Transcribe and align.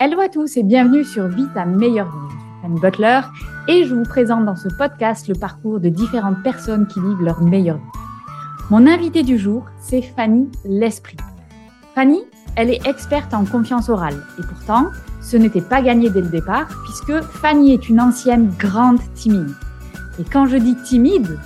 Hello 0.00 0.20
à 0.20 0.28
tous 0.28 0.56
et 0.56 0.62
bienvenue 0.62 1.02
sur 1.02 1.26
Vite 1.26 1.56
à 1.56 1.64
meilleure 1.64 2.06
vie. 2.06 2.28
Je 2.30 2.38
suis 2.38 2.62
Fanny 2.62 2.80
Butler 2.80 3.20
et 3.66 3.84
je 3.84 3.96
vous 3.96 4.04
présente 4.04 4.44
dans 4.44 4.54
ce 4.54 4.68
podcast 4.68 5.26
le 5.26 5.34
parcours 5.34 5.80
de 5.80 5.88
différentes 5.88 6.40
personnes 6.44 6.86
qui 6.86 7.00
vivent 7.00 7.20
leur 7.20 7.42
meilleure 7.42 7.78
vie. 7.78 7.82
Mon 8.70 8.86
invité 8.86 9.24
du 9.24 9.38
jour, 9.38 9.64
c'est 9.80 10.02
Fanny 10.02 10.48
L'Esprit. 10.64 11.16
Fanny, 11.96 12.20
elle 12.54 12.70
est 12.70 12.86
experte 12.86 13.34
en 13.34 13.44
confiance 13.44 13.88
orale 13.88 14.22
et 14.38 14.42
pourtant, 14.42 14.86
ce 15.20 15.36
n'était 15.36 15.60
pas 15.60 15.82
gagné 15.82 16.10
dès 16.10 16.20
le 16.20 16.28
départ 16.28 16.68
puisque 16.84 17.20
Fanny 17.20 17.72
est 17.72 17.88
une 17.88 18.00
ancienne 18.00 18.52
grande 18.56 19.00
timide. 19.16 19.50
Et 20.20 20.24
quand 20.24 20.46
je 20.46 20.58
dis 20.58 20.76
timide, 20.76 21.40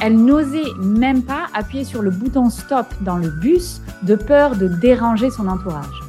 elle 0.00 0.16
n'osait 0.16 0.72
même 0.80 1.22
pas 1.22 1.48
appuyer 1.52 1.84
sur 1.84 2.00
le 2.00 2.10
bouton 2.10 2.48
stop 2.48 2.86
dans 3.02 3.18
le 3.18 3.28
bus 3.28 3.82
de 4.02 4.14
peur 4.14 4.56
de 4.56 4.66
déranger 4.66 5.28
son 5.28 5.46
entourage. 5.46 6.07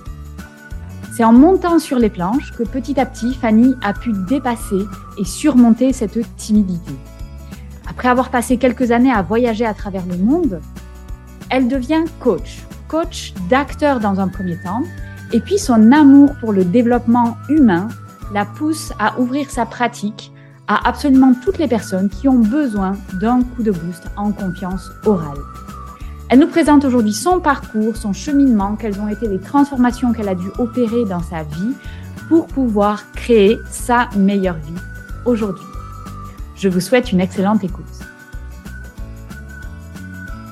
C'est 1.20 1.26
en 1.26 1.34
montant 1.34 1.80
sur 1.80 2.00
les 2.00 2.10
planches 2.10 2.54
que 2.54 2.64
petit 2.64 2.98
à 2.98 3.06
petit, 3.06 3.34
Fanny 3.34 3.76
a 3.84 3.92
pu 3.92 4.14
dépasser 4.30 4.88
et 5.18 5.26
surmonter 5.26 5.92
cette 5.92 6.18
timidité. 6.38 6.94
Après 7.90 8.08
avoir 8.08 8.30
passé 8.32 8.56
quelques 8.56 8.92
années 8.92 9.12
à 9.12 9.22
voyager 9.22 9.66
à 9.66 9.74
travers 9.74 10.06
le 10.06 10.16
monde, 10.16 10.62
elle 11.50 11.68
devient 11.68 12.06
coach, 12.22 12.60
coach 12.88 13.34
d'acteurs 13.50 14.00
dans 14.00 14.22
un 14.22 14.30
premier 14.30 14.58
temps, 14.64 14.82
et 15.34 15.42
puis 15.42 15.60
son 15.60 15.92
amour 15.92 16.36
pour 16.40 16.54
le 16.54 16.64
développement 16.64 17.36
humain 17.50 17.90
la 18.34 18.46
pousse 18.46 18.94
à 18.98 19.20
ouvrir 19.20 19.52
sa 19.52 19.66
pratique 19.66 20.32
à 20.70 20.88
absolument 20.88 21.34
toutes 21.44 21.58
les 21.58 21.68
personnes 21.68 22.08
qui 22.08 22.30
ont 22.30 22.40
besoin 22.40 22.94
d'un 23.20 23.42
coup 23.42 23.64
de 23.64 23.72
boost 23.72 24.06
en 24.16 24.32
confiance 24.32 24.90
orale. 25.06 25.42
Elle 26.32 26.38
nous 26.38 26.48
présente 26.48 26.86
aujourd'hui 26.86 27.12
son 27.12 27.40
parcours, 27.40 27.98
son 27.98 28.14
cheminement, 28.14 28.76
quelles 28.76 29.02
ont 29.02 29.08
été 29.08 29.28
les 29.28 29.40
transformations 29.40 30.14
qu'elle 30.14 30.30
a 30.30 30.36
dû 30.36 30.48
opérer 30.60 31.04
dans 31.04 31.24
sa 31.24 31.42
vie 31.42 31.74
pour 32.28 32.46
pouvoir 32.46 33.12
créer 33.14 33.58
sa 33.72 34.10
meilleure 34.16 34.58
vie 34.58 34.80
aujourd'hui. 35.26 35.66
Je 36.56 36.70
vous 36.70 36.82
souhaite 36.82 37.12
une 37.12 37.20
excellente 37.20 37.64
écoute. 37.64 37.84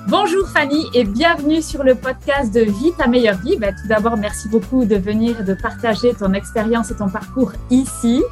Bonjour 0.08 0.48
Fanny 0.48 0.88
et 0.96 1.04
bienvenue 1.04 1.62
sur 1.62 1.84
le 1.84 1.94
podcast 1.94 2.52
de 2.52 2.62
Vie 2.62 2.94
ta 2.98 3.06
meilleure 3.06 3.38
vie. 3.38 3.56
Ben, 3.58 3.76
tout 3.76 3.88
d'abord, 3.88 4.18
merci 4.18 4.50
beaucoup 4.50 4.84
de 4.84 4.96
venir 4.96 5.44
de 5.44 5.54
partager 5.54 6.16
ton 6.16 6.34
expérience 6.34 6.90
et 6.90 6.96
ton 6.96 7.10
parcours 7.10 7.52
ici. 7.70 8.24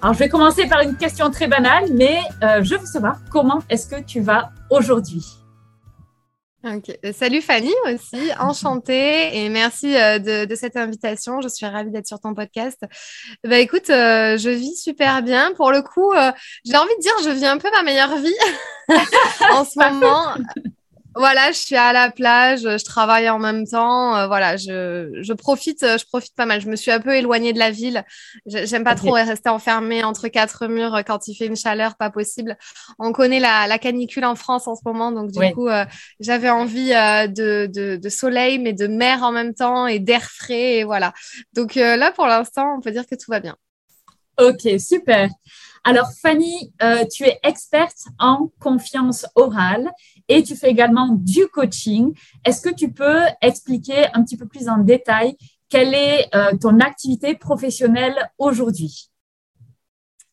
Alors, 0.00 0.14
je 0.14 0.20
vais 0.20 0.30
commencer 0.30 0.66
par 0.66 0.80
une 0.80 0.96
question 0.96 1.30
très 1.30 1.46
banale, 1.46 1.84
mais 1.92 2.20
euh, 2.42 2.62
je 2.62 2.74
veux 2.74 2.86
savoir 2.86 3.18
comment 3.30 3.58
est-ce 3.68 3.86
que 3.86 4.00
tu 4.00 4.20
vas 4.20 4.50
aujourd'hui? 4.70 5.45
Euh, 6.66 7.12
salut 7.12 7.40
Fanny 7.40 7.72
aussi, 7.86 8.30
enchantée 8.40 9.36
et 9.36 9.48
merci 9.48 9.96
euh, 9.96 10.18
de, 10.18 10.54
cette 10.54 10.76
invitation. 10.76 11.40
Je 11.40 11.48
suis 11.48 11.66
ravie 11.66 11.90
d'être 11.90 12.06
sur 12.06 12.18
ton 12.18 12.34
podcast. 12.34 12.82
Bah 13.44 13.58
écoute, 13.58 13.88
euh, 13.90 14.36
je 14.36 14.50
vis 14.50 14.74
super 14.76 15.22
bien. 15.22 15.52
Pour 15.54 15.70
le 15.70 15.82
coup, 15.82 16.12
j'ai 16.64 16.76
envie 16.76 16.96
de 16.96 17.02
dire, 17.02 17.12
je 17.24 17.30
vis 17.30 17.46
un 17.46 17.58
peu 17.58 17.70
ma 17.70 17.82
meilleure 17.82 18.16
vie 18.16 18.34
en 19.52 19.64
ce 19.64 19.78
moment. 19.90 20.34
Voilà, 21.18 21.50
je 21.50 21.56
suis 21.56 21.76
à 21.76 21.94
la 21.94 22.10
plage, 22.10 22.60
je 22.60 22.84
travaille 22.84 23.30
en 23.30 23.38
même 23.38 23.66
temps. 23.66 24.14
Euh, 24.14 24.26
voilà, 24.26 24.58
je, 24.58 25.18
je, 25.22 25.32
profite, 25.32 25.80
je 25.80 26.04
profite 26.04 26.34
pas 26.34 26.44
mal. 26.44 26.60
Je 26.60 26.68
me 26.68 26.76
suis 26.76 26.90
un 26.90 27.00
peu 27.00 27.14
éloignée 27.14 27.54
de 27.54 27.58
la 27.58 27.70
ville. 27.70 28.04
J'aime 28.44 28.84
pas 28.84 28.94
trop 28.94 29.12
rester 29.12 29.48
enfermée 29.48 30.04
entre 30.04 30.28
quatre 30.28 30.66
murs 30.66 31.00
quand 31.06 31.26
il 31.26 31.34
fait 31.34 31.46
une 31.46 31.56
chaleur 31.56 31.96
pas 31.96 32.10
possible. 32.10 32.58
On 32.98 33.12
connaît 33.12 33.40
la, 33.40 33.66
la 33.66 33.78
canicule 33.78 34.26
en 34.26 34.34
France 34.34 34.68
en 34.68 34.76
ce 34.76 34.82
moment, 34.84 35.10
donc 35.10 35.30
du 35.30 35.54
coup, 35.54 35.68
euh, 35.68 35.86
j'avais 36.20 36.50
envie 36.50 36.92
euh, 36.92 37.26
de, 37.28 37.66
de, 37.72 37.96
de, 37.96 38.08
soleil, 38.10 38.58
mais 38.58 38.74
de 38.74 38.86
mer 38.86 39.22
en 39.22 39.32
même 39.32 39.54
temps 39.54 39.86
et 39.86 39.98
d'air 39.98 40.22
frais. 40.22 40.74
Et 40.76 40.84
voilà. 40.84 41.14
Donc 41.54 41.76
là, 41.76 42.12
pour 42.12 42.26
l'instant, 42.26 42.76
on 42.76 42.80
peut 42.82 42.90
dire 42.90 43.06
que 43.06 43.14
tout 43.14 43.30
va 43.30 43.40
bien. 43.40 43.56
Ok, 44.38 44.68
super. 44.78 45.30
Alors 45.88 46.10
Fanny, 46.20 46.72
tu 47.14 47.22
es 47.22 47.38
experte 47.44 48.06
en 48.18 48.50
confiance 48.58 49.24
orale 49.36 49.88
et 50.26 50.42
tu 50.42 50.56
fais 50.56 50.68
également 50.68 51.10
du 51.12 51.46
coaching. 51.46 52.12
Est-ce 52.44 52.60
que 52.60 52.74
tu 52.74 52.90
peux 52.90 53.20
expliquer 53.40 54.06
un 54.12 54.24
petit 54.24 54.36
peu 54.36 54.48
plus 54.48 54.68
en 54.68 54.78
détail 54.78 55.36
quelle 55.68 55.94
est 55.94 56.28
euh, 56.34 56.56
ton 56.60 56.80
activité 56.80 57.34
professionnelle 57.34 58.16
aujourd'hui? 58.38 59.10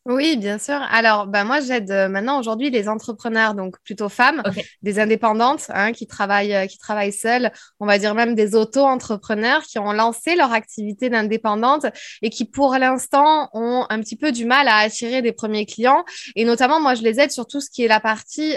Oui, 0.06 0.36
bien 0.36 0.58
sûr. 0.58 0.74
Alors, 0.90 1.26
bah, 1.26 1.44
moi, 1.44 1.60
j'aide 1.60 1.90
euh, 1.90 2.08
maintenant 2.10 2.38
aujourd'hui 2.38 2.68
les 2.68 2.90
entrepreneurs, 2.90 3.54
donc 3.54 3.78
plutôt 3.84 4.10
femmes, 4.10 4.42
des 4.82 4.98
indépendantes 4.98 5.64
hein, 5.70 5.92
qui 5.92 6.06
travaillent, 6.06 6.54
euh, 6.54 6.66
qui 6.66 6.76
travaillent 6.76 7.12
seules, 7.12 7.50
on 7.80 7.86
va 7.86 7.98
dire 7.98 8.14
même 8.14 8.34
des 8.34 8.54
auto-entrepreneurs 8.54 9.62
qui 9.62 9.78
ont 9.78 9.92
lancé 9.92 10.36
leur 10.36 10.52
activité 10.52 11.08
d'indépendante 11.08 11.86
et 12.20 12.28
qui, 12.28 12.44
pour 12.44 12.74
l'instant, 12.74 13.48
ont 13.54 13.86
un 13.88 14.00
petit 14.00 14.16
peu 14.16 14.30
du 14.30 14.44
mal 14.44 14.68
à 14.68 14.76
attirer 14.76 15.22
des 15.22 15.32
premiers 15.32 15.64
clients. 15.64 16.04
Et 16.36 16.44
notamment, 16.44 16.80
moi, 16.80 16.94
je 16.94 17.02
les 17.02 17.18
aide 17.18 17.30
sur 17.30 17.46
tout 17.46 17.62
ce 17.62 17.70
qui 17.70 17.82
est 17.82 17.88
la 17.88 18.00
partie 18.00 18.56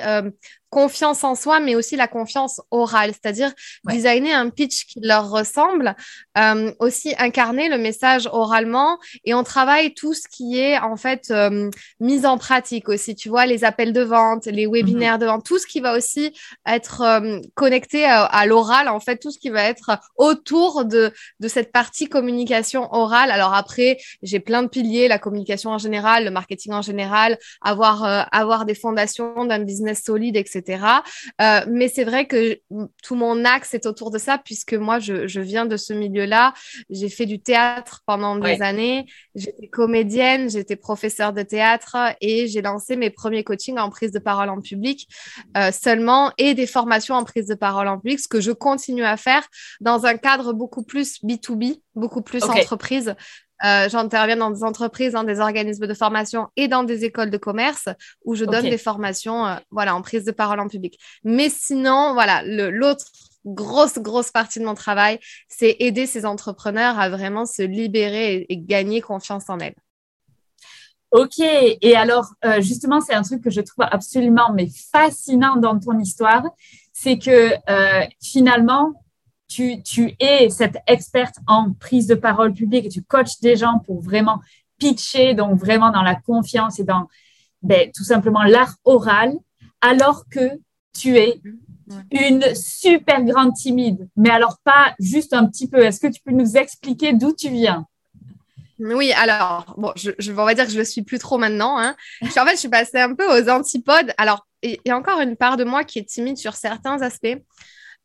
confiance 0.70 1.24
en 1.24 1.36
soi, 1.36 1.60
mais 1.60 1.76
aussi 1.76 1.96
la 1.96 2.08
confiance 2.08 2.62
orale, 2.72 3.12
c'est-à-dire 3.12 3.54
designer 3.86 4.34
un 4.34 4.50
pitch 4.50 4.86
qui 4.86 5.00
leur 5.02 5.30
ressemble, 5.30 5.96
euh, 6.38 6.72
aussi 6.80 7.16
incarner 7.18 7.70
le 7.70 7.78
message 7.78 8.28
oralement, 8.32 9.00
et 9.24 9.34
on 9.34 9.44
travaille 9.44 9.94
tout 9.94 10.14
ce 10.14 10.28
qui 10.30 10.60
est 10.60 10.78
en 10.78 10.98
fait 10.98 11.32
euh, 11.32 11.70
mise 12.00 12.26
en 12.26 12.38
pratique 12.38 12.90
aussi, 12.90 13.16
tu 13.16 13.30
vois, 13.30 13.46
les 13.46 13.64
appels 13.64 13.94
de 13.94 14.02
vente, 14.02 14.46
les 14.46 14.68
webinaires 14.68 15.16
mhm. 15.16 15.22
de 15.22 15.26
vente, 15.26 15.46
tout 15.46 15.58
ce 15.58 15.68
qui 15.68 15.80
va 15.80 15.96
aussi 15.96 16.34
être 16.66 17.02
euh, 17.02 17.40
connecté 17.56 18.06
à, 18.06 18.46
l'oral, 18.46 18.90
en 18.90 19.00
fait, 19.00 19.18
tout 19.18 19.32
ce 19.32 19.40
qui 19.40 19.50
va 19.50 19.64
être 19.64 19.98
autour 20.18 20.86
de, 20.86 21.12
de 21.40 21.48
cette 21.48 21.72
partie 21.72 22.08
communication 22.08 22.94
orale. 22.94 23.32
Alors 23.32 23.54
après, 23.54 23.98
j'ai 24.22 24.40
plein 24.40 24.64
de 24.64 24.68
piliers, 24.68 25.08
la 25.08 25.20
communication 25.20 25.72
en 25.72 25.78
général, 25.78 26.26
le 26.26 26.32
marketing 26.32 26.74
en 26.74 26.82
général, 26.82 27.38
avoir, 27.62 28.28
avoir 28.32 28.66
des 28.66 28.76
fondations 28.76 29.46
d'un 29.46 29.60
business 29.60 30.04
solide, 30.04 30.36
etc 30.36 30.57
euh, 31.42 31.62
mais 31.70 31.88
c'est 31.88 32.04
vrai 32.04 32.26
que 32.28 32.60
tout 33.04 33.16
mon 33.16 33.46
axe 33.46 33.74
est 33.74 33.86
autour 33.86 34.12
de 34.12 34.18
ça, 34.18 34.38
puisque 34.38 34.74
moi, 34.74 35.00
je, 35.00 35.40
viens 35.40 35.66
de 35.66 35.78
ce 35.78 35.94
milieu-là. 35.94 36.54
J'ai 36.90 37.10
fait 37.10 37.26
du 37.26 37.40
théâtre 37.40 38.04
pendant 38.06 38.36
des 38.38 38.62
années. 38.62 39.06
J'étais 39.36 39.68
comédienne, 39.68 40.50
j'étais 40.50 40.76
professeure 40.76 41.34
de 41.34 41.44
théâtre 41.44 41.96
et 42.22 42.48
j'ai 42.48 42.62
lancé 42.62 42.96
mes 42.96 43.10
premiers 43.10 43.44
coachings 43.44 43.78
en 43.78 43.90
prise 43.90 44.12
de 44.12 44.20
parole 44.20 44.50
en 44.50 44.62
public 44.62 45.08
euh, 45.56 45.72
seulement 45.72 46.32
et 46.38 46.54
des 46.54 46.68
formations 46.68 47.16
en 47.16 47.24
prise 47.24 47.48
de 47.48 47.56
parole 47.56 47.88
en 47.88 48.00
public, 48.00 48.20
ce 48.20 48.28
que 48.28 48.42
je 48.42 48.52
continue 48.52 49.04
à 49.06 49.18
faire 49.18 49.48
dans 49.80 50.06
un 50.06 50.18
cadre 50.18 50.54
beaucoup 50.54 50.84
plus 50.84 51.24
B2B, 51.24 51.82
beaucoup 51.96 52.22
plus 52.22 52.44
entreprise. 52.44 53.16
Euh, 53.64 53.90
j'interviens 53.90 54.38
dans 54.38 54.52
des 54.52 54.64
entreprises, 54.64 55.14
dans 55.14 55.24
des 55.24 55.40
organismes 55.40 55.88
de 55.88 55.94
formation 55.94 56.48
et 56.56 56.68
dans 56.68 56.84
des 56.84 57.06
écoles 57.06 57.32
de 57.32 57.38
commerce 57.38 57.90
où 58.24 58.36
je 58.36 58.46
donne 58.46 58.70
des 58.70 58.78
formations 58.78 59.46
euh, 59.48 59.56
voilà, 59.72 59.96
en 59.96 60.02
prise 60.02 60.26
de 60.26 60.32
parole 60.32 60.60
en 60.60 60.68
public. 60.68 61.00
Mais 61.24 61.50
sinon, 61.50 62.14
voilà, 62.14 62.44
l'autre 62.44 63.06
grosse, 63.46 63.98
grosse 63.98 64.32
partie 64.32 64.60
de 64.60 64.66
mon 64.66 64.76
travail, 64.76 65.20
c'est 65.48 65.76
aider 65.80 66.06
ces 66.06 66.26
entrepreneurs 66.26 67.00
à 67.00 67.10
vraiment 67.10 67.46
se 67.46 67.64
libérer 67.64 68.46
et, 68.48 68.58
gagner 68.58 69.02
confiance 69.02 69.50
en 69.50 69.60
elles. 69.60 69.76
Ok, 71.12 71.40
et 71.40 71.96
alors 71.96 72.34
euh, 72.44 72.60
justement, 72.60 73.00
c'est 73.00 73.14
un 73.14 73.22
truc 73.22 73.42
que 73.42 73.50
je 73.50 73.62
trouve 73.62 73.86
absolument 73.90 74.52
mais 74.54 74.68
fascinant 74.92 75.56
dans 75.56 75.80
ton 75.80 75.98
histoire, 76.00 76.44
c'est 76.92 77.18
que 77.18 77.54
finalement, 78.22 78.94
tu, 79.48 79.82
tu 79.82 80.14
es 80.20 80.50
cette 80.50 80.78
experte 80.88 81.38
en 81.48 81.72
prise 81.74 82.08
de 82.08 82.16
parole 82.16 82.54
publique 82.54 82.86
et 82.86 82.90
tu 82.90 83.02
coaches 83.02 83.40
des 83.40 83.56
gens 83.56 83.80
pour 83.86 84.02
vraiment 84.02 84.42
pitcher, 84.78 85.34
donc 85.34 85.58
vraiment 85.58 85.92
dans 85.92 86.04
la 86.04 86.16
confiance 86.16 86.80
et 86.80 86.84
dans 86.84 87.08
ben, 87.62 87.92
tout 87.96 88.04
simplement 88.04 88.44
l'art 88.44 88.76
oral, 88.84 89.34
alors 89.82 90.26
que 90.30 90.50
tu 90.94 91.18
es 91.18 91.42
une 92.12 92.44
super 92.54 93.24
grande 93.24 93.54
timide. 93.54 94.08
Mais 94.16 94.30
alors 94.30 94.58
pas 94.64 94.94
juste 95.00 95.34
un 95.34 95.46
petit 95.46 95.68
peu. 95.68 95.84
Est-ce 95.84 96.00
que 96.00 96.08
tu 96.08 96.22
peux 96.22 96.32
nous 96.32 96.58
expliquer 96.58 97.14
d'où 97.14 97.34
tu 97.34 97.50
viens? 97.50 97.86
Oui, 98.80 99.12
alors, 99.14 99.74
bon, 99.78 99.92
je, 99.96 100.12
je, 100.20 100.32
on 100.32 100.46
va 100.46 100.54
dire 100.54 100.66
que 100.66 100.72
je 100.72 100.78
le 100.78 100.86
suis 100.86 101.02
plus 101.02 101.18
trop 101.18 101.40
maintenant. 101.40 101.80
Hein. 101.80 101.96
en 102.22 102.28
fait, 102.28 102.52
je 102.52 102.58
suis 102.58 102.70
passée 102.70 103.00
un 103.00 103.16
peu 103.16 103.26
aux 103.26 103.50
antipodes. 103.50 104.14
Alors, 104.18 104.46
il 104.62 104.78
y 104.86 104.92
a 104.92 104.98
encore 104.98 105.20
une 105.20 105.36
part 105.36 105.58
de 105.58 105.64
moi 105.64 105.84
qui 105.84 106.00
est 106.00 106.08
timide 106.08 106.38
sur 106.38 106.54
certains 106.54 107.02
aspects. 107.02 107.38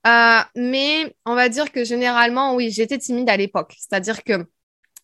Euh, 0.06 0.40
mais 0.56 1.14
on 1.24 1.34
va 1.34 1.48
dire 1.48 1.70
que 1.70 1.84
généralement, 1.84 2.54
oui, 2.54 2.70
j'étais 2.70 2.98
timide 2.98 3.28
à 3.30 3.36
l'époque. 3.36 3.74
C'est-à-dire 3.78 4.24
que, 4.24 4.46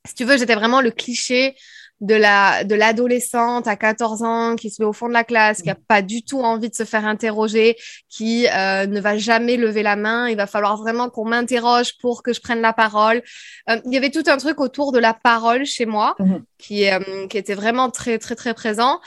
si 0.06 0.14
tu 0.14 0.24
veux, 0.24 0.38
j'étais 0.38 0.54
vraiment 0.54 0.80
le 0.80 0.90
cliché 0.90 1.56
de 2.00 2.14
la 2.14 2.62
de 2.62 2.74
l'adolescente 2.74 3.66
à 3.66 3.74
14 3.74 4.22
ans 4.22 4.56
qui 4.56 4.70
se 4.70 4.80
met 4.80 4.86
au 4.86 4.92
fond 4.92 5.08
de 5.08 5.12
la 5.12 5.24
classe, 5.24 5.62
qui 5.62 5.70
a 5.70 5.74
pas 5.74 6.00
du 6.00 6.22
tout 6.22 6.40
envie 6.40 6.70
de 6.70 6.74
se 6.74 6.84
faire 6.84 7.04
interroger, 7.04 7.76
qui 8.08 8.46
euh, 8.46 8.86
ne 8.86 9.00
va 9.00 9.18
jamais 9.18 9.56
lever 9.56 9.82
la 9.82 9.96
main. 9.96 10.28
Il 10.28 10.36
va 10.36 10.46
falloir 10.46 10.76
vraiment 10.76 11.10
qu'on 11.10 11.24
m'interroge 11.24 11.98
pour 12.00 12.22
que 12.22 12.32
je 12.32 12.40
prenne 12.40 12.60
la 12.60 12.72
parole. 12.72 13.22
Euh, 13.68 13.80
il 13.84 13.92
y 13.92 13.96
avait 13.96 14.10
tout 14.10 14.22
un 14.26 14.36
truc 14.36 14.60
autour 14.60 14.92
de 14.92 14.98
la 14.98 15.12
parole 15.12 15.64
chez 15.64 15.86
moi 15.86 16.14
mhm. 16.20 16.44
qui 16.58 16.88
euh, 16.88 17.26
qui 17.28 17.36
était 17.36 17.54
vraiment 17.54 17.90
très 17.90 18.18
très 18.18 18.36
très 18.36 18.54
présent. 18.54 19.00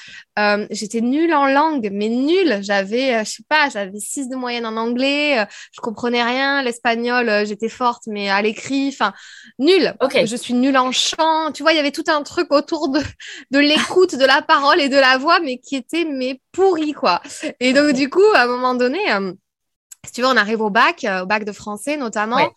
J'étais 0.71 1.01
nulle 1.01 1.35
en 1.35 1.45
langue, 1.45 1.89
mais 1.91 2.09
nulle. 2.09 2.59
J'avais 2.61 3.23
je 3.23 3.29
sais 3.29 3.43
pas, 3.47 3.69
j'avais 3.69 3.99
6 3.99 4.27
de 4.27 4.35
moyenne 4.35 4.65
en 4.65 4.75
anglais. 4.75 5.45
je 5.71 5.79
comprenais 5.81 6.23
rien. 6.23 6.63
L'espagnol, 6.63 7.45
j'étais 7.45 7.69
forte, 7.69 8.03
mais 8.07 8.27
à 8.27 8.41
l'écrit, 8.41 8.89
enfin 8.89 9.13
nulle. 9.59 9.93
Ok. 10.01 10.25
Je 10.25 10.35
suis 10.35 10.55
nulle 10.55 10.77
en 10.77 10.91
chant. 10.91 11.51
Tu 11.53 11.61
vois, 11.61 11.73
il 11.73 11.75
y 11.75 11.79
avait 11.79 11.91
tout 11.91 12.05
un 12.07 12.23
truc 12.23 12.51
autour 12.51 12.80
de, 12.89 13.01
de 13.51 13.59
l'écoute, 13.59 14.15
de 14.15 14.25
la 14.25 14.41
parole 14.41 14.79
et 14.81 14.89
de 14.89 14.97
la 14.97 15.17
voix, 15.17 15.39
mais 15.39 15.57
qui 15.57 15.75
était 15.75 16.05
mais 16.05 16.41
pourri 16.51 16.93
quoi. 16.93 17.21
Et 17.59 17.73
donc 17.73 17.93
du 17.93 18.09
coup, 18.09 18.23
à 18.35 18.43
un 18.43 18.47
moment 18.47 18.75
donné, 18.75 18.99
euh, 19.13 19.33
si 20.05 20.13
tu 20.13 20.21
veux, 20.21 20.27
on 20.27 20.37
arrive 20.37 20.61
au 20.61 20.69
bac, 20.69 21.03
euh, 21.03 21.21
au 21.21 21.25
bac 21.25 21.45
de 21.45 21.51
français 21.51 21.97
notamment. 21.97 22.51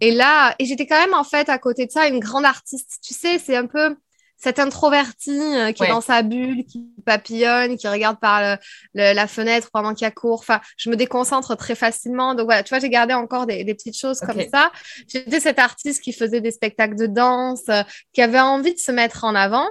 Et 0.00 0.12
là, 0.12 0.54
et 0.58 0.64
j'étais 0.64 0.86
quand 0.86 1.00
même 1.00 1.14
en 1.14 1.24
fait 1.24 1.48
à 1.48 1.58
côté 1.58 1.86
de 1.86 1.90
ça 1.90 2.06
une 2.06 2.20
grande 2.20 2.44
artiste. 2.44 2.98
Tu 3.02 3.14
sais, 3.14 3.38
c'est 3.38 3.56
un 3.56 3.66
peu 3.66 3.96
cette 4.40 4.58
introvertie 4.58 5.30
euh, 5.30 5.72
qui 5.72 5.84
est 5.84 5.88
dans 5.88 6.00
sa 6.00 6.22
bulle, 6.22 6.64
qui 6.64 6.88
papillonne, 7.04 7.76
qui 7.76 7.86
regarde 7.88 8.18
par 8.18 8.58
la 8.94 9.26
fenêtre 9.26 9.70
pendant 9.72 9.94
qu'il 9.94 10.04
y 10.04 10.08
a 10.08 10.10
cours. 10.10 10.40
Enfin, 10.40 10.60
je 10.76 10.90
me 10.90 10.96
déconcentre 10.96 11.56
très 11.56 11.74
facilement. 11.74 12.34
Donc 12.34 12.46
voilà, 12.46 12.62
tu 12.62 12.70
vois, 12.70 12.78
j'ai 12.78 12.90
gardé 12.90 13.14
encore 13.14 13.46
des, 13.46 13.64
petites 13.74 13.96
choses 13.96 14.20
comme 14.20 14.42
ça. 14.52 14.72
J'étais 15.08 15.40
cette 15.40 15.58
artiste 15.58 16.02
qui 16.02 16.12
faisait 16.12 16.40
des 16.40 16.50
spectacles 16.50 16.96
de 16.96 17.06
danse, 17.06 17.64
qui 18.12 18.22
avait 18.22 18.40
envie 18.40 18.74
de 18.74 18.78
se 18.78 18.92
mettre 18.92 19.24
en 19.24 19.34
avant. 19.34 19.68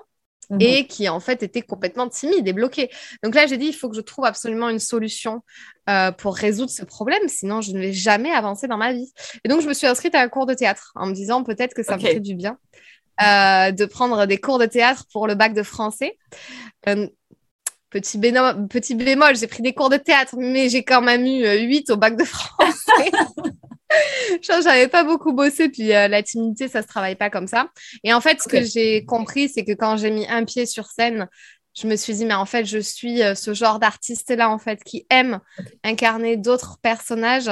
Mhm. 0.49 0.61
et 0.61 0.87
qui 0.87 1.07
en 1.09 1.19
fait 1.19 1.43
était 1.43 1.61
complètement 1.61 2.09
timide 2.09 2.47
et 2.47 2.53
bloqué. 2.53 2.89
Donc 3.23 3.35
là, 3.35 3.45
j'ai 3.45 3.57
dit, 3.57 3.67
il 3.67 3.73
faut 3.73 3.87
que 3.87 3.95
je 3.95 4.01
trouve 4.01 4.25
absolument 4.25 4.69
une 4.69 4.79
solution 4.79 5.43
euh, 5.89 6.11
pour 6.11 6.35
résoudre 6.35 6.71
ce 6.71 6.83
problème, 6.83 7.27
sinon 7.27 7.61
je 7.61 7.71
ne 7.71 7.79
vais 7.79 7.93
jamais 7.93 8.31
avancer 8.31 8.67
dans 8.67 8.77
ma 8.77 8.93
vie. 8.93 9.11
Et 9.43 9.47
donc, 9.47 9.61
je 9.61 9.67
me 9.67 9.73
suis 9.73 9.87
inscrite 9.87 10.15
à 10.15 10.21
un 10.21 10.27
cours 10.27 10.47
de 10.47 10.55
théâtre 10.55 10.91
en 10.95 11.05
me 11.05 11.13
disant 11.13 11.43
peut-être 11.43 11.73
que 11.75 11.83
ça 11.83 11.97
me 11.97 12.01
fait 12.01 12.19
du 12.19 12.35
bien 12.35 12.57
euh, 13.21 13.71
de 13.71 13.85
prendre 13.85 14.25
des 14.25 14.37
cours 14.37 14.59
de 14.59 14.65
théâtre 14.65 15.05
pour 15.11 15.27
le 15.27 15.35
bac 15.35 15.53
de 15.53 15.63
français. 15.63 16.17
Euh, 16.87 17.07
petit, 17.89 18.19
petit 18.69 18.95
bémol, 18.95 19.35
j'ai 19.35 19.47
pris 19.47 19.63
des 19.63 19.73
cours 19.73 19.89
de 19.89 19.97
théâtre, 19.97 20.35
mais 20.37 20.69
j'ai 20.69 20.83
quand 20.83 21.01
même 21.01 21.25
eu 21.25 21.45
8 21.67 21.89
au 21.91 21.97
bac 21.97 22.15
de 22.15 22.23
français. 22.23 23.11
je 24.41 24.63
n'avais 24.63 24.87
pas 24.87 25.03
beaucoup 25.03 25.33
bossé, 25.33 25.69
puis 25.69 25.93
euh, 25.93 26.07
la 26.07 26.23
timidité, 26.23 26.67
ça 26.67 26.81
se 26.81 26.87
travaille 26.87 27.15
pas 27.15 27.29
comme 27.29 27.47
ça. 27.47 27.69
Et 28.03 28.13
en 28.13 28.21
fait, 28.21 28.41
ce 28.41 28.47
que 28.47 28.63
j'ai 28.63 29.05
compris, 29.05 29.49
c'est 29.49 29.63
que 29.63 29.71
quand 29.71 29.97
j'ai 29.97 30.11
mis 30.11 30.27
un 30.27 30.45
pied 30.45 30.65
sur 30.65 30.87
scène, 30.87 31.27
je 31.79 31.87
me 31.87 31.95
suis 31.95 32.13
dit, 32.13 32.25
mais 32.25 32.33
en 32.33 32.45
fait, 32.45 32.65
je 32.65 32.79
suis 32.79 33.23
euh, 33.23 33.35
ce 33.35 33.53
genre 33.53 33.79
d'artiste-là, 33.79 34.49
en 34.49 34.59
fait, 34.59 34.83
qui 34.83 35.05
aime 35.09 35.39
incarner 35.83 36.37
d'autres 36.37 36.77
personnages. 36.81 37.49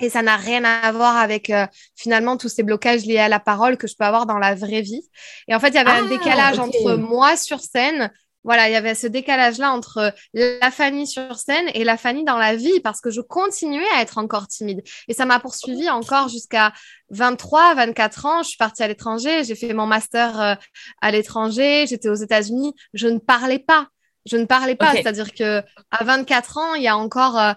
Et 0.00 0.10
ça 0.10 0.22
n'a 0.22 0.36
rien 0.36 0.64
à 0.64 0.90
voir 0.92 1.16
avec 1.16 1.50
euh, 1.50 1.66
finalement 1.96 2.36
tous 2.36 2.48
ces 2.48 2.62
blocages 2.62 3.04
liés 3.04 3.18
à 3.18 3.28
la 3.28 3.40
parole 3.40 3.76
que 3.76 3.86
je 3.86 3.96
peux 3.96 4.04
avoir 4.04 4.26
dans 4.26 4.38
la 4.38 4.54
vraie 4.54 4.82
vie. 4.82 5.02
Et 5.48 5.54
en 5.54 5.60
fait, 5.60 5.68
il 5.68 5.74
y 5.74 5.78
avait 5.78 5.90
un 5.90 6.06
ah, 6.06 6.08
décalage 6.08 6.58
entre 6.58 6.96
moi 6.96 7.36
sur 7.36 7.60
scène 7.60 8.10
voilà, 8.42 8.68
il 8.68 8.72
y 8.72 8.76
avait 8.76 8.94
ce 8.94 9.06
décalage-là 9.06 9.70
entre 9.70 10.14
la 10.32 10.70
Fanny 10.70 11.06
sur 11.06 11.36
scène 11.36 11.66
et 11.74 11.84
la 11.84 11.98
Fanny 11.98 12.24
dans 12.24 12.38
la 12.38 12.56
vie 12.56 12.80
parce 12.80 13.00
que 13.00 13.10
je 13.10 13.20
continuais 13.20 13.84
à 13.96 14.00
être 14.00 14.16
encore 14.16 14.48
timide. 14.48 14.82
Et 15.08 15.14
ça 15.14 15.26
m'a 15.26 15.40
poursuivi 15.40 15.90
encore 15.90 16.28
jusqu'à 16.28 16.72
23, 17.10 17.74
24 17.74 18.26
ans. 18.26 18.42
Je 18.42 18.48
suis 18.48 18.56
partie 18.56 18.82
à 18.82 18.88
l'étranger, 18.88 19.44
j'ai 19.44 19.54
fait 19.54 19.74
mon 19.74 19.86
master 19.86 20.40
euh, 20.40 20.54
à 21.02 21.10
l'étranger, 21.10 21.86
j'étais 21.86 22.08
aux 22.08 22.14
États-Unis, 22.14 22.74
je 22.94 23.08
ne 23.08 23.18
parlais 23.18 23.58
pas. 23.58 23.88
Je 24.30 24.36
ne 24.36 24.44
parlais 24.44 24.76
pas, 24.76 24.92
c'est-à-dire 24.92 25.34
que 25.34 25.60
à 25.90 26.04
24 26.04 26.58
ans, 26.58 26.74
il 26.74 26.82
y 26.82 26.88
a 26.88 26.96
encore, 26.96 27.36
euh, 27.36 27.52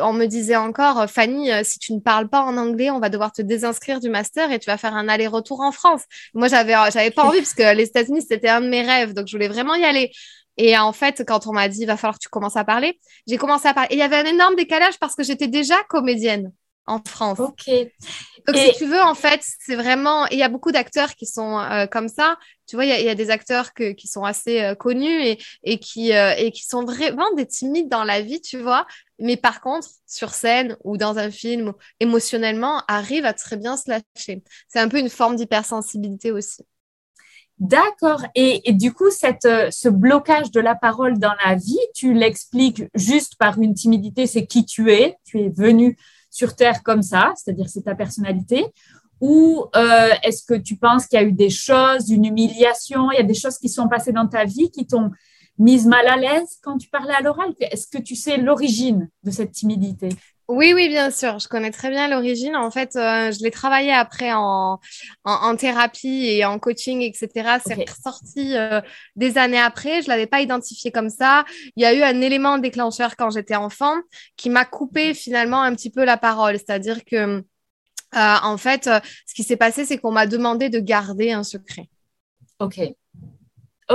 on 0.00 0.14
me 0.14 0.24
disait 0.24 0.56
encore, 0.56 1.00
euh, 1.00 1.06
Fanny, 1.06 1.52
euh, 1.52 1.60
si 1.62 1.78
tu 1.78 1.92
ne 1.92 2.00
parles 2.00 2.28
pas 2.28 2.40
en 2.40 2.56
anglais, 2.56 2.90
on 2.90 3.00
va 3.00 3.10
devoir 3.10 3.32
te 3.32 3.42
désinscrire 3.42 4.00
du 4.00 4.08
master 4.08 4.50
et 4.50 4.58
tu 4.58 4.70
vas 4.70 4.78
faire 4.78 4.94
un 4.94 5.08
aller-retour 5.08 5.60
en 5.60 5.72
France. 5.72 6.02
Moi, 6.32 6.48
j'avais, 6.48 6.72
j'avais 6.90 7.10
pas 7.10 7.24
envie 7.24 7.38
parce 7.38 7.52
que 7.52 7.74
les 7.74 7.84
États-Unis 7.84 8.24
c'était 8.26 8.48
un 8.48 8.62
de 8.62 8.68
mes 8.68 8.80
rêves, 8.80 9.12
donc 9.12 9.26
je 9.26 9.32
voulais 9.32 9.48
vraiment 9.48 9.74
y 9.74 9.84
aller. 9.84 10.10
Et 10.56 10.78
en 10.78 10.92
fait, 10.92 11.22
quand 11.26 11.46
on 11.46 11.52
m'a 11.52 11.68
dit, 11.68 11.80
il 11.82 11.86
va 11.86 11.98
falloir 11.98 12.14
que 12.14 12.22
tu 12.22 12.28
commences 12.28 12.56
à 12.56 12.64
parler, 12.64 12.98
j'ai 13.26 13.36
commencé 13.36 13.68
à 13.68 13.74
parler. 13.74 13.88
Et 13.90 13.94
il 13.96 13.98
y 13.98 14.02
avait 14.02 14.16
un 14.16 14.24
énorme 14.24 14.56
décalage 14.56 14.98
parce 14.98 15.14
que 15.14 15.22
j'étais 15.22 15.48
déjà 15.48 15.76
comédienne 15.88 16.50
en 16.86 17.00
France. 17.04 17.40
Ok. 17.40 17.70
Donc, 18.46 18.56
si 18.56 18.72
tu 18.76 18.86
veux, 18.86 19.00
en 19.00 19.14
fait, 19.14 19.40
c'est 19.42 19.76
vraiment. 19.76 20.26
Il 20.26 20.38
y 20.38 20.42
a 20.42 20.48
beaucoup 20.48 20.72
d'acteurs 20.72 21.14
qui 21.14 21.26
sont 21.26 21.58
euh, 21.58 21.86
comme 21.86 22.08
ça. 22.08 22.36
Tu 22.66 22.76
vois, 22.76 22.84
il 22.84 23.04
y, 23.04 23.08
a, 23.08 23.14
des 23.14 23.30
acteurs 23.30 23.74
qui 23.74 24.06
sont 24.06 24.24
assez 24.24 24.62
euh, 24.62 24.74
connus 24.74 25.22
et, 25.22 25.38
et 25.64 25.78
qui, 25.78 26.14
euh, 26.14 26.34
et 26.36 26.50
qui 26.50 26.64
sont 26.64 26.84
vraiment 26.84 27.30
des 27.34 27.46
timides 27.46 27.90
dans 27.90 28.04
la 28.04 28.22
vie, 28.22 28.40
tu 28.40 28.58
vois. 28.58 28.86
Mais 29.18 29.36
par 29.36 29.60
contre, 29.60 29.88
sur 30.06 30.30
scène 30.30 30.76
ou 30.82 30.96
dans 30.96 31.18
un 31.18 31.30
film, 31.30 31.72
émotionnellement, 32.00 32.82
arrivent 32.88 33.26
à 33.26 33.34
très 33.34 33.56
bien 33.56 33.76
se 33.76 33.90
lâcher. 33.90 34.42
C'est 34.68 34.80
un 34.80 34.88
peu 34.88 34.98
une 34.98 35.10
forme 35.10 35.36
d'hypersensibilité 35.36 36.32
aussi. 36.32 36.62
D'accord. 37.58 38.22
Et, 38.34 38.72
du 38.72 38.92
coup, 38.92 39.10
cette, 39.10 39.46
ce 39.70 39.88
blocage 39.88 40.50
de 40.50 40.60
la 40.60 40.74
parole 40.74 41.18
dans 41.18 41.34
la 41.44 41.54
vie, 41.54 41.78
tu 41.94 42.12
l'expliques 42.12 42.82
juste 42.94 43.36
par 43.36 43.60
une 43.60 43.74
timidité, 43.74 44.26
c'est 44.26 44.46
qui 44.46 44.64
tu 44.64 44.90
es. 44.90 45.16
Tu 45.24 45.40
es 45.40 45.50
venu 45.50 45.96
sur 46.34 46.56
Terre 46.56 46.82
comme 46.82 47.02
ça, 47.02 47.32
c'est-à-dire 47.36 47.68
c'est 47.68 47.82
ta 47.82 47.94
personnalité 47.94 48.66
Ou 49.20 49.66
euh, 49.76 50.10
est-ce 50.24 50.42
que 50.44 50.54
tu 50.54 50.76
penses 50.76 51.06
qu'il 51.06 51.20
y 51.20 51.22
a 51.22 51.24
eu 51.24 51.32
des 51.32 51.48
choses, 51.48 52.10
une 52.10 52.24
humiliation, 52.24 53.12
il 53.12 53.16
y 53.16 53.20
a 53.20 53.22
des 53.22 53.34
choses 53.34 53.56
qui 53.56 53.68
sont 53.68 53.88
passées 53.88 54.12
dans 54.12 54.26
ta 54.26 54.44
vie 54.44 54.68
qui 54.72 54.84
t'ont 54.84 55.12
mise 55.58 55.86
mal 55.86 56.08
à 56.08 56.16
l'aise 56.16 56.58
quand 56.60 56.76
tu 56.76 56.88
parlais 56.88 57.14
à 57.14 57.20
l'oral? 57.20 57.54
Est-ce 57.60 57.86
que 57.86 58.02
tu 58.02 58.16
sais 58.16 58.36
l'origine 58.36 59.08
de 59.22 59.30
cette 59.30 59.52
timidité? 59.52 60.08
Oui, 60.48 60.72
oui, 60.74 60.88
bien 60.88 61.10
sûr. 61.10 61.38
Je 61.38 61.48
connais 61.48 61.70
très 61.70 61.90
bien 61.90 62.08
l'origine. 62.08 62.54
En 62.54 62.70
fait, 62.70 62.96
euh, 62.96 63.32
je 63.32 63.42
l'ai 63.42 63.50
travaillé 63.50 63.92
après 63.92 64.32
en, 64.34 64.78
en, 65.24 65.56
thérapie 65.56 66.26
et 66.26 66.44
en 66.44 66.58
coaching, 66.58 67.00
etc. 67.00 67.58
C'est 67.64 67.88
ressorti 67.88 68.56
euh, 68.56 68.80
des 69.16 69.38
années 69.38 69.60
après. 69.60 70.02
Je 70.02 70.08
l'avais 70.08 70.26
pas 70.26 70.42
identifié 70.42 70.90
comme 70.90 71.08
ça. 71.08 71.44
Il 71.76 71.82
y 71.82 71.86
a 71.86 71.94
eu 71.94 72.02
un 72.02 72.20
élément 72.20 72.58
déclencheur 72.58 73.16
quand 73.16 73.30
j'étais 73.30 73.56
enfant 73.56 73.94
qui 74.36 74.50
m'a 74.50 74.66
coupé 74.66 75.14
finalement 75.14 75.62
un 75.62 75.74
petit 75.74 75.90
peu 75.90 76.04
la 76.04 76.18
parole. 76.18 76.58
C'est-à-dire 76.58 77.04
que, 77.04 77.16
euh, 77.16 77.42
en 78.12 78.56
fait, 78.58 78.84
ce 79.26 79.34
qui 79.34 79.44
s'est 79.44 79.56
passé, 79.56 79.86
c'est 79.86 79.98
qu'on 79.98 80.12
m'a 80.12 80.26
demandé 80.26 80.68
de 80.68 80.78
garder 80.78 81.32
un 81.32 81.42
secret. 81.42 81.88
Ok. 82.58 82.80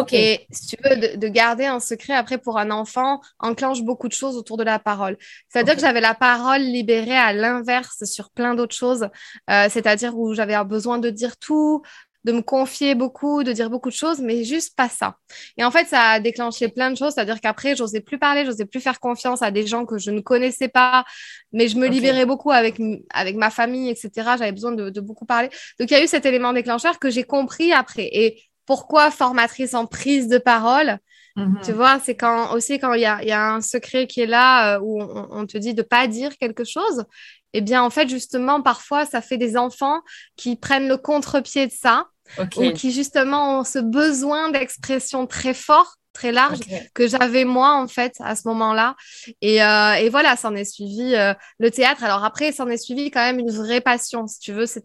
Ok. 0.01 0.13
Et 0.13 0.47
si 0.51 0.67
tu 0.67 0.77
veux, 0.83 1.17
de, 1.17 1.27
garder 1.27 1.65
un 1.65 1.79
secret 1.79 2.13
après 2.13 2.37
pour 2.37 2.57
un 2.57 2.71
enfant 2.71 3.21
enclenche 3.39 3.83
beaucoup 3.83 4.07
de 4.07 4.13
choses 4.13 4.35
autour 4.35 4.57
de 4.57 4.63
la 4.63 4.79
parole. 4.79 5.17
C'est-à-dire 5.49 5.75
que 5.75 5.81
j'avais 5.81 6.01
la 6.01 6.15
parole 6.15 6.61
libérée 6.61 7.17
à 7.17 7.33
l'inverse 7.33 8.03
sur 8.05 8.29
plein 8.31 8.55
d'autres 8.55 8.75
choses. 8.75 9.07
Euh, 9.49 9.67
c'est-à-dire 9.69 10.17
où 10.17 10.33
j'avais 10.33 10.55
besoin 10.65 10.97
de 10.97 11.09
dire 11.09 11.37
tout, 11.37 11.81
de 12.25 12.31
me 12.33 12.41
confier 12.41 12.95
beaucoup, 12.95 13.43
de 13.43 13.53
dire 13.53 13.69
beaucoup 13.69 13.89
de 13.89 13.95
choses, 13.95 14.19
mais 14.19 14.43
juste 14.43 14.75
pas 14.75 14.89
ça. 14.89 15.15
Et 15.57 15.63
en 15.63 15.71
fait, 15.71 15.87
ça 15.87 16.01
a 16.01 16.19
déclenché 16.19 16.67
plein 16.67 16.91
de 16.91 16.97
choses. 16.97 17.13
C'est-à-dire 17.13 17.39
qu'après, 17.39 17.75
j'osais 17.75 18.01
plus 18.01 18.19
parler, 18.19 18.45
j'osais 18.45 18.65
plus 18.65 18.81
faire 18.81 18.99
confiance 18.99 19.41
à 19.41 19.51
des 19.51 19.65
gens 19.65 19.85
que 19.85 19.97
je 19.97 20.11
ne 20.11 20.19
connaissais 20.19 20.67
pas, 20.67 21.05
mais 21.53 21.67
je 21.67 21.77
me 21.77 21.87
libérais 21.87 22.25
beaucoup 22.25 22.51
avec, 22.51 22.79
avec 23.13 23.35
ma 23.35 23.49
famille, 23.49 23.89
etc. 23.89 24.11
J'avais 24.37 24.51
besoin 24.51 24.73
de, 24.73 24.89
de 24.89 25.01
beaucoup 25.01 25.25
parler. 25.25 25.49
Donc, 25.79 25.89
il 25.91 25.93
y 25.93 25.97
a 25.97 26.03
eu 26.03 26.07
cet 26.07 26.25
élément 26.25 26.51
déclencheur 26.51 26.99
que 26.99 27.09
j'ai 27.09 27.23
compris 27.23 27.71
après. 27.71 28.09
Et 28.11 28.43
pourquoi 28.69 29.09
formatrice 29.09 29.73
en 29.73 29.87
prise 29.87 30.27
de 30.27 30.37
parole 30.37 30.99
mhm. 31.35 31.59
Tu 31.65 31.71
vois, 31.71 31.99
c'est 31.99 32.15
quand 32.15 32.53
aussi 32.53 32.77
quand 32.77 32.93
il 32.93 33.01
y 33.01 33.05
a, 33.07 33.51
un 33.51 33.61
secret 33.61 34.05
qui 34.05 34.21
est 34.21 34.27
là 34.27 34.75
euh, 34.75 34.79
où 34.83 35.01
on, 35.01 35.47
te 35.47 35.57
dit 35.57 35.73
de 35.73 35.81
pas 35.81 36.05
dire 36.05 36.37
quelque 36.37 36.63
chose. 36.63 37.05
Eh 37.53 37.61
bien, 37.61 37.81
en 37.81 37.89
fait, 37.89 38.07
justement, 38.07 38.61
parfois, 38.61 39.07
ça 39.07 39.21
fait 39.21 39.37
des 39.37 39.57
enfants 39.57 40.01
qui 40.35 40.55
prennent 40.55 40.87
le 40.87 40.97
contre-pied 40.97 41.65
de 41.65 41.71
ça 41.71 42.09
ou 42.37 42.71
qui 42.73 42.91
justement 42.91 43.61
ont 43.61 43.63
ce 43.63 43.79
besoin 43.79 44.51
d'expression 44.51 45.25
très 45.25 45.55
fort 45.55 45.95
très 46.19 46.31
large 46.33 46.59
que 46.93 47.07
j'avais 47.07 47.45
moi 47.45 47.75
en 47.81 47.87
fait 47.87 48.15
à 48.19 48.35
ce 48.35 48.47
moment-là. 48.49 48.95
Et, 49.41 49.63
euh, 49.63 49.93
et 49.93 50.09
voilà, 50.09 50.35
s'en 50.35 50.53
est 50.53 50.65
suivi 50.65 51.15
euh, 51.15 51.33
le 51.59 51.71
théâtre. 51.71 52.03
Alors 52.03 52.25
après, 52.25 52.51
s'en 52.51 52.67
est 52.67 52.77
suivi 52.77 53.09
quand 53.09 53.23
même 53.23 53.39
une 53.39 53.51
vraie 53.51 53.81
passion, 53.81 54.27
si 54.27 54.39
tu 54.39 54.51
veux. 54.51 54.65
Ça 54.65 54.79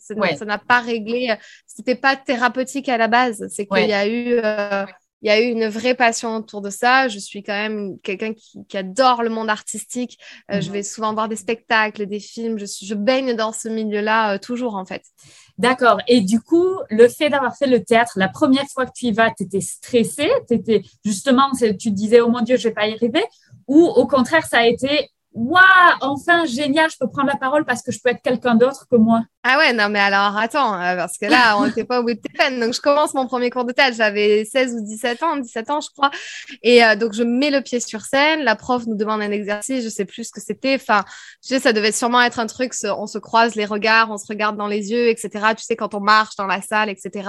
n'a 0.45 0.59
pas 0.59 0.81
réglé, 0.81 1.37
c'était 1.67 1.97
pas 1.97 2.15
thérapeutique 2.17 2.89
à 2.89 2.99
la 2.99 3.09
base. 3.09 3.47
C'est 3.51 3.67
qu'il 3.67 3.89
y 3.89 3.93
a 3.93 4.07
eu 4.07 4.39
euh, 4.45 4.87
il 5.25 5.29
y 5.29 5.31
a 5.31 5.41
eu 5.41 5.47
une 5.47 5.67
vraie 5.67 5.95
passion 5.95 6.37
autour 6.37 6.61
de 6.61 6.71
ça. 6.71 7.09
Je 7.09 7.19
suis 7.19 7.43
quand 7.43 7.55
même 7.55 7.99
quelqu'un 8.01 8.35
qui, 8.35 8.77
adore 8.77 9.23
le 9.23 9.31
monde 9.31 9.49
artistique. 9.49 10.19
Je 10.51 10.57
mhm. 10.57 10.73
vais 10.73 10.83
souvent 10.83 11.15
voir 11.15 11.29
des 11.29 11.37
spectacles, 11.37 12.07
des 12.07 12.21
films. 12.21 12.59
Je, 12.59 12.67
je 12.67 12.95
baigne 12.95 13.35
dans 13.35 13.53
ce 13.53 13.69
milieu-là 13.69 14.39
toujours, 14.39 14.77
en 14.77 14.85
fait. 14.85 15.03
D'accord. 15.57 15.99
Et 16.09 16.21
du 16.21 16.41
coup, 16.41 16.67
le 16.91 17.09
fait 17.09 17.31
d'avoir 17.31 17.57
fait 17.57 17.67
le 17.67 17.83
théâtre, 17.83 18.13
la 18.17 18.29
première 18.29 18.67
fois 18.73 18.87
que 18.87 18.93
tu 18.95 19.07
y 19.07 19.13
vas, 19.13 19.31
tu 19.31 19.45
étais 19.45 19.61
stressée, 19.61 20.31
tu 20.49 20.55
étais 20.55 20.83
justement, 21.05 21.51
tu 21.79 21.91
disais, 21.91 22.21
oh 22.21 22.29
mon 22.29 22.41
Dieu, 22.41 22.57
je 22.57 22.69
vais 22.69 22.75
pas 22.75 22.87
y 22.87 22.93
arriver, 22.93 23.25
ou 23.69 23.85
au 23.85 24.07
contraire, 24.07 24.45
ça 24.45 24.59
a 24.59 24.67
été, 24.67 25.11
waouh, 25.33 25.63
enfin 26.01 26.45
génial, 26.45 26.91
je 26.91 26.97
peux 26.99 27.09
prendre 27.09 27.29
la 27.29 27.37
parole 27.37 27.65
parce 27.65 27.83
que 27.83 27.93
je 27.93 28.01
peux 28.03 28.11
être 28.11 28.23
quelqu'un 28.23 28.57
d'autre 28.57 28.87
que 28.91 28.97
moi? 28.97 29.23
Ah 29.47 29.59
ouais, 29.59 29.75
non, 29.75 29.91
mais 29.91 29.99
alors 29.99 30.39
attends, 30.39 30.73
euh, 30.81 30.97
parce 30.97 31.19
que 31.19 31.27
là, 31.27 31.59
on 31.59 31.67
n'était 31.67 31.85
pas 31.85 32.01
au 32.01 32.03
bout 32.03 32.15
de 32.15 32.19
tes 32.19 32.33
peines. 32.33 32.59
Donc, 32.59 32.73
je 32.73 32.81
commence 32.81 33.13
mon 33.13 33.27
premier 33.27 33.51
cours 33.51 33.67
de 33.67 33.73
théâtre, 33.73 33.95
j'avais 33.95 34.47
16 34.47 34.73
ou 34.73 34.81
17 34.83 35.23
ans, 35.23 35.37
17 35.37 35.69
ans, 35.69 35.81
je 35.83 35.91
crois. 35.91 36.11
Et 36.63 36.83
euh, 36.83 36.97
donc, 36.97 37.13
je 37.13 37.23
mets 37.23 37.51
le 37.51 37.61
pied 37.61 37.79
sur 37.79 38.01
scène. 38.07 38.41
La 38.41 38.57
prof 38.57 38.87
nous 38.87 38.97
demande 38.97 39.21
un 39.21 39.31
exercice, 39.31 39.85
je 39.85 39.91
sais 39.91 40.07
plus 40.07 40.25
ce 40.25 40.33
que 40.33 40.41
c'était. 40.41 40.77
Enfin, 40.77 41.05
tu 41.43 41.49
sais, 41.49 41.61
ça 41.61 41.75
devait 41.75 41.93
sûrement 41.93 42.23
être 42.23 42.39
un 42.39 42.47
truc, 42.47 42.73
on 42.85 43.07
se 43.07 43.19
croise 43.19 43.55
les 43.55 43.67
regards, 43.67 44.11
on 44.11 44.17
se 44.17 44.27
regarde 44.27 44.57
dans 44.57 44.67
les 44.67 44.91
yeux, 44.91 45.09
etc. 45.09 45.29
Tu 45.55 45.63
sais, 45.63 45.77
quand 45.77 45.93
on 45.93 46.01
marche 46.01 46.37
dans 46.37 46.47
la 46.47 46.63
salle, 46.63 46.89
etc. 46.89 47.29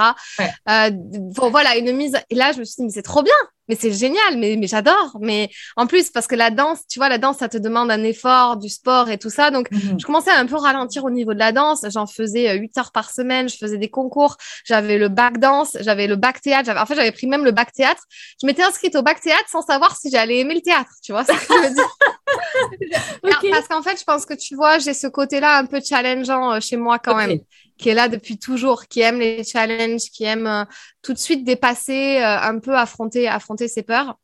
Euh, 0.69 0.91
bon, 0.93 1.49
voilà, 1.49 1.75
une 1.75 1.91
mise. 1.91 2.17
Et 2.29 2.35
là, 2.35 2.53
je 2.53 2.59
me 2.59 2.63
suis 2.63 2.75
dit, 2.77 2.83
mais 2.83 2.93
c'est 2.93 3.01
trop 3.01 3.23
bien 3.23 3.33
mais 3.67 3.75
c'est 3.75 3.91
génial, 3.91 4.37
mais, 4.37 4.55
mais 4.57 4.67
j'adore. 4.67 5.17
Mais 5.19 5.49
en 5.75 5.87
plus, 5.87 6.09
parce 6.09 6.27
que 6.27 6.35
la 6.35 6.51
danse, 6.51 6.81
tu 6.87 6.99
vois, 6.99 7.09
la 7.09 7.17
danse, 7.17 7.37
ça 7.37 7.49
te 7.49 7.57
demande 7.57 7.89
un 7.89 8.03
effort, 8.03 8.57
du 8.57 8.69
sport 8.69 9.09
et 9.09 9.17
tout 9.17 9.29
ça. 9.29 9.51
Donc, 9.51 9.71
mhm. 9.71 9.99
je 9.99 10.05
commençais 10.05 10.31
à 10.31 10.39
un 10.39 10.45
peu 10.45 10.55
ralentir 10.55 11.03
au 11.03 11.09
niveau 11.09 11.33
de 11.33 11.39
la 11.39 11.51
danse. 11.51 11.85
J'en 11.89 12.04
faisais 12.13 12.57
8 12.57 12.77
euh, 12.77 12.79
heures 12.79 12.91
par 12.91 13.11
semaine, 13.11 13.49
je 13.49 13.57
faisais 13.57 13.77
des 13.77 13.89
concours. 13.89 14.37
J'avais 14.63 14.97
le 14.97 15.09
bac 15.09 15.39
danse, 15.39 15.77
j'avais 15.79 16.07
le 16.07 16.15
bac 16.15 16.41
théâtre. 16.41 16.71
En 16.77 16.85
fait, 16.85 16.95
j'avais 16.95 17.11
pris 17.11 17.27
même 17.27 17.45
le 17.45 17.51
bac 17.51 17.71
théâtre. 17.73 18.03
Je 18.41 18.47
m'étais 18.47 18.63
inscrite 18.63 18.95
au 18.95 19.01
bac 19.01 19.21
théâtre 19.21 19.49
sans 19.49 19.61
savoir 19.61 19.95
si 19.97 20.09
j'allais 20.09 20.39
aimer 20.39 20.55
le 20.55 20.61
théâtre, 20.61 20.91
tu 21.03 21.11
vois 21.11 21.23
ce 21.23 21.31
que 21.31 21.37
je 21.37 21.67
veux 21.67 21.73
dire. 21.73 21.97
Parce 23.51 23.67
qu'en 23.67 23.81
fait, 23.81 23.99
je 23.99 24.03
pense 24.03 24.25
que 24.25 24.33
tu 24.33 24.55
vois, 24.55 24.79
j'ai 24.79 24.93
ce 24.93 25.07
côté-là 25.07 25.57
un 25.57 25.65
peu 25.65 25.79
challengeant 25.81 26.53
euh, 26.53 26.59
chez 26.59 26.77
moi 26.77 26.99
quand 26.99 27.15
même 27.15 27.39
qui 27.77 27.89
est 27.89 27.93
là 27.93 28.07
depuis 28.07 28.37
toujours, 28.37 28.87
qui 28.87 29.01
aime 29.01 29.19
les 29.19 29.43
challenges, 29.43 30.09
qui 30.11 30.23
aime 30.23 30.47
euh, 30.47 30.63
tout 31.01 31.13
de 31.13 31.17
suite 31.17 31.43
dépasser, 31.43 32.17
euh, 32.17 32.39
un 32.39 32.59
peu 32.59 32.75
affronter, 32.75 33.27
affronter 33.27 33.67
ses 33.67 33.83
peurs. 33.83 34.17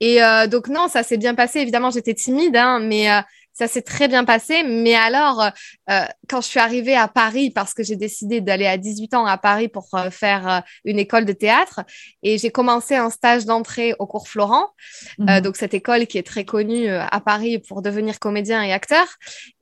Et 0.00 0.22
euh, 0.22 0.46
donc 0.46 0.68
non, 0.68 0.88
ça 0.88 1.02
s'est 1.02 1.16
bien 1.16 1.34
passé. 1.34 1.60
Évidemment, 1.60 1.90
j'étais 1.90 2.14
timide, 2.14 2.56
hein, 2.56 2.80
mais 2.80 3.08
ça 3.54 3.68
s'est 3.68 3.82
très 3.82 4.08
bien 4.08 4.24
passé. 4.24 4.64
Mais 4.64 4.94
alors, 4.94 5.48
euh, 5.88 6.04
quand 6.28 6.40
je 6.40 6.48
suis 6.48 6.60
arrivée 6.60 6.96
à 6.96 7.08
Paris, 7.08 7.50
parce 7.50 7.72
que 7.72 7.82
j'ai 7.82 7.96
décidé 7.96 8.40
d'aller 8.40 8.66
à 8.66 8.76
18 8.76 9.14
ans 9.14 9.24
à 9.24 9.38
Paris 9.38 9.68
pour 9.68 9.88
euh, 9.94 10.10
faire 10.10 10.48
euh, 10.48 10.60
une 10.84 10.98
école 10.98 11.24
de 11.24 11.32
théâtre, 11.32 11.82
et 12.22 12.36
j'ai 12.36 12.50
commencé 12.50 12.96
un 12.96 13.10
stage 13.10 13.46
d'entrée 13.46 13.94
au 13.98 14.06
cours 14.06 14.28
Florent, 14.28 14.70
mhm. 15.18 15.40
donc 15.40 15.56
cette 15.56 15.72
école 15.72 16.06
qui 16.06 16.18
est 16.18 16.26
très 16.26 16.44
connue 16.44 16.88
à 16.88 17.20
Paris 17.20 17.60
pour 17.60 17.80
devenir 17.80 18.18
comédien 18.18 18.62
et 18.62 18.72
acteur. 18.72 19.06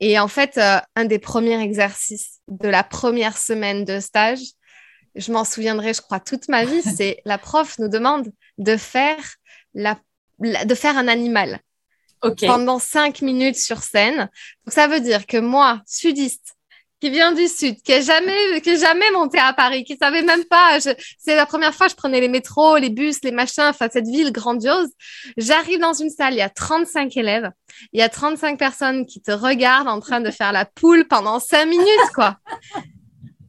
Et 0.01 0.19
en 0.19 0.29
fait, 0.29 0.59
un 0.97 1.05
des 1.05 1.19
premiers 1.19 1.61
exercices 1.61 2.41
de 2.49 2.69
la 2.69 2.83
première 2.83 3.37
semaine 3.37 3.85
de 3.85 4.01
stage, 4.01 4.41
je 5.15 5.31
m'en 5.33 5.45
souviendrai, 5.45 5.93
je 5.93 6.01
crois, 6.01 6.21
toute 6.21 6.49
ma 6.49 6.65
vie, 6.65 6.83
c'est 6.97 7.21
la 7.27 7.37
prof 7.37 7.79
nous 7.79 7.89
demande 7.89 8.33
de 8.59 8.77
faire 8.77 9.37
la 9.75 9.99
de 10.39 10.75
faire 10.75 10.97
un 10.97 11.07
animal 11.07 11.61
pendant 12.47 12.79
cinq 12.79 13.23
minutes 13.23 13.57
sur 13.57 13.83
scène. 13.83 14.29
Donc, 14.65 14.73
ça 14.73 14.87
veut 14.87 15.01
dire 15.01 15.27
que 15.27 15.39
moi, 15.39 15.81
sudiste, 15.87 16.55
qui 17.03 17.11
vient 17.11 17.33
du 17.33 17.49
sud, 17.49 17.83
qui 17.83 17.91
est 17.91 18.03
jamais, 18.03 18.61
qui 18.61 18.79
jamais 18.79 19.11
monté 19.11 19.37
à 19.37 19.53
Paris, 19.53 19.83
qui 19.83 19.97
savait 19.97 20.23
même 20.23 20.45
pas, 20.45 20.79
c'est 20.81 21.35
la 21.35 21.47
première 21.47 21.75
fois 21.75 21.87
que 21.87 21.91
je 21.91 21.97
prenais 21.97 22.21
les 22.21 22.29
métros, 22.29 22.77
les 22.77 22.91
bus, 22.91 23.25
les 23.25 23.33
machins, 23.33 23.65
enfin, 23.65 23.89
cette 23.93 24.07
ville 24.07 24.31
grandiose. 24.31 24.89
J'arrive 25.37 25.81
dans 25.81 25.95
une 25.95 26.11
salle, 26.11 26.35
il 26.35 26.37
y 26.37 26.43
a 26.43 26.49
35 26.49 27.17
élèves, 27.17 27.51
il 27.93 27.99
y 27.99 28.05
a 28.05 28.09
35 28.09 28.57
personnes 28.57 29.05
qui 29.05 29.21
te 29.21 29.33
regardent 29.33 29.89
en 29.89 29.99
train 29.99 30.21
de 30.21 30.31
faire 30.31 30.53
la 30.53 30.65
poule 30.65 31.09
pendant 31.09 31.41
cinq 31.41 31.67
minutes, 31.67 32.13
quoi. 32.15 32.37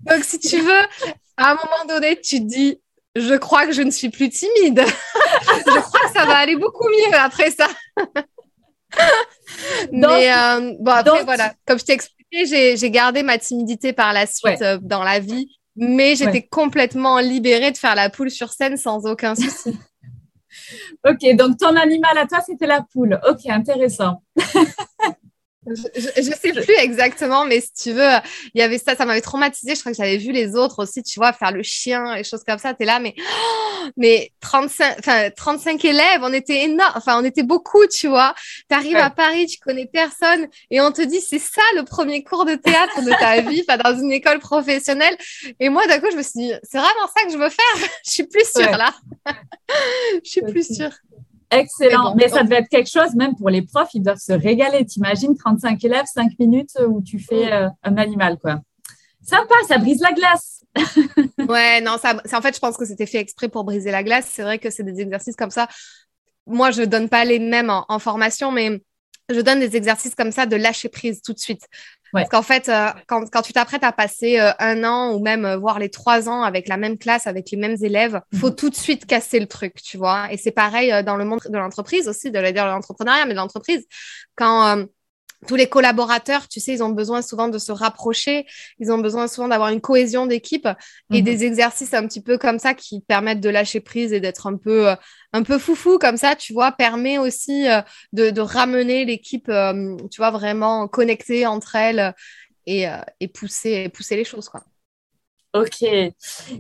Donc, 0.02 0.24
si 0.24 0.40
tu 0.40 0.60
veux, 0.60 0.84
à 1.38 1.52
un 1.52 1.54
moment 1.54 1.86
donné, 1.88 2.20
tu 2.20 2.40
te 2.40 2.46
dis, 2.46 2.82
je 3.16 3.36
crois 3.36 3.68
que 3.68 3.72
je 3.72 3.84
ne 3.84 3.92
suis 3.92 4.10
plus 4.10 4.30
timide. 4.30 4.84
je 5.44 5.80
crois 5.80 6.00
que 6.08 6.14
ça 6.14 6.26
va 6.26 6.38
aller 6.38 6.56
beaucoup 6.56 6.88
mieux 6.90 7.16
après 7.16 7.52
ça. 7.52 7.68
Mais 9.92 10.32
euh, 10.32 10.74
bon, 10.80 10.92
après, 10.92 11.24
voilà, 11.24 11.54
comme 11.66 11.80
je 11.80 11.86
t'ai 11.86 11.94
expliqué, 11.94 12.76
j'ai 12.76 12.92
gardé 12.92 13.24
ma 13.24 13.38
timidité 13.38 13.94
par 13.94 14.14
la 14.14 14.26
suite 14.26 14.62
euh, 14.62 14.80
dans 14.82 15.04
la 15.04 15.20
vie, 15.20 15.48
mais 15.76 16.16
j'étais 16.16 16.42
complètement 16.42 17.20
libérée 17.20 17.72
de 17.72 17.78
faire 17.78 17.96
la 17.96 18.10
poule 18.10 18.32
sur 18.32 18.52
scène 18.52 18.78
sans 18.78 19.06
aucun 19.06 19.36
souci. 19.36 19.78
ok, 21.08 21.36
donc 21.36 21.58
ton 21.58 21.76
animal 21.76 22.18
à 22.18 22.26
toi, 22.26 22.40
c'était 22.46 22.68
la 22.68 22.82
poule. 22.94 23.20
Ok, 23.28 23.46
intéressant. 23.48 24.24
Je, 25.66 26.30
ne 26.30 26.36
sais 26.36 26.52
plus 26.52 26.76
exactement, 26.80 27.46
mais 27.46 27.62
si 27.62 27.72
tu 27.74 27.92
veux, 27.92 28.12
il 28.54 28.60
y 28.60 28.62
avait 28.62 28.78
ça, 28.78 28.96
ça 28.96 29.06
m'avait 29.06 29.22
traumatisé. 29.22 29.76
Je 29.76 29.80
crois 29.80 29.92
que 29.92 29.98
j'avais 29.98 30.18
vu 30.18 30.32
les 30.32 30.56
autres 30.56 30.84
aussi, 30.84 31.04
tu 31.04 31.20
vois, 31.20 31.32
faire 31.32 31.52
le 31.52 31.64
chien 31.64 32.16
et 32.16 32.24
choses 32.24 32.44
comme 32.46 32.58
ça. 32.58 32.74
Tu 32.74 32.84
es 32.84 32.86
là, 32.86 33.00
mais, 33.00 33.16
mais 33.98 34.32
35, 34.42 34.96
enfin, 35.00 35.30
35 35.30 35.84
élèves, 35.86 36.20
on 36.22 36.34
était 36.34 36.64
énorme, 36.64 36.94
enfin, 36.96 37.20
on 37.22 37.24
était 37.24 37.44
beaucoup, 37.44 37.86
tu 37.88 38.08
vois. 38.08 38.36
Tu 38.70 38.76
arrives 38.76 38.98
à 38.98 39.10
Paris, 39.10 39.48
tu 39.48 39.58
connais 39.60 39.86
personne 39.86 40.48
et 40.70 40.82
on 40.82 40.92
te 40.92 41.02
dit, 41.02 41.22
c'est 41.22 41.40
ça 41.40 41.62
le 41.76 41.84
premier 41.84 42.24
cours 42.24 42.46
de 42.46 42.56
théâtre 42.56 43.02
de 43.02 43.12
ta 43.12 43.42
vie, 43.42 43.64
enfin, 43.68 43.78
dans 43.78 43.98
une 43.98 44.12
école 44.12 44.40
professionnelle. 44.40 45.16
Et 45.60 45.70
moi, 45.70 45.86
d'un 45.88 46.00
coup, 46.00 46.12
je 46.12 46.18
me 46.18 46.24
suis 46.24 46.40
dit, 46.40 46.54
c'est 46.64 46.78
vraiment 46.78 47.08
ça 47.16 47.24
que 47.26 47.32
je 47.32 47.38
veux 47.38 47.50
faire. 47.50 47.90
je 48.06 48.12
suis 48.12 48.24
plus 48.24 48.50
sûre 48.52 48.78
là. 48.78 48.94
je 50.24 50.30
suis 50.30 50.42
plus 50.42 50.76
sûre. 50.76 50.92
Excellent. 51.60 52.16
Mais, 52.16 52.28
ça 52.28 52.44
devait 52.44 52.58
être 52.58 52.70
quelque 52.70 52.90
chose, 52.90 53.16
même 53.16 53.36
pour 53.36 53.50
les 53.50 53.62
profs, 53.62 53.94
ils 53.94 54.02
doivent 54.02 54.20
se 54.20 54.34
régaler. 54.34 54.86
T'imagines 54.86 55.36
35 55.36 55.84
élèves, 55.84 56.06
5 56.14 56.38
minutes 56.40 56.78
où 56.88 57.02
tu 57.02 57.20
fais 57.20 57.52
euh, 57.52 57.70
un 57.84 57.98
animal, 57.98 58.38
quoi. 58.40 58.60
Sympa, 59.22 59.56
ça 59.68 59.78
brise 59.78 60.02
la 60.02 60.12
glace. 60.12 60.64
ouais, 61.48 61.82
non, 61.82 61.98
ça, 61.98 62.16
en 62.34 62.42
fait, 62.42 62.56
je 62.56 62.60
pense 62.60 62.76
que 62.76 62.86
c'était 62.86 63.06
fait 63.06 63.20
exprès 63.20 63.48
pour 63.48 63.64
briser 63.64 63.92
la 63.92 64.04
glace. 64.04 64.30
C'est 64.32 64.44
vrai 64.44 64.60
que 64.60 64.70
c'est 64.70 64.84
des 64.84 65.00
exercices 65.00 65.36
comme 65.36 65.52
ça. 65.52 65.68
Moi, 66.46 66.72
je 66.72 66.84
donne 66.84 67.08
pas 67.08 67.24
les 67.24 67.40
mêmes 67.40 67.72
en 67.88 68.00
formation, 68.00 68.52
mais 68.52 68.82
je 69.30 69.40
donne 69.40 69.60
des 69.60 69.76
exercices 69.76 70.16
comme 70.16 70.32
ça 70.32 70.46
de 70.46 70.56
lâcher 70.56 70.90
prise 70.90 71.22
tout 71.22 71.34
de 71.34 71.40
suite. 71.40 71.68
Parce 72.14 72.30
qu'en 72.30 72.42
fait, 72.44 72.70
euh, 72.70 72.90
quand, 73.08 73.30
quand, 73.32 73.42
tu 73.42 73.54
t'apprêtes 73.54 73.84
à 73.84 73.92
passer 73.92 74.40
euh, 74.40 74.52
un 74.60 74.84
an 74.84 75.14
ou 75.14 75.20
même 75.20 75.46
euh, 75.46 75.58
voir 75.58 75.80
les 75.80 75.90
trois 75.90 76.30
ans 76.30 76.44
avec 76.44 76.68
la 76.68 76.78
même 76.78 76.98
classe, 76.98 77.26
avec 77.26 77.50
les 77.52 77.58
mêmes 77.58 77.76
élèves, 77.82 78.22
il 78.32 78.40
faut 78.40 78.50
mhm. 78.50 78.56
tout 78.56 78.70
de 78.70 78.76
suite 78.76 79.06
casser 79.06 79.40
le 79.40 79.48
truc, 79.48 79.76
tu 79.82 79.98
vois. 79.98 80.32
Et 80.32 80.38
c'est 80.38 80.52
pareil 80.52 81.04
dans 81.04 81.16
le 81.16 81.26
monde 81.26 81.40
de 81.50 81.58
l'entreprise 81.58 82.08
aussi, 82.08 82.30
de, 82.32 82.40
de 82.40 82.56
l'entrepreneuriat, 82.56 83.26
mais 83.26 83.34
de 83.34 83.40
l'entreprise. 83.40 83.86
Quand 84.36 84.86
tous 85.48 85.56
les 85.56 85.68
collaborateurs, 85.68 86.48
tu 86.48 86.60
sais, 86.60 86.74
ils 86.74 86.84
ont 86.84 86.90
besoin 86.90 87.22
souvent 87.22 87.48
de 87.48 87.58
se 87.58 87.72
rapprocher, 87.72 88.46
ils 88.80 88.92
ont 88.92 88.98
besoin 88.98 89.28
souvent 89.28 89.48
d'avoir 89.48 89.70
une 89.70 89.82
cohésion 89.82 90.26
d'équipe 90.26 90.68
et 91.12 91.20
mhm. 91.20 91.24
des 91.24 91.44
exercices 91.44 91.94
un 91.94 92.08
petit 92.08 92.22
peu 92.22 92.38
comme 92.38 92.60
ça 92.60 92.74
qui 92.74 93.02
permettent 93.02 93.42
de 93.42 93.50
lâcher 93.50 93.80
prise 93.80 94.14
et 94.14 94.20
d'être 94.20 94.48
un 94.48 94.58
peu 94.58 94.90
euh, 94.90 94.96
un 95.34 95.44
peu 95.44 95.58
foufou 95.58 95.98
comme 95.98 96.18
ça, 96.18 96.36
tu 96.36 96.54
vois, 96.54 96.72
permet 96.72 97.18
aussi 97.18 97.68
euh, 97.68 97.82
de, 98.14 98.42
ramener 98.42 99.06
l'équipe, 99.06 99.50
euh, 99.50 99.96
tu 100.12 100.18
vois, 100.18 100.32
vraiment 100.32 100.88
connectée 100.88 101.46
entre 101.46 101.76
elles 101.76 102.14
et, 102.66 102.86
et 103.20 103.28
pousser 103.28 103.90
pousser 103.90 104.16
les 104.16 104.24
choses, 104.24 104.48
quoi. 104.50 104.64
Ok. 105.54 105.84
Et, 105.84 106.14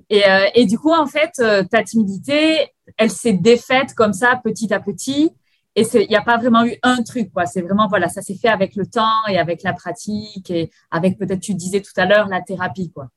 et 0.10 0.66
du 0.66 0.78
coup, 0.78 0.92
en 0.92 1.08
fait, 1.08 1.32
ta 1.72 1.84
timidité, 1.84 2.68
elle 2.98 3.10
s'est 3.10 3.34
défaite 3.34 3.96
comme 3.96 4.14
ça, 4.14 4.40
petit 4.44 4.72
à 4.74 4.80
petit? 4.80 5.32
Et 5.76 5.84
il 5.94 6.08
n'y 6.08 6.16
a 6.16 6.22
pas 6.22 6.38
vraiment 6.38 6.66
eu 6.66 6.76
un 6.84 7.02
truc, 7.02 7.32
quoi. 7.32 7.46
C'est 7.46 7.62
vraiment, 7.62 7.88
voilà, 7.88 8.08
ça 8.08 8.22
s'est 8.22 8.36
fait 8.36 8.48
avec 8.48 8.76
le 8.76 8.86
temps 8.86 9.26
et 9.28 9.40
avec 9.40 9.64
la 9.64 9.74
pratique 9.74 10.52
et 10.52 10.70
avec 10.92 11.18
peut-être, 11.18 11.40
tu 11.40 11.56
disais 11.56 11.82
tout 11.82 11.94
à 11.98 12.06
l'heure, 12.06 12.28
la 12.28 12.42
thérapie, 12.42 12.92
quoi. 12.92 13.08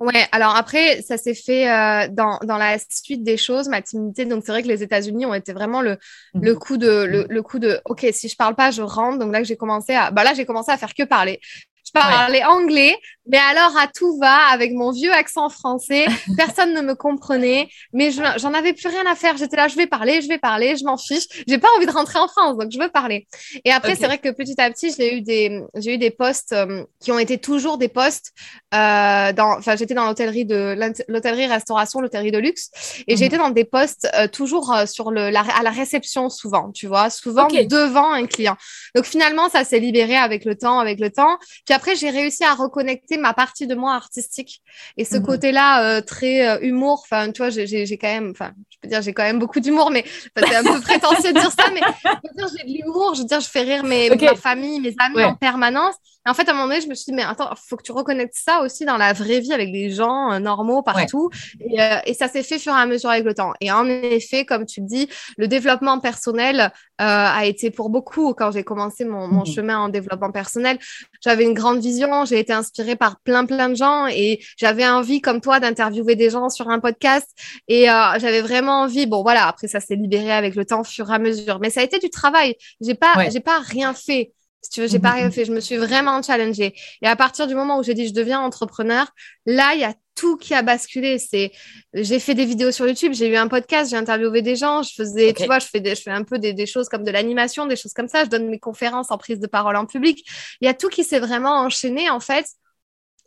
Ouais, 0.00 0.26
alors 0.32 0.56
après, 0.56 1.02
ça 1.02 1.18
s'est 1.18 1.34
fait 1.34 1.70
euh, 1.70 2.08
dans, 2.10 2.38
dans 2.44 2.56
la 2.56 2.78
suite 2.78 3.22
des 3.24 3.36
choses, 3.36 3.68
ma 3.68 3.82
timidité. 3.82 4.24
Donc, 4.24 4.42
c'est 4.46 4.52
vrai 4.52 4.62
que 4.62 4.68
les 4.68 4.82
États-Unis 4.82 5.26
ont 5.26 5.34
été 5.34 5.52
vraiment 5.52 5.82
le, 5.82 5.98
mhm. 6.34 6.44
le 6.44 6.54
coup 6.54 6.76
de, 6.78 7.04
le, 7.04 7.26
le, 7.28 7.42
coup 7.42 7.58
de, 7.58 7.80
OK, 7.84 8.06
si 8.12 8.28
je 8.28 8.36
parle 8.36 8.54
pas, 8.54 8.70
je 8.70 8.82
rentre. 8.82 9.18
Donc 9.18 9.32
là, 9.32 9.42
j'ai 9.42 9.56
commencé 9.56 9.94
à, 9.94 10.10
bah 10.10 10.24
là, 10.24 10.32
j'ai 10.32 10.46
commencé 10.46 10.70
à 10.70 10.78
faire 10.78 10.94
que 10.94 11.02
parler 11.02 11.40
je 11.86 11.92
parlais 11.92 12.44
anglais, 12.44 12.96
mais 13.28 13.38
alors 13.38 13.76
à 13.76 13.88
tout 13.88 14.18
va 14.18 14.46
avec 14.50 14.72
mon 14.72 14.90
vieux 14.90 15.12
accent 15.12 15.48
français. 15.48 16.06
Personne 16.36 16.72
ne 16.74 16.80
me 16.80 16.94
comprenait, 16.94 17.68
mais 17.92 18.10
j'en 18.10 18.54
avais 18.54 18.72
plus 18.72 18.88
rien 18.88 19.04
à 19.06 19.14
faire. 19.14 19.36
J'étais 19.36 19.56
là, 19.56 19.68
je 19.68 19.76
vais 19.76 19.86
parler, 19.86 20.22
je 20.22 20.28
vais 20.28 20.38
parler, 20.38 20.76
je 20.76 20.84
m'en 20.84 20.96
fiche. 20.96 21.24
J'ai 21.46 21.58
pas 21.58 21.68
envie 21.76 21.86
de 21.86 21.92
rentrer 21.92 22.18
en 22.18 22.28
France, 22.28 22.56
donc 22.56 22.70
je 22.70 22.78
veux 22.78 22.88
parler. 22.88 23.26
Et 23.64 23.72
après, 23.72 23.96
c'est 23.96 24.06
vrai 24.06 24.18
que 24.18 24.30
petit 24.30 24.60
à 24.60 24.70
petit, 24.70 24.94
j'ai 24.96 25.16
eu 25.16 25.20
des, 25.20 25.60
j'ai 25.74 25.94
eu 25.94 25.98
des 25.98 26.10
postes 26.10 26.52
euh, 26.52 26.84
qui 27.00 27.12
ont 27.12 27.18
été 27.18 27.38
toujours 27.38 27.78
des 27.78 27.88
postes. 27.88 28.32
Euh, 28.74 29.32
dans, 29.32 29.58
enfin, 29.58 29.76
j'étais 29.76 29.94
dans 29.94 30.06
l'hôtellerie 30.06 30.44
de 30.44 30.76
l'hôtellerie 31.08 31.46
restauration, 31.46 32.00
l'hôtellerie 32.00 32.32
de 32.32 32.38
luxe, 32.38 32.70
et 33.06 33.16
j'ai 33.16 33.26
été 33.26 33.38
dans 33.38 33.50
des 33.50 33.64
postes 33.64 34.08
euh, 34.14 34.28
toujours 34.28 34.72
euh, 34.72 34.86
sur 34.86 35.10
le, 35.10 35.30
la, 35.30 35.40
à 35.40 35.62
la 35.62 35.70
réception 35.70 36.28
souvent, 36.28 36.72
tu 36.72 36.86
vois, 36.86 37.08
souvent 37.10 37.46
devant 37.46 38.12
un 38.12 38.26
client. 38.26 38.56
Donc 38.94 39.04
finalement, 39.04 39.48
ça 39.48 39.64
s'est 39.64 39.78
libéré 39.78 40.16
avec 40.16 40.44
le 40.44 40.56
temps, 40.56 40.78
avec 40.78 41.00
le 41.00 41.10
temps. 41.10 41.38
Puis 41.64 41.74
après, 41.74 41.96
j'ai 41.96 42.10
réussi 42.10 42.44
à 42.44 42.54
reconnecter 42.54 43.15
ma 43.16 43.34
partie 43.34 43.66
de 43.66 43.74
moi 43.74 43.94
artistique 43.94 44.62
et 44.96 45.04
ce 45.04 45.16
mhm. 45.16 45.26
côté-là 45.26 45.82
euh, 45.82 46.00
très 46.00 46.48
euh, 46.48 46.58
humour. 46.60 47.00
Enfin, 47.04 47.30
tu 47.32 47.42
vois, 47.42 47.50
j'ai 47.50 47.98
quand 47.98 48.08
même, 48.08 48.30
enfin, 48.30 48.52
je 48.70 48.78
peux 48.80 48.88
dire, 48.88 49.02
j'ai 49.02 49.12
quand 49.12 49.22
même 49.22 49.38
beaucoup 49.38 49.60
d'humour, 49.60 49.90
mais 49.90 50.04
c'est 50.36 50.54
un 50.54 50.62
peu 50.62 50.80
prétentieux 50.82 51.32
de 51.32 51.40
dire 51.40 51.50
ça, 51.50 51.70
mais 51.72 51.80
je 52.04 52.10
veux 52.10 52.34
dire, 52.36 52.48
j'ai 52.58 52.72
de 52.72 52.78
l'humour. 52.78 53.14
Je 53.14 53.22
veux 53.22 53.26
dire, 53.26 53.40
je 53.40 53.48
fais 53.48 53.62
rire 53.62 53.84
mes, 53.84 54.10
ma 54.10 54.34
famille, 54.34 54.80
mes 54.80 54.94
amis 54.98 55.24
en 55.24 55.34
permanence. 55.34 55.94
en 56.26 56.34
fait, 56.34 56.48
à 56.48 56.52
un 56.52 56.54
moment 56.54 56.68
donné, 56.68 56.80
je 56.80 56.88
me 56.88 56.94
suis 56.94 57.06
dit, 57.06 57.16
mais 57.16 57.22
attends, 57.22 57.50
faut 57.56 57.76
que 57.76 57.82
tu 57.82 57.92
reconnectes 57.92 58.36
ça 58.36 58.60
aussi 58.62 58.84
dans 58.84 58.96
la 58.96 59.12
vraie 59.12 59.40
vie 59.40 59.52
avec 59.52 59.72
des 59.72 59.90
gens 59.90 60.32
euh, 60.32 60.38
normaux 60.38 60.82
partout. 60.82 61.30
Et, 61.60 62.14
ça 62.14 62.28
s'est 62.28 62.42
fait 62.42 62.58
fur 62.58 62.72
et 62.72 62.80
à 62.80 62.86
mesure 62.86 63.10
avec 63.10 63.24
le 63.24 63.34
temps. 63.34 63.52
Et 63.60 63.70
en 63.70 63.86
effet, 63.86 64.46
comme 64.46 64.64
tu 64.64 64.80
le 64.80 64.86
dis, 64.86 65.08
le 65.36 65.48
développement 65.48 66.00
personnel 66.00 66.72
a 66.98 67.44
été 67.44 67.70
pour 67.70 67.90
beaucoup 67.90 68.32
quand 68.32 68.50
j'ai 68.50 68.64
commencé 68.64 69.04
mon, 69.04 69.28
mon 69.28 69.42
mmh. 69.42 69.46
chemin 69.46 69.78
en 69.78 69.88
développement 69.90 70.32
personnel. 70.32 70.78
J'avais 71.22 71.44
une 71.44 71.54
grande 71.54 71.80
vision, 71.80 72.24
j'ai 72.24 72.38
été 72.38 72.52
inspirée 72.52 72.96
par 72.96 73.05
plein, 73.24 73.46
plein 73.46 73.68
de 73.68 73.74
gens 73.74 74.06
et 74.06 74.40
j'avais 74.56 74.86
envie, 74.86 75.20
comme 75.20 75.40
toi, 75.40 75.60
d'interviewer 75.60 76.16
des 76.16 76.30
gens 76.30 76.48
sur 76.48 76.68
un 76.68 76.80
podcast. 76.80 77.28
Et 77.68 77.84
j'avais 77.84 78.42
vraiment 78.42 78.82
envie, 78.82 79.06
bon, 79.06 79.22
voilà, 79.22 79.46
après, 79.46 79.68
ça 79.68 79.80
s'est 79.80 79.96
libéré 79.96 80.32
avec 80.32 80.54
le 80.54 80.64
temps, 80.64 80.84
fur 80.84 81.10
et 81.10 81.14
à 81.14 81.18
mesure. 81.18 81.58
Mais 81.60 81.70
ça 81.70 81.80
a 81.80 81.84
été 81.84 81.98
du 81.98 82.10
travail. 82.10 82.56
J'ai 82.80 82.94
pas, 82.94 83.28
j'ai 83.30 83.40
pas 83.40 83.60
rien 83.60 83.94
fait. 83.94 84.32
Si 84.62 84.70
tu 84.70 84.80
veux, 84.80 84.88
j'ai 84.88 84.98
pas 84.98 85.12
rien 85.12 85.30
fait. 85.30 85.44
Je 85.44 85.52
me 85.52 85.60
suis 85.60 85.76
vraiment 85.76 86.20
challengée. 86.22 86.74
Et 87.00 87.06
à 87.06 87.14
partir 87.14 87.46
du 87.46 87.54
moment 87.54 87.78
où 87.78 87.84
j'ai 87.84 87.94
dit 87.94 88.08
je 88.08 88.14
deviens 88.14 88.40
entrepreneur, 88.40 89.06
là, 89.46 89.74
il 89.74 89.80
y 89.80 89.84
a 89.84 89.94
tout 90.16 90.36
qui 90.36 90.54
a 90.54 90.62
basculé. 90.62 91.18
C'est, 91.18 91.52
j'ai 91.94 92.18
fait 92.18 92.34
des 92.34 92.44
vidéos 92.44 92.72
sur 92.72 92.88
YouTube, 92.88 93.12
j'ai 93.14 93.28
eu 93.28 93.36
un 93.36 93.46
podcast, 93.46 93.90
j'ai 93.90 93.96
interviewé 93.96 94.42
des 94.42 94.56
gens, 94.56 94.82
je 94.82 94.92
faisais, 94.94 95.32
tu 95.34 95.44
vois, 95.44 95.60
je 95.60 95.66
fais, 95.66 95.82
je 95.84 96.02
fais 96.02 96.10
un 96.10 96.24
peu 96.24 96.38
des, 96.38 96.52
des 96.52 96.66
choses 96.66 96.88
comme 96.88 97.04
de 97.04 97.10
l'animation, 97.12 97.66
des 97.66 97.76
choses 97.76 97.92
comme 97.92 98.08
ça. 98.08 98.24
Je 98.24 98.30
donne 98.30 98.48
mes 98.48 98.58
conférences 98.58 99.12
en 99.12 99.18
prise 99.18 99.38
de 99.38 99.46
parole 99.46 99.76
en 99.76 99.86
public. 99.86 100.26
Il 100.60 100.64
y 100.64 100.68
a 100.68 100.74
tout 100.74 100.88
qui 100.88 101.04
s'est 101.04 101.20
vraiment 101.20 101.60
enchaîné 101.60 102.10
en 102.10 102.18
fait. 102.18 102.46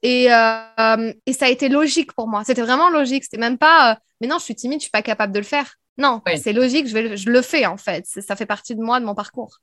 Et, 0.02 0.32
euh, 0.32 1.14
et 1.26 1.34
ça 1.34 1.46
a 1.46 1.50
été 1.50 1.70
logique 1.70 2.14
pour 2.14 2.28
moi. 2.28 2.44
C'était 2.46 2.62
vraiment 2.62 2.90
logique. 2.90 3.24
C'était 3.24 3.38
même 3.38 3.58
pas, 3.58 3.92
euh, 3.92 3.96
mais 4.22 4.28
non, 4.28 4.38
je 4.38 4.44
suis 4.44 4.56
timide, 4.56 4.80
je 4.80 4.84
suis 4.84 4.92
pas 4.92 5.02
capable 5.02 5.34
de 5.34 5.40
le 5.40 5.46
faire. 5.46 5.76
Non, 5.98 6.22
c'est 6.42 6.54
logique, 6.54 6.88
je, 6.88 6.94
vais, 6.94 7.18
je 7.18 7.30
le 7.30 7.42
fais 7.42 7.66
en 7.66 7.76
fait. 7.76 8.06
Ça 8.06 8.38
fait 8.38 8.46
partie 8.46 8.74
de 8.74 8.82
moi, 8.82 9.02
de 9.02 9.06
mon 9.06 9.16
parcours. 9.16 9.58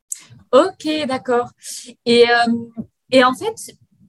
Ok, 0.53 0.87
d'accord. 1.09 1.49
Et, 2.05 2.29
euh, 2.29 2.53
et 3.11 3.25
en 3.25 3.33
fait, 3.33 3.55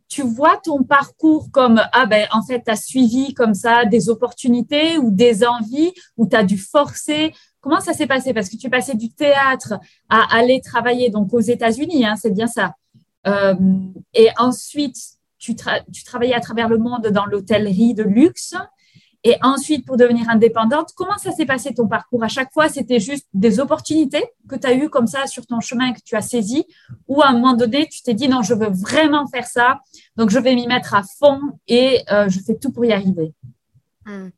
tu 0.09 0.23
vois 0.23 0.57
ton 0.57 0.83
parcours 0.83 1.49
comme, 1.51 1.81
ah 1.93 2.05
ben, 2.05 2.27
en 2.31 2.41
fait, 2.41 2.63
tu 2.65 2.71
as 2.71 2.75
suivi 2.75 3.33
comme 3.33 3.53
ça 3.53 3.85
des 3.85 4.09
opportunités 4.09 4.97
ou 4.97 5.09
des 5.09 5.45
envies, 5.45 5.93
ou 6.17 6.27
tu 6.27 6.35
as 6.35 6.43
dû 6.43 6.57
forcer? 6.57 7.33
Comment 7.61 7.79
ça 7.79 7.93
s'est 7.93 8.07
passé? 8.07 8.33
Parce 8.33 8.49
que 8.49 8.57
tu 8.57 8.69
passé 8.69 8.95
du 8.95 9.09
théâtre 9.09 9.75
à 10.09 10.35
aller 10.35 10.59
travailler 10.59 11.09
donc 11.09 11.33
aux 11.33 11.39
États-Unis, 11.39 12.05
hein, 12.05 12.15
c'est 12.21 12.31
bien 12.31 12.47
ça. 12.47 12.73
Euh, 13.25 13.55
et 14.13 14.29
ensuite, 14.37 14.97
tu, 15.37 15.55
travaillais 15.55 16.33
à 16.33 16.39
travers 16.39 16.69
le 16.69 16.77
monde 16.77 17.07
dans 17.07 17.25
l'hôtellerie 17.25 17.93
de 17.93 18.03
luxe. 18.03 18.55
Et 19.23 19.35
ensuite, 19.41 19.85
pour 19.85 19.97
devenir 19.97 20.29
indépendante, 20.29 20.91
comment 20.95 21.17
ça 21.17 21.31
s'est 21.31 21.45
passé 21.45 21.73
ton 21.73 21.87
parcours? 21.87 22.23
À 22.23 22.27
chaque 22.27 22.53
fois, 22.53 22.69
c'était 22.69 22.99
juste 22.99 23.27
des 23.33 23.59
opportunités 23.59 24.23
que 24.47 24.55
tu 24.55 24.67
as 24.67 24.73
eues 24.73 24.89
comme 24.89 25.07
ça 25.07 25.25
sur 25.27 25.45
ton 25.45 25.59
chemin 25.59 25.91
que 25.91 25.99
tu 26.05 26.15
as 26.15 26.21
saisi? 26.21 26.65
Ou 27.07 27.21
à 27.21 27.29
un 27.29 27.33
moment 27.33 27.53
donné, 27.53 27.87
tu 27.87 28.01
t'es 28.03 28.13
dit 28.13 28.29
non, 28.29 28.41
je 28.41 28.53
veux 28.53 28.69
vraiment 28.69 29.25
faire 29.27 29.45
ça, 29.45 29.79
donc 30.15 30.29
je 30.29 30.39
vais 30.39 30.55
m'y 30.55 30.67
mettre 30.67 30.93
à 30.93 31.03
fond 31.03 31.39
et 31.67 32.03
euh, 32.11 32.29
je 32.29 32.39
fais 32.39 32.55
tout 32.55 32.71
pour 32.71 32.85
y 32.85 32.93
arriver? 32.93 33.33
Hmm. 34.07 34.29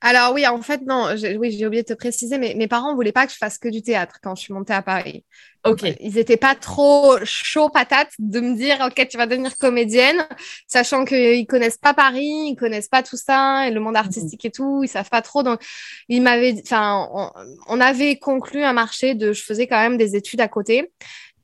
Alors 0.00 0.32
oui, 0.34 0.46
en 0.46 0.62
fait, 0.62 0.82
non, 0.86 1.08
oui, 1.38 1.50
j'ai 1.50 1.66
oublié 1.66 1.82
de 1.82 1.88
te 1.88 1.94
préciser, 1.94 2.38
mais 2.38 2.54
mes 2.54 2.68
parents 2.68 2.90
ne 2.90 2.94
voulaient 2.94 3.10
pas 3.10 3.26
que 3.26 3.32
je 3.32 3.36
fasse 3.36 3.58
que 3.58 3.68
du 3.68 3.82
théâtre 3.82 4.18
quand 4.22 4.36
je 4.36 4.42
suis 4.42 4.54
montée 4.54 4.72
à 4.72 4.82
Paris. 4.82 5.24
Ok. 5.64 5.82
Ils 5.98 6.14
n'étaient 6.14 6.36
pas 6.36 6.54
trop 6.54 7.18
chauds 7.24 7.68
patates 7.68 8.12
de 8.20 8.38
me 8.38 8.54
dire, 8.54 8.78
ok, 8.86 9.08
tu 9.08 9.16
vas 9.16 9.26
devenir 9.26 9.56
comédienne, 9.56 10.24
sachant 10.68 11.04
qu'ils 11.04 11.44
connaissent 11.48 11.76
pas 11.76 11.92
Paris, 11.92 12.50
ils 12.50 12.56
connaissent 12.56 12.86
pas 12.86 13.02
tout 13.02 13.16
ça, 13.16 13.66
et 13.66 13.72
le 13.72 13.80
monde 13.80 13.94
mhm. 13.94 14.00
artistique 14.00 14.44
et 14.44 14.52
tout, 14.52 14.84
ils 14.84 14.88
savent 14.88 15.10
pas 15.10 15.22
trop. 15.22 15.42
Donc, 15.42 15.60
ils 16.08 16.22
m'avaient, 16.22 16.54
enfin, 16.62 17.08
on, 17.66 17.80
avait 17.80 18.16
conclu 18.18 18.62
un 18.62 18.72
marché 18.72 19.16
de, 19.16 19.32
je 19.32 19.42
faisais 19.42 19.66
quand 19.66 19.80
même 19.80 19.96
des 19.96 20.14
études 20.14 20.40
à 20.40 20.46
côté. 20.46 20.92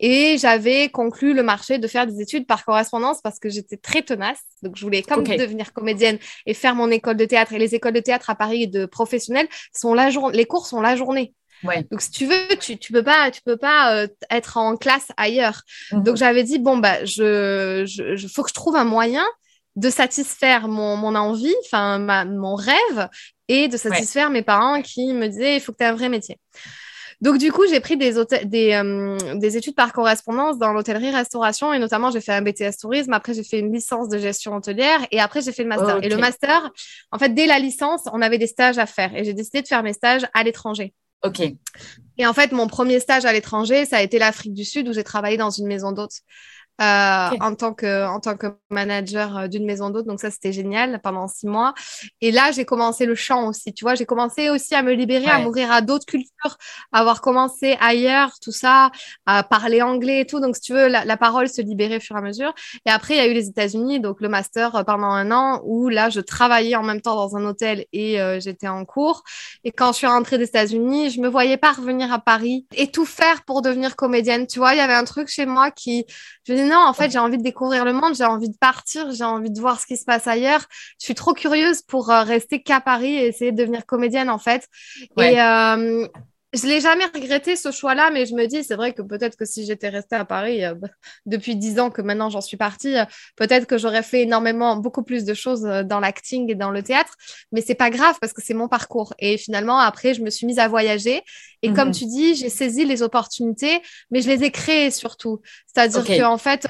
Et 0.05 0.37
j'avais 0.37 0.89
conclu 0.89 1.33
le 1.33 1.45
marché 1.45 1.79
de 1.79 1.87
faire 1.87 2.09
des 2.09 2.21
études 2.21 2.45
par 2.45 2.65
correspondance 2.65 3.21
parce 3.23 3.39
que 3.39 3.49
j'étais 3.49 3.77
très 3.77 4.03
tenace. 4.03 4.41
Donc, 4.63 4.77
je 4.77 4.83
voulais 4.83 5.03
comme 5.03 5.23
devenir 5.23 5.73
comédienne 5.73 6.19
et 6.45 6.55
faire 6.55 6.75
mon 6.75 6.91
école 6.91 7.17
de 7.17 7.25
théâtre. 7.25 7.53
Et 7.53 7.59
les 7.59 7.77
écoles 7.77 7.93
de 7.93 8.01
théâtre 8.01 8.29
à 8.29 8.35
Paris 8.35 8.67
de 8.67 8.85
professionnels 8.85 9.47
sont 9.73 9.95
la 9.95 10.11
journée, 10.11 10.37
les 10.37 10.45
cours 10.45 10.67
sont 10.67 10.81
la 10.81 10.97
journée. 10.97 11.35
Ouais. 11.63 11.87
Donc, 11.93 12.01
si 12.01 12.11
tu 12.11 12.27
veux, 12.27 12.49
tu, 12.59 12.77
tu 12.79 12.93
peux 12.93 13.05
pas, 13.05 13.31
tu 13.31 13.41
peux 13.43 13.57
pas 13.57 13.95
euh, 13.95 14.09
être 14.29 14.57
en 14.57 14.77
classe 14.77 15.07
ailleurs. 15.17 15.63
Mhm. 15.93 16.03
Donc, 16.03 16.17
j'avais 16.17 16.43
dit, 16.43 16.59
bon, 16.59 16.79
bah, 16.79 17.05
je, 17.05 17.85
je, 17.87 18.27
faut 18.27 18.43
que 18.43 18.49
je 18.49 18.55
trouve 18.55 18.75
un 18.75 18.85
moyen 18.85 19.25
de 19.77 19.89
satisfaire 19.89 20.67
mon, 20.67 20.97
mon 20.97 21.15
envie, 21.15 21.55
enfin, 21.65 22.25
mon 22.27 22.57
rêve 22.57 23.09
et 23.47 23.69
de 23.69 23.77
satisfaire 23.77 24.31
mes 24.31 24.43
parents 24.43 24.83
qui 24.83 25.13
me 25.15 25.29
disaient, 25.29 25.57
il 25.57 25.61
faut 25.61 25.73
que 25.73 25.79
tu 25.79 25.85
aies 25.85 25.89
un 25.89 25.95
vrai 25.95 26.09
métier. 26.09 26.39
Donc, 27.23 27.39
du 27.39 27.53
coup, 27.53 27.63
j'ai 27.69 27.79
pris 27.79 27.97
des, 27.97 28.15
des, 28.45 28.73
euh, 28.73 29.17
des, 29.37 29.57
études 29.57 29.77
par 29.77 29.93
correspondance 29.93 30.59
dans 30.59 30.73
l'hôtellerie-restauration 30.73 31.73
et 31.73 31.79
notamment, 31.79 32.11
j'ai 32.11 32.21
fait 32.21 32.33
un 32.33 32.43
BTS 32.43 32.79
tourisme. 32.81 33.13
Après, 33.13 33.33
j'ai 33.33 33.45
fait 33.45 33.61
une 33.61 33.73
licence 33.73 34.09
de 34.09 34.19
gestion 34.19 34.57
hôtelière 34.57 34.99
et 35.13 35.21
après, 35.21 35.41
j'ai 35.41 35.53
fait 35.53 35.63
le 35.63 35.69
master. 35.69 36.03
Et 36.03 36.09
le 36.09 36.17
master, 36.17 36.73
en 37.13 37.19
fait, 37.19 37.29
dès 37.29 37.47
la 37.47 37.61
licence, 37.61 38.03
on 38.13 38.21
avait 38.23 38.39
des 38.39 38.49
stages 38.49 38.79
à 38.79 38.87
faire 38.87 39.15
et 39.15 39.23
j'ai 39.23 39.35
décidé 39.35 39.63
de 39.63 39.69
faire 39.69 39.85
mes 39.85 39.93
stages 39.93 40.27
à 40.35 40.43
l'étranger. 40.43 40.95
OK. 41.23 41.41
Et 42.19 42.27
en 42.27 42.33
fait, 42.33 42.51
mon 42.51 42.67
premier 42.67 42.99
stage 42.99 43.25
à 43.25 43.33
l'étranger, 43.33 43.85
ça 43.85 43.99
a 43.99 44.03
été 44.03 44.19
l'Afrique 44.19 44.53
du 44.53 44.65
Sud 44.65 44.89
où 44.89 44.93
j'ai 44.93 45.05
travaillé 45.05 45.37
dans 45.37 45.51
une 45.51 45.69
maison 45.69 45.93
d'hôtes. 45.93 46.23
Euh, 46.83 47.31
en, 47.41 47.55
tant 47.55 47.75
que, 47.75 48.07
en 48.09 48.19
tant 48.19 48.37
que 48.37 48.49
manager 48.71 49.37
euh, 49.37 49.47
d'une 49.47 49.65
maison 49.65 49.91
d'hôte. 49.91 50.07
Donc 50.07 50.19
ça, 50.19 50.33
c'était 50.33 50.53
génial 50.53 51.01
pendant 51.01 51.29
six 51.29 51.47
mois. 51.47 51.75
Et 52.21 52.33
là, 52.33 52.51
j'ai 52.51 52.65
commencé 52.65 53.07
le 53.07 53.15
chant 53.15 53.47
aussi. 53.47 53.73
Tu 53.73 53.85
vois, 53.85 53.95
j'ai 53.95 54.05
commencé 54.05 54.51
aussi 54.51 54.75
à 54.75 54.83
me 54.83 54.93
libérer, 54.93 55.27
à 55.27 55.39
m'ouvrir 55.39 55.71
à 55.71 55.81
d'autres 55.81 56.07
cultures, 56.07 56.57
à 56.91 56.99
avoir 56.99 57.21
commencé 57.21 57.77
ailleurs, 57.81 58.33
tout 58.43 58.51
ça, 58.51 58.91
à 59.27 59.45
parler 59.45 59.81
anglais 59.81 60.21
et 60.21 60.27
tout. 60.27 60.41
Donc, 60.41 60.57
si 60.57 60.63
tu 60.63 60.73
veux, 60.73 60.89
la, 60.89 61.17
parole 61.17 61.49
se 61.49 61.63
libérait 61.63 61.99
au 61.99 62.01
fur 62.01 62.17
et 62.17 62.19
à 62.19 62.23
mesure. 62.23 62.53
Et 62.85 62.91
après, 62.91 63.15
il 63.15 63.19
y 63.19 63.21
a 63.21 63.29
eu 63.29 63.35
les 63.35 63.47
États-Unis, 63.47 64.01
donc 64.01 64.21
le 64.21 64.29
master 64.29 64.75
euh, 64.75 64.83
pendant 64.83 65.11
un 65.11 65.31
an 65.31 65.61
où 65.65 65.89
là, 65.89 66.11
je 66.11 66.21
travaillais 66.21 66.75
en 66.75 66.83
même 66.83 67.01
temps 67.01 67.15
dans 67.15 67.37
un 67.37 67.45
hôtel 67.45 67.85
et 67.93 68.19
j'étais 68.41 68.69
en 68.69 68.85
cours. 68.85 69.23
Et 69.63 69.71
quand 69.71 69.93
je 69.93 69.99
suis 69.99 70.07
rentrée 70.07 70.39
des 70.39 70.45
États-Unis, 70.45 71.11
je 71.11 71.21
me 71.21 71.29
voyais 71.29 71.57
pas 71.57 71.73
revenir 71.73 72.13
à 72.13 72.19
Paris 72.19 72.67
et 72.75 72.91
tout 72.91 73.05
faire 73.05 73.45
pour 73.45 73.63
devenir 73.63 73.95
comédienne. 73.95 74.47
Tu 74.47 74.59
vois, 74.59 74.75
il 74.75 74.79
y 74.79 74.81
avait 74.81 74.95
un 74.95 75.05
truc 75.05 75.29
chez 75.29 75.47
moi 75.47 75.71
qui, 75.71 76.07
je 76.47 76.55
non, 76.73 76.79
en 76.87 76.95
fait, 76.95 77.11
j'ai 77.11 77.19
envie 77.19 77.37
de 77.37 77.43
découvrir 77.43 77.85
le 77.85 77.93
monde, 77.93 78.15
j'ai 78.15 78.25
envie 78.25 78.49
de 78.49 78.57
partir, 78.57 79.11
j'ai 79.13 79.25
envie 79.25 79.51
de 79.51 79.61
voir 79.61 79.79
ce 79.79 79.87
qui 79.87 79.97
se 79.97 80.05
passe 80.05 80.27
ailleurs. 80.27 80.65
Je 80.99 81.05
suis 81.05 81.15
trop 81.15 81.35
curieuse 81.35 81.83
pour 81.83 82.11
euh, 82.11 82.23
rester 82.23 82.63
qu'à 82.63 82.81
Paris 82.81 83.15
et 83.15 83.27
essayer 83.27 83.53
de 83.53 83.57
devenir 83.57 83.85
comédienne, 83.85 84.31
en 84.31 84.39
fait. 84.39 84.67
Et 85.19 85.41
euh, 85.41 86.09
je 86.53 86.67
l'ai 86.67 86.81
jamais 86.81 87.07
regretté 87.07 87.57
ce 87.57 87.71
choix-là, 87.71 88.11
mais 88.11 88.27
je 88.27 88.35
me 88.35 88.47
dis, 88.47 88.63
c'est 88.63 88.75
vrai 88.75 88.93
que 88.93 89.03
peut-être 89.03 89.37
que 89.37 89.45
si 89.45 89.65
j'étais 89.65 89.89
restée 89.89 90.17
à 90.17 90.25
Paris 90.25 90.65
euh, 90.65 90.75
depuis 91.27 91.57
dix 91.57 91.79
ans, 91.81 91.91
que 91.91 92.03
maintenant 92.03 92.31
j'en 92.31 92.41
suis 92.41 92.57
partie, 92.57 92.95
peut-être 93.37 93.67
que 93.67 93.79
j'aurais 93.79 94.03
fait 94.03 94.23
énormément, 94.23 94.77
beaucoup 94.77 95.03
plus 95.03 95.25
de 95.25 95.35
choses 95.35 95.63
dans 95.63 96.01
l'acting 96.01 96.51
et 96.51 96.55
dans 96.55 96.71
le 96.71 96.83
théâtre. 96.83 97.17
Mais 97.53 97.61
c'est 97.61 97.75
pas 97.75 97.91
grave 97.91 98.17
parce 98.21 98.33
que 98.33 98.43
c'est 98.43 98.55
mon 98.55 98.69
parcours. 98.69 99.15
Et 99.19 99.39
finalement, 99.39 99.79
après, 99.79 100.15
je 100.15 100.23
me 100.23 100.31
suis 100.31 100.47
mise 100.47 100.59
à 100.59 100.69
voyager. 100.69 101.23
Et 101.63 101.73
comme 101.73 101.89
mhm. 101.89 101.95
tu 101.95 102.07
dis, 102.07 102.35
j'ai 102.35 102.49
saisi 102.49 102.85
les 102.85 103.03
opportunités, 103.03 103.81
mais 104.11 104.21
je 104.21 104.29
les 104.29 104.45
ai 104.45 104.51
créées 104.51 104.91
surtout. 104.91 105.41
C'est-à-dire 105.67 106.05
que 106.05 106.25
en 106.25 106.39
fait, 106.39 106.67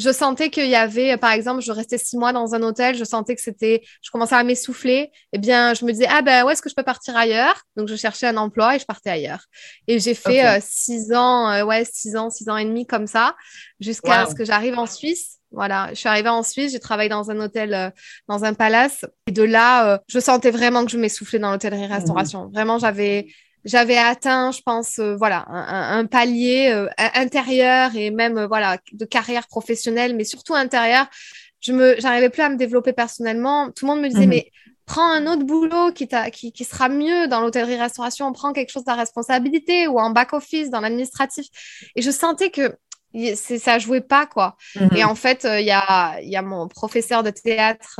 je 0.00 0.12
sentais 0.12 0.48
qu'il 0.48 0.68
y 0.68 0.74
avait, 0.74 1.16
par 1.18 1.32
exemple, 1.32 1.60
je 1.60 1.70
restais 1.72 1.98
six 1.98 2.16
mois 2.16 2.32
dans 2.32 2.54
un 2.54 2.62
hôtel, 2.62 2.96
je 2.96 3.04
sentais 3.04 3.36
que 3.36 3.42
c'était, 3.42 3.82
je 4.02 4.10
commençais 4.10 4.34
à 4.34 4.42
m'essouffler. 4.42 5.10
Eh 5.32 5.38
bien, 5.38 5.74
je 5.74 5.84
me 5.84 5.92
disais, 5.92 6.06
ah 6.08 6.22
ben, 6.22 6.44
où 6.44 6.50
est-ce 6.50 6.62
que 6.62 6.70
je 6.70 6.74
peux 6.74 6.82
partir 6.82 7.16
ailleurs? 7.16 7.62
Donc, 7.76 7.86
je 7.88 7.96
cherchais 7.96 8.26
un 8.26 8.36
emploi 8.38 8.76
et 8.76 8.78
je 8.78 8.86
partais 8.86 9.10
ailleurs. 9.10 9.44
Et 9.86 10.00
j'ai 10.00 10.14
fait 10.14 10.44
euh, 10.46 10.58
six 10.62 11.12
ans, 11.12 11.50
euh, 11.50 11.64
ouais, 11.64 11.84
six 11.84 12.16
ans, 12.16 12.30
six 12.30 12.48
ans 12.48 12.56
et 12.56 12.64
demi 12.64 12.86
comme 12.86 13.06
ça, 13.06 13.36
jusqu'à 13.78 14.24
ce 14.26 14.34
que 14.34 14.44
j'arrive 14.44 14.78
en 14.78 14.86
Suisse. 14.86 15.36
Voilà, 15.52 15.88
je 15.90 15.96
suis 15.96 16.08
arrivée 16.08 16.28
en 16.28 16.44
Suisse, 16.44 16.72
j'ai 16.72 16.80
travaillé 16.80 17.08
dans 17.10 17.30
un 17.30 17.38
hôtel, 17.38 17.74
euh, 17.74 17.90
dans 18.26 18.44
un 18.44 18.54
palace. 18.54 19.04
Et 19.26 19.32
de 19.32 19.42
là, 19.42 20.00
je 20.08 20.18
sentais 20.18 20.50
vraiment 20.50 20.84
que 20.84 20.90
je 20.90 20.96
m'essoufflais 20.96 21.38
dans 21.38 21.50
l'hôtellerie-restauration. 21.50 22.46
Mmh. 22.46 22.52
Vraiment, 22.52 22.78
j'avais, 22.78 23.26
j'avais 23.64 23.96
atteint, 23.96 24.52
je 24.52 24.62
pense, 24.62 24.98
euh, 24.98 25.16
voilà, 25.16 25.44
un, 25.48 26.06
palier 26.06 26.70
euh, 26.72 26.88
intérieur 26.96 27.94
et 27.94 28.10
même 28.10 28.38
euh, 28.38 28.46
voilà 28.46 28.78
de 28.92 29.04
carrière 29.04 29.46
professionnelle, 29.48 30.16
mais 30.16 30.24
surtout 30.24 30.54
intérieur. 30.54 31.06
Je 31.60 31.72
me, 31.72 31.94
j'arrivais 31.98 32.30
plus 32.30 32.42
à 32.42 32.48
me 32.48 32.56
développer 32.56 32.92
personnellement. 32.92 33.70
Tout 33.70 33.84
le 33.86 33.92
monde 33.92 34.00
me 34.00 34.08
disait, 34.08 34.22
mhm. 34.22 34.30
mais 34.30 34.50
prends 34.86 35.10
un 35.12 35.26
autre 35.26 35.44
boulot 35.44 35.92
qui, 35.92 36.08
qui, 36.32 36.52
qui 36.52 36.64
sera 36.64 36.88
mieux 36.88 37.28
dans 37.28 37.40
l'hôtellerie-restauration, 37.40 38.32
prends 38.32 38.52
quelque 38.52 38.70
chose 38.70 38.84
de 38.84 38.92
responsabilité 38.92 39.86
ou 39.86 39.98
en 39.98 40.10
back-office, 40.10 40.70
dans 40.70 40.80
l'administratif. 40.80 41.46
Et 41.96 42.02
je 42.02 42.10
sentais 42.10 42.50
que 42.50 42.74
c'est 43.34 43.58
ça 43.58 43.80
jouait 43.80 44.00
pas 44.00 44.24
quoi 44.24 44.56
mhm. 44.76 44.96
et 44.96 45.02
en 45.02 45.16
fait 45.16 45.44
il 45.44 45.64
y 45.64 45.72
a 45.72 46.20
il 46.20 46.28
y 46.28 46.36
a 46.36 46.42
mon 46.42 46.68
professeur 46.68 47.24
de 47.24 47.30
théâtre 47.30 47.98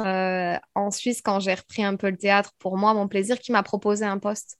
en 0.77 0.92
Suisse 0.92 1.20
quand 1.20 1.40
j'ai 1.40 1.53
repris 1.53 1.83
un 1.83 1.96
peu 1.96 2.09
le 2.11 2.16
théâtre 2.16 2.53
pour 2.61 2.77
moi 2.77 2.94
mon 2.94 3.09
plaisir 3.09 3.40
qui 3.40 3.51
m'a 3.51 3.64
proposé 3.64 4.05
un 4.05 4.18
poste 4.18 4.57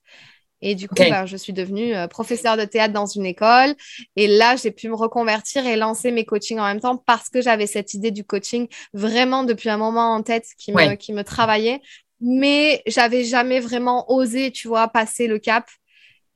et 0.63 0.75
du 0.75 0.89
coup, 0.89 0.95
ben, 0.97 1.27
je 1.27 1.37
suis 1.37 1.53
devenue 1.53 1.95
euh, 1.95 2.07
professeure 2.07 2.57
de 2.57 2.65
théâtre 2.65 2.93
dans 2.93 3.07
une 3.07 3.25
école. 3.27 3.75
Et 4.17 4.27
là, 4.27 4.57
j'ai 4.57 4.71
pu 4.71 4.89
me 4.89 4.95
reconvertir 4.95 5.67
et 5.67 5.77
lancer 5.77 6.11
mes 6.11 6.25
coachings 6.25 6.59
en 6.59 6.65
même 6.65 6.81
temps 6.81 6.97
parce 6.99 7.29
que 7.31 7.41
j'avais 7.41 7.67
cette 7.67 7.95
idée 7.95 8.11
du 8.11 8.25
coaching 8.25 8.69
vraiment 8.93 9.45
depuis 9.45 9.71
un 9.71 9.79
moment 9.79 10.15
en 10.15 10.23
tête 10.23 10.47
qui 10.59 10.73
me, 10.73 10.95
qui 10.97 11.13
me 11.13 11.25
travaillait. 11.25 11.81
Mais 12.21 12.83
j'avais 12.87 13.25
jamais 13.25 13.61
vraiment 13.61 14.11
osé, 14.13 14.51
tu 14.53 14.69
vois, 14.69 14.89
passer 14.89 15.27
le 15.27 15.39
cap. 15.39 15.65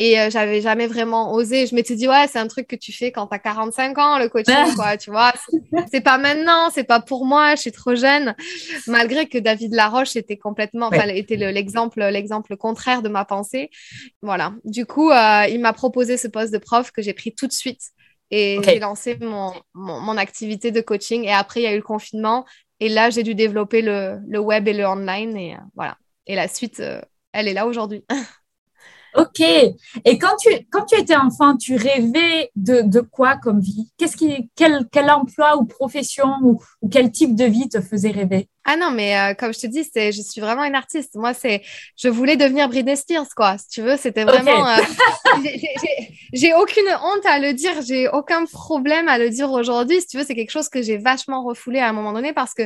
Et 0.00 0.18
euh, 0.18 0.28
j'avais 0.28 0.60
jamais 0.60 0.88
vraiment 0.88 1.32
osé. 1.32 1.66
Je 1.66 1.74
m'étais 1.74 1.94
dit, 1.94 2.08
ouais, 2.08 2.26
c'est 2.26 2.40
un 2.40 2.48
truc 2.48 2.66
que 2.66 2.74
tu 2.74 2.92
fais 2.92 3.12
quand 3.12 3.28
tu 3.28 3.34
as 3.34 3.38
45 3.38 3.96
ans, 3.98 4.18
le 4.18 4.28
coaching, 4.28 4.54
quoi, 4.76 4.96
tu 4.96 5.10
vois. 5.10 5.32
C'est 5.90 6.00
pas 6.00 6.18
maintenant, 6.18 6.68
c'est 6.70 6.84
pas 6.84 7.00
pour 7.00 7.24
moi, 7.24 7.54
je 7.54 7.60
suis 7.60 7.72
trop 7.72 7.94
jeune. 7.94 8.34
Malgré 8.88 9.28
que 9.28 9.38
David 9.38 9.72
Laroche 9.72 10.16
était 10.16 10.36
complètement, 10.36 10.88
enfin, 10.88 11.06
était 11.08 11.36
l'exemple, 11.36 12.00
l'exemple 12.00 12.56
contraire 12.56 13.02
de 13.02 13.08
ma 13.08 13.24
pensée. 13.24 13.70
Voilà. 14.20 14.54
Du 14.64 14.84
coup, 14.84 15.10
euh, 15.10 15.46
il 15.48 15.60
m'a 15.60 15.72
proposé 15.72 16.16
ce 16.16 16.26
poste 16.26 16.52
de 16.52 16.58
prof 16.58 16.90
que 16.90 17.00
j'ai 17.00 17.14
pris 17.14 17.32
tout 17.32 17.46
de 17.46 17.52
suite. 17.52 17.82
Et 18.30 18.58
j'ai 18.64 18.80
lancé 18.80 19.16
mon, 19.20 19.52
mon, 19.74 20.16
activité 20.16 20.72
de 20.72 20.80
coaching. 20.80 21.22
Et 21.22 21.32
après, 21.32 21.60
il 21.60 21.62
y 21.64 21.66
a 21.68 21.72
eu 21.72 21.76
le 21.76 21.82
confinement. 21.82 22.44
Et 22.80 22.88
là, 22.88 23.10
j'ai 23.10 23.22
dû 23.22 23.36
développer 23.36 23.80
le, 23.80 24.18
le, 24.26 24.40
web 24.40 24.66
et 24.66 24.72
le 24.72 24.86
online. 24.86 25.36
Et 25.36 25.54
euh, 25.54 25.58
voilà. 25.76 25.96
Et 26.26 26.34
la 26.34 26.48
suite, 26.48 26.82
elle 27.32 27.46
est 27.46 27.52
là 27.52 27.66
aujourd'hui. 27.66 28.04
Ok. 29.16 29.40
Et 29.40 30.18
quand 30.18 30.36
tu, 30.40 30.48
quand 30.70 30.86
tu 30.86 31.00
étais 31.00 31.16
enfant, 31.16 31.56
tu 31.56 31.76
rêvais 31.76 32.50
de, 32.56 32.82
de 32.82 33.00
quoi 33.00 33.36
comme 33.36 33.60
vie? 33.60 33.92
Qu'est-ce 33.96 34.16
qui, 34.16 34.50
quel, 34.56 34.88
quel 34.90 35.08
emploi 35.10 35.56
ou 35.56 35.64
profession 35.64 36.34
ou, 36.42 36.60
ou, 36.82 36.88
quel 36.88 37.12
type 37.12 37.36
de 37.36 37.44
vie 37.44 37.68
te 37.68 37.80
faisait 37.80 38.10
rêver? 38.10 38.48
Ah 38.66 38.76
non, 38.76 38.90
mais 38.90 39.18
euh, 39.18 39.34
comme 39.34 39.52
je 39.52 39.60
te 39.60 39.66
dis, 39.66 39.84
c'est, 39.84 40.10
je 40.10 40.22
suis 40.22 40.40
vraiment 40.40 40.64
une 40.64 40.74
artiste. 40.74 41.16
Moi, 41.16 41.34
c'est, 41.34 41.62
je 41.96 42.08
voulais 42.08 42.36
devenir 42.36 42.66
Britney 42.68 42.96
Spears, 42.96 43.28
quoi. 43.36 43.58
Si 43.58 43.68
tu 43.68 43.82
veux, 43.82 43.98
c'était 43.98 44.24
vraiment. 44.24 44.66
Euh, 44.66 44.76
j'ai 46.32 46.54
aucune 46.54 46.88
honte 47.02 47.26
à 47.26 47.38
le 47.38 47.52
dire, 47.52 47.82
j'ai 47.86 48.08
aucun 48.08 48.46
problème 48.46 49.06
à 49.08 49.18
le 49.18 49.28
dire 49.28 49.50
aujourd'hui. 49.50 50.00
Si 50.00 50.06
tu 50.06 50.16
veux, 50.16 50.24
c'est 50.24 50.34
quelque 50.34 50.50
chose 50.50 50.70
que 50.70 50.80
j'ai 50.80 50.96
vachement 50.96 51.44
refoulé 51.44 51.78
à 51.78 51.90
un 51.90 51.92
moment 51.92 52.14
donné 52.14 52.32
parce 52.32 52.54
que 52.54 52.62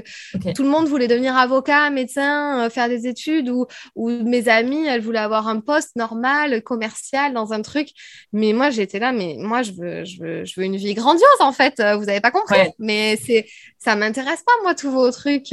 tout 0.55 0.63
le 0.63 0.69
monde 0.69 0.87
voulait 0.87 1.09
devenir 1.09 1.37
avocat, 1.37 1.91
médecin, 1.91 2.67
euh, 2.67 2.71
faire 2.71 2.89
des 2.89 3.09
études 3.09 3.49
ou, 3.49 3.67
ou 3.97 4.09
mes 4.09 4.49
amis, 4.49 4.87
elles 4.87 5.01
voulaient 5.01 5.19
avoir 5.19 5.49
un 5.49 5.59
poste 5.59 5.97
normal, 5.97 6.63
commercial, 6.63 7.35
dans 7.35 7.53
un 7.53 7.61
truc. 7.61 7.89
Mais 8.33 8.53
moi, 8.53 8.71
j'étais 8.71 9.01
là, 9.01 9.11
mais 9.11 9.35
moi, 9.37 9.63
je 9.63 9.73
veux, 9.73 10.05
je 10.05 10.23
veux, 10.23 10.45
je 10.45 10.61
veux 10.61 10.65
une 10.65 10.77
vie 10.77 10.95
grandiose, 10.95 11.27
en 11.41 11.53
fait. 11.53 11.83
Vous 11.97 12.05
n'avez 12.05 12.21
pas 12.21 12.31
compris. 12.31 12.71
Mais 12.79 13.19
c'est, 13.21 13.47
ça 13.79 13.97
m'intéresse 13.97 14.45
pas, 14.45 14.53
moi, 14.63 14.77
tous 14.77 14.93
vos 14.93 15.11
trucs. 15.11 15.53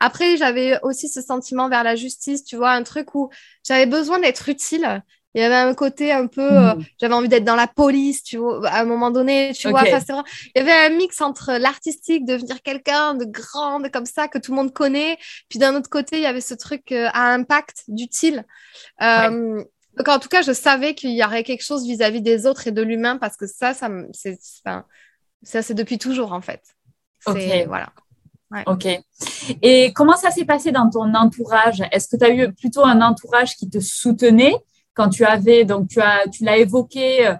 Après, 0.00 0.36
j'avais 0.36 0.78
aussi 0.82 1.08
ce 1.08 1.20
sentiment 1.20 1.68
vers 1.68 1.84
la 1.84 1.96
justice, 1.96 2.44
tu 2.44 2.56
vois, 2.56 2.72
un 2.72 2.82
truc 2.82 3.14
où 3.14 3.30
j'avais 3.66 3.86
besoin 3.86 4.18
d'être 4.18 4.48
utile. 4.48 5.02
Il 5.34 5.40
y 5.40 5.44
avait 5.44 5.54
un 5.54 5.72
côté 5.72 6.12
un 6.12 6.26
peu, 6.26 6.42
euh, 6.42 6.74
hmm. 6.74 6.84
j'avais 7.00 7.14
envie 7.14 7.28
d'être 7.28 7.44
dans 7.44 7.56
la 7.56 7.66
police, 7.66 8.22
tu 8.22 8.36
vois, 8.36 8.68
à 8.68 8.82
un 8.82 8.84
moment 8.84 9.10
donné, 9.10 9.52
tu 9.54 9.70
vois. 9.70 9.84
Il 9.86 9.90
y 10.56 10.60
avait 10.60 10.72
un 10.72 10.90
mix 10.90 11.22
entre 11.22 11.52
l'artistique, 11.52 12.26
devenir 12.26 12.60
quelqu'un 12.60 13.14
de 13.14 13.24
grand, 13.24 13.80
comme 13.90 14.04
ça, 14.04 14.28
que 14.28 14.36
tout 14.38 14.52
le 14.52 14.56
monde 14.56 14.74
connaît. 14.74 15.16
Puis 15.48 15.58
d'un 15.58 15.74
autre 15.74 15.88
côté, 15.88 16.18
il 16.18 16.22
y 16.22 16.26
avait 16.26 16.42
ce 16.42 16.52
truc 16.52 16.92
euh, 16.92 17.08
à 17.14 17.32
impact, 17.32 17.84
d'utile. 17.88 18.44
Euh, 19.00 19.64
donc 19.96 20.08
en 20.08 20.18
tout 20.18 20.28
cas, 20.28 20.42
je 20.42 20.52
savais 20.52 20.94
qu'il 20.94 21.12
y 21.12 21.24
aurait 21.24 21.44
quelque 21.44 21.64
chose 21.64 21.86
vis-à-vis 21.86 22.20
des 22.20 22.46
autres 22.46 22.68
et 22.68 22.72
de 22.72 22.82
l'humain 22.82 23.16
parce 23.16 23.36
que 23.36 23.46
ça, 23.46 23.72
ça, 23.72 23.88
c'est, 24.12 24.38
ça, 24.40 25.62
c'est 25.62 25.74
depuis 25.74 25.98
toujours 25.98 26.32
en 26.32 26.42
fait. 26.42 26.62
C'est, 27.20 27.64
voilà. 27.64 27.92
Ok. 28.66 28.86
Et 29.62 29.92
comment 29.94 30.16
ça 30.16 30.30
s'est 30.30 30.44
passé 30.44 30.72
dans 30.72 30.90
ton 30.90 31.14
entourage? 31.14 31.82
Est-ce 31.90 32.08
que 32.08 32.16
tu 32.16 32.24
as 32.24 32.34
eu 32.34 32.52
plutôt 32.52 32.84
un 32.84 33.00
entourage 33.00 33.56
qui 33.56 33.68
te 33.68 33.80
soutenait 33.80 34.54
quand 34.94 35.08
tu 35.08 35.24
avais, 35.24 35.64
donc 35.64 35.88
tu 35.88 36.00
as, 36.00 36.28
tu 36.28 36.44
l'as 36.44 36.58
évoqué 36.58 37.26
euh, 37.26 37.34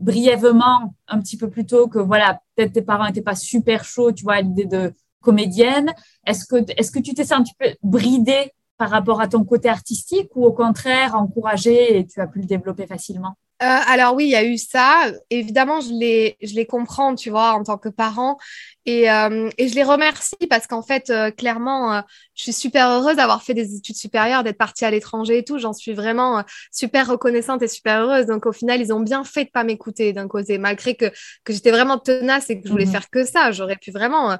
brièvement 0.00 0.94
un 1.06 1.20
petit 1.20 1.36
peu 1.36 1.50
plus 1.50 1.66
tôt 1.66 1.88
que 1.88 1.98
voilà, 1.98 2.40
peut-être 2.56 2.72
tes 2.72 2.82
parents 2.82 3.06
n'étaient 3.06 3.22
pas 3.22 3.34
super 3.34 3.84
chauds, 3.84 4.12
tu 4.12 4.24
vois, 4.24 4.34
à 4.34 4.40
l'idée 4.40 4.64
de 4.64 4.94
comédienne. 5.20 5.92
Est-ce 6.26 6.46
que, 6.46 6.56
est-ce 6.78 6.90
que 6.90 6.98
tu 6.98 7.14
t'es 7.14 7.24
senti 7.24 7.52
bridée 7.82 8.52
par 8.76 8.90
rapport 8.90 9.20
à 9.20 9.28
ton 9.28 9.44
côté 9.44 9.68
artistique 9.68 10.30
ou 10.34 10.44
au 10.44 10.52
contraire 10.52 11.14
encouragée 11.14 11.98
et 11.98 12.06
tu 12.06 12.20
as 12.20 12.26
pu 12.26 12.40
le 12.40 12.46
développer 12.46 12.86
facilement? 12.86 13.36
Euh, 13.62 13.66
alors 13.86 14.14
oui, 14.14 14.24
il 14.24 14.30
y 14.30 14.36
a 14.36 14.44
eu 14.44 14.58
ça. 14.58 15.06
Évidemment, 15.30 15.80
je 15.80 15.90
les, 15.92 16.36
je 16.42 16.54
les 16.54 16.66
comprends, 16.66 17.14
tu 17.14 17.30
vois, 17.30 17.52
en 17.52 17.62
tant 17.62 17.78
que 17.78 17.88
parent. 17.88 18.36
Et, 18.84 19.10
euh, 19.10 19.48
et 19.58 19.68
je 19.68 19.74
les 19.76 19.84
remercie 19.84 20.34
parce 20.50 20.66
qu'en 20.66 20.82
fait, 20.82 21.08
euh, 21.08 21.30
clairement, 21.30 22.02
je 22.34 22.42
suis 22.42 22.52
super 22.52 22.88
heureuse 22.90 23.16
d'avoir 23.16 23.42
fait 23.42 23.54
des 23.54 23.76
études 23.76 23.96
supérieures, 23.96 24.42
d'être 24.42 24.58
partie 24.58 24.84
à 24.84 24.90
l'étranger 24.90 25.38
et 25.38 25.44
tout. 25.44 25.58
J'en 25.58 25.72
suis 25.72 25.94
vraiment 25.94 26.42
super 26.72 27.08
reconnaissante 27.08 27.62
et 27.62 27.68
super 27.68 28.02
heureuse. 28.02 28.26
Donc 28.26 28.44
au 28.46 28.52
final, 28.52 28.80
ils 28.80 28.92
ont 28.92 29.00
bien 29.00 29.24
fait 29.24 29.44
de 29.44 29.50
pas 29.50 29.64
m'écouter 29.64 30.12
d'un 30.12 30.26
côté, 30.28 30.58
malgré 30.58 30.96
que, 30.96 31.06
que 31.44 31.52
j'étais 31.52 31.70
vraiment 31.70 31.98
tenace 31.98 32.50
et 32.50 32.60
que 32.60 32.66
je 32.66 32.72
voulais 32.72 32.86
mmh 32.86 32.92
faire 32.92 33.08
que 33.08 33.24
ça. 33.24 33.52
J'aurais 33.52 33.76
pu 33.76 33.92
vraiment 33.92 34.36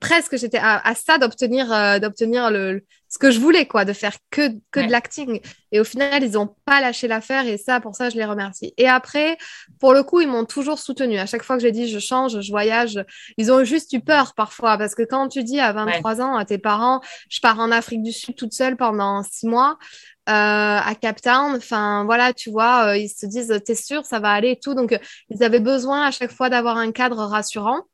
presque 0.00 0.36
j'étais 0.36 0.58
à, 0.60 0.94
ça 0.94 1.18
d'obtenir 1.18 1.72
euh, 1.72 1.98
d'obtenir 1.98 2.50
le, 2.50 2.82
ce 3.08 3.18
que 3.18 3.30
je 3.30 3.38
voulais 3.38 3.66
quoi 3.66 3.84
de 3.84 3.92
faire 3.92 4.16
que 4.30 4.50
que 4.70 4.80
de 4.80 4.90
l'acting 4.90 5.40
et 5.72 5.80
au 5.80 5.84
final 5.84 6.22
ils 6.24 6.38
ont 6.38 6.54
pas 6.64 6.80
lâché 6.80 7.06
l'affaire 7.06 7.46
et 7.46 7.58
ça 7.58 7.80
pour 7.80 7.94
ça 7.94 8.08
je 8.08 8.16
les 8.16 8.24
remercie 8.24 8.72
et 8.78 8.88
après 8.88 9.36
pour 9.78 9.92
le 9.92 10.02
coup 10.02 10.20
ils 10.20 10.28
m'ont 10.28 10.46
toujours 10.46 10.78
soutenu 10.78 11.18
à 11.18 11.26
chaque 11.26 11.42
fois 11.42 11.56
que 11.56 11.62
j'ai 11.62 11.72
dit 11.72 11.88
je 11.88 11.98
change 11.98 12.40
je 12.40 12.50
voyage 12.50 13.04
ils 13.36 13.52
ont 13.52 13.62
juste 13.64 13.92
eu 13.92 14.00
peur 14.00 14.34
parfois 14.34 14.78
parce 14.78 14.94
que 14.94 15.02
quand 15.02 15.28
tu 15.28 15.44
dis 15.44 15.60
à 15.60 15.72
23 15.72 16.22
ans 16.22 16.36
à 16.36 16.44
tes 16.46 16.58
parents 16.58 17.00
je 17.28 17.40
pars 17.40 17.58
en 17.58 17.70
Afrique 17.70 18.02
du 18.02 18.12
Sud 18.12 18.36
toute 18.36 18.54
seule 18.54 18.76
pendant 18.76 19.22
six 19.22 19.46
mois 19.46 19.78
euh, 20.28 20.32
à 20.32 20.94
Cap 20.94 21.22
Town. 21.22 21.54
Enfin, 21.56 22.04
voilà, 22.04 22.34
tu 22.34 22.50
vois, 22.50 22.88
euh, 22.88 22.96
ils 22.98 23.08
se 23.08 23.24
disent, 23.24 23.62
t'es 23.64 23.74
sûr, 23.74 24.04
ça 24.04 24.20
va 24.20 24.30
aller 24.32 24.50
et 24.50 24.60
tout. 24.60 24.74
Donc, 24.74 24.94
ils 25.30 25.42
avaient 25.42 25.58
besoin 25.58 26.06
à 26.06 26.10
chaque 26.10 26.32
fois 26.32 26.50
d'avoir 26.50 26.76
un 26.76 26.92
cadre 26.92 27.24
rassurant. 27.24 27.84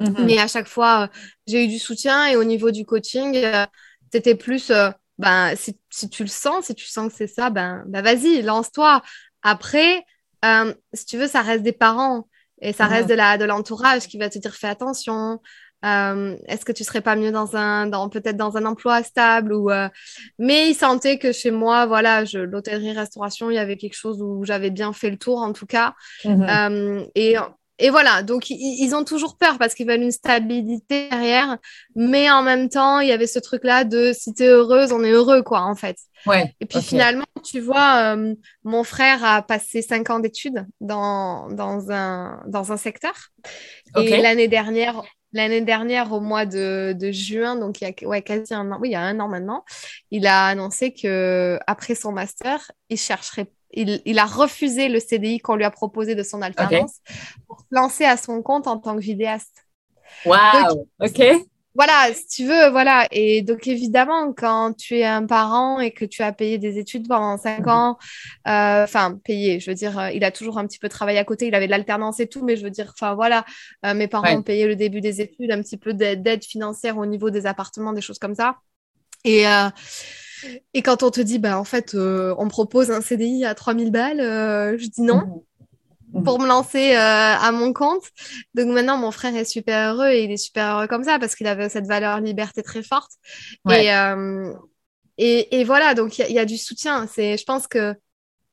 Mhm. 0.00 0.24
Mais 0.26 0.38
à 0.38 0.48
chaque 0.48 0.68
fois, 0.68 1.02
euh, 1.02 1.06
j'ai 1.46 1.64
eu 1.64 1.68
du 1.68 1.78
soutien 1.78 2.26
et 2.26 2.36
au 2.36 2.44
niveau 2.44 2.70
du 2.70 2.84
coaching, 2.84 3.36
euh, 3.36 3.66
c'était 4.12 4.34
plus, 4.34 4.70
euh, 4.70 4.90
ben, 5.18 5.54
si, 5.56 5.78
si, 5.90 6.08
tu 6.08 6.22
le 6.22 6.28
sens, 6.28 6.66
si 6.66 6.74
tu 6.74 6.86
sens 6.86 7.12
que 7.12 7.16
c'est 7.16 7.26
ça, 7.26 7.50
ben, 7.50 7.84
ben 7.86 8.02
vas-y, 8.02 8.42
lance-toi. 8.42 9.02
Après, 9.42 10.04
si 10.94 11.06
tu 11.06 11.18
veux, 11.18 11.26
ça 11.26 11.42
reste 11.42 11.62
des 11.62 11.72
parents 11.72 12.26
et 12.62 12.72
ça 12.72 12.86
reste 12.86 13.08
de 13.08 13.14
la 13.14 13.36
de 13.38 13.44
l'entourage 13.44 14.06
qui 14.06 14.18
va 14.18 14.30
te 14.30 14.38
dire 14.38 14.54
fais 14.54 14.68
attention. 14.68 15.40
Est-ce 15.82 16.64
que 16.64 16.72
tu 16.72 16.84
serais 16.84 17.02
pas 17.02 17.16
mieux 17.16 17.30
dans 17.30 17.56
un, 17.56 17.86
dans 17.86 18.08
peut-être 18.08 18.38
dans 18.38 18.56
un 18.56 18.64
emploi 18.64 19.02
stable 19.02 19.52
ou 19.52 19.70
mais 20.38 20.70
ils 20.70 20.74
sentaient 20.74 21.18
que 21.18 21.32
chez 21.32 21.50
moi, 21.50 21.84
voilà, 21.84 22.24
je 22.24 22.38
l'hôtellerie-restauration, 22.38 23.50
il 23.50 23.54
y 23.56 23.58
avait 23.58 23.76
quelque 23.76 23.96
chose 23.96 24.22
où 24.22 24.44
j'avais 24.46 24.70
bien 24.70 24.94
fait 24.94 25.10
le 25.10 25.18
tour 25.18 25.38
en 25.42 25.52
tout 25.52 25.66
cas. 25.66 25.94
Mhm. 26.24 27.06
et 27.14 27.36
et 27.80 27.90
voilà, 27.90 28.22
donc 28.22 28.50
ils, 28.50 28.94
ont 28.94 29.04
toujours 29.04 29.36
peur 29.36 29.58
parce 29.58 29.74
qu'ils 29.74 29.86
veulent 29.86 30.02
une 30.02 30.10
stabilité 30.10 31.08
derrière, 31.08 31.56
mais 31.96 32.30
en 32.30 32.42
même 32.42 32.68
temps, 32.68 33.00
il 33.00 33.08
y 33.08 33.12
avait 33.12 33.26
ce 33.26 33.38
truc-là 33.38 33.84
de 33.84 34.12
si 34.12 34.34
t'es 34.34 34.46
heureuse, 34.46 34.92
on 34.92 35.02
est 35.02 35.10
heureux, 35.10 35.42
quoi, 35.42 35.62
en 35.62 35.74
fait. 35.74 35.96
Ouais, 36.26 36.54
et 36.60 36.66
puis 36.66 36.82
finalement, 36.82 37.24
tu 37.42 37.60
vois, 37.60 38.14
euh, 38.14 38.34
mon 38.64 38.84
frère 38.84 39.24
a 39.24 39.40
passé 39.40 39.80
cinq 39.80 40.10
ans 40.10 40.20
d'études 40.20 40.66
dans, 40.80 41.48
dans, 41.48 41.90
un, 41.90 42.42
dans 42.46 42.72
un 42.72 42.76
secteur. 42.76 43.14
Et 43.96 44.20
l'année 44.20 44.48
dernière, 44.48 45.02
l'année 45.32 45.62
dernière, 45.62 46.12
au 46.12 46.20
mois 46.20 46.44
de, 46.44 46.94
de, 46.98 47.10
juin, 47.10 47.56
donc 47.56 47.80
il 47.80 47.88
y 47.88 48.04
a 48.04 48.08
ouais, 48.08 48.22
quasi 48.22 48.52
un 48.52 48.70
an, 48.72 48.78
oui, 48.80 48.90
il 48.90 48.92
y 48.92 48.96
a 48.96 49.00
un 49.00 49.18
an 49.20 49.28
maintenant, 49.28 49.64
il 50.10 50.26
a 50.26 50.46
annoncé 50.48 50.92
que 50.92 51.58
après 51.66 51.94
son 51.94 52.12
master, 52.12 52.70
il 52.90 52.98
chercherait 52.98 53.50
il, 53.72 54.18
a 54.18 54.26
refusé 54.26 54.88
le 54.88 55.00
CDI 55.00 55.38
qu'on 55.38 55.54
lui 55.54 55.64
a 55.64 55.70
proposé 55.70 56.14
de 56.14 56.22
son 56.22 56.42
alternance 56.42 57.00
pour 57.46 57.60
se 57.60 57.66
lancer 57.70 58.04
à 58.04 58.16
son 58.16 58.42
compte 58.42 58.66
en 58.66 58.78
tant 58.78 58.96
que 58.96 59.00
vidéaste. 59.00 59.64
Waouh, 60.24 60.86
ok. 61.00 61.22
Voilà, 61.76 62.12
si 62.12 62.26
tu 62.26 62.44
veux, 62.46 62.68
voilà. 62.70 63.06
Et 63.12 63.42
donc, 63.42 63.68
évidemment, 63.68 64.32
quand 64.32 64.76
tu 64.76 64.96
es 64.98 65.04
un 65.04 65.24
parent 65.24 65.78
et 65.78 65.92
que 65.92 66.04
tu 66.04 66.22
as 66.22 66.32
payé 66.32 66.58
des 66.58 66.78
études 66.78 67.06
pendant 67.06 67.38
cinq 67.38 67.60
mhm. 67.60 67.68
ans, 67.68 67.98
euh, 68.48 68.82
enfin, 68.82 69.18
payé, 69.22 69.60
je 69.60 69.70
veux 69.70 69.76
dire, 69.76 69.96
euh, 69.98 70.10
il 70.10 70.24
a 70.24 70.32
toujours 70.32 70.58
un 70.58 70.66
petit 70.66 70.80
peu 70.80 70.88
travaillé 70.88 71.18
à 71.20 71.24
côté, 71.24 71.46
il 71.46 71.54
avait 71.54 71.66
de 71.66 71.70
l'alternance 71.70 72.18
et 72.18 72.26
tout, 72.26 72.44
mais 72.44 72.56
je 72.56 72.64
veux 72.64 72.70
dire, 72.70 72.92
enfin, 72.92 73.14
voilà, 73.14 73.44
euh, 73.86 73.94
mes 73.94 74.08
parents 74.08 74.36
ont 74.36 74.42
payé 74.42 74.66
le 74.66 74.74
début 74.74 75.00
des 75.00 75.20
études, 75.20 75.52
un 75.52 75.62
petit 75.62 75.76
peu 75.76 75.94
d'aide 75.94 76.44
financière 76.44 76.98
au 76.98 77.06
niveau 77.06 77.30
des 77.30 77.46
appartements, 77.46 77.92
des 77.92 78.00
choses 78.00 78.18
comme 78.18 78.34
ça. 78.34 78.56
Et, 79.24 79.44
et 80.74 80.82
quand 80.82 81.02
on 81.02 81.10
te 81.10 81.20
dit, 81.20 81.38
bah, 81.38 81.58
en 81.58 81.64
fait, 81.64 81.94
euh, 81.94 82.34
on 82.38 82.48
propose 82.48 82.90
un 82.90 83.00
CDI 83.00 83.44
à 83.44 83.54
3000 83.54 83.90
balles, 83.90 84.20
euh, 84.20 84.78
je 84.78 84.86
dis 84.86 85.02
non 85.02 85.44
mhm. 86.12 86.24
pour 86.24 86.40
me 86.40 86.46
lancer 86.46 86.94
euh, 86.94 86.98
à 86.98 87.52
mon 87.52 87.72
compte. 87.72 88.04
Donc 88.54 88.68
maintenant, 88.68 88.96
mon 88.96 89.10
frère 89.10 89.34
est 89.36 89.44
super 89.44 89.94
heureux 89.94 90.08
et 90.08 90.24
il 90.24 90.30
est 90.30 90.36
super 90.36 90.76
heureux 90.76 90.86
comme 90.86 91.04
ça 91.04 91.18
parce 91.18 91.34
qu'il 91.34 91.46
avait 91.46 91.68
cette 91.68 91.86
valeur 91.86 92.20
liberté 92.20 92.62
très 92.62 92.82
forte. 92.82 93.12
Et, 95.22 95.60
et, 95.60 95.64
voilà, 95.64 95.92
donc 95.92 96.18
il 96.18 96.32
y, 96.32 96.38
a 96.38 96.46
du 96.46 96.56
soutien. 96.56 97.06
C'est, 97.06 97.36
je 97.36 97.44
pense 97.44 97.66
que 97.66 97.94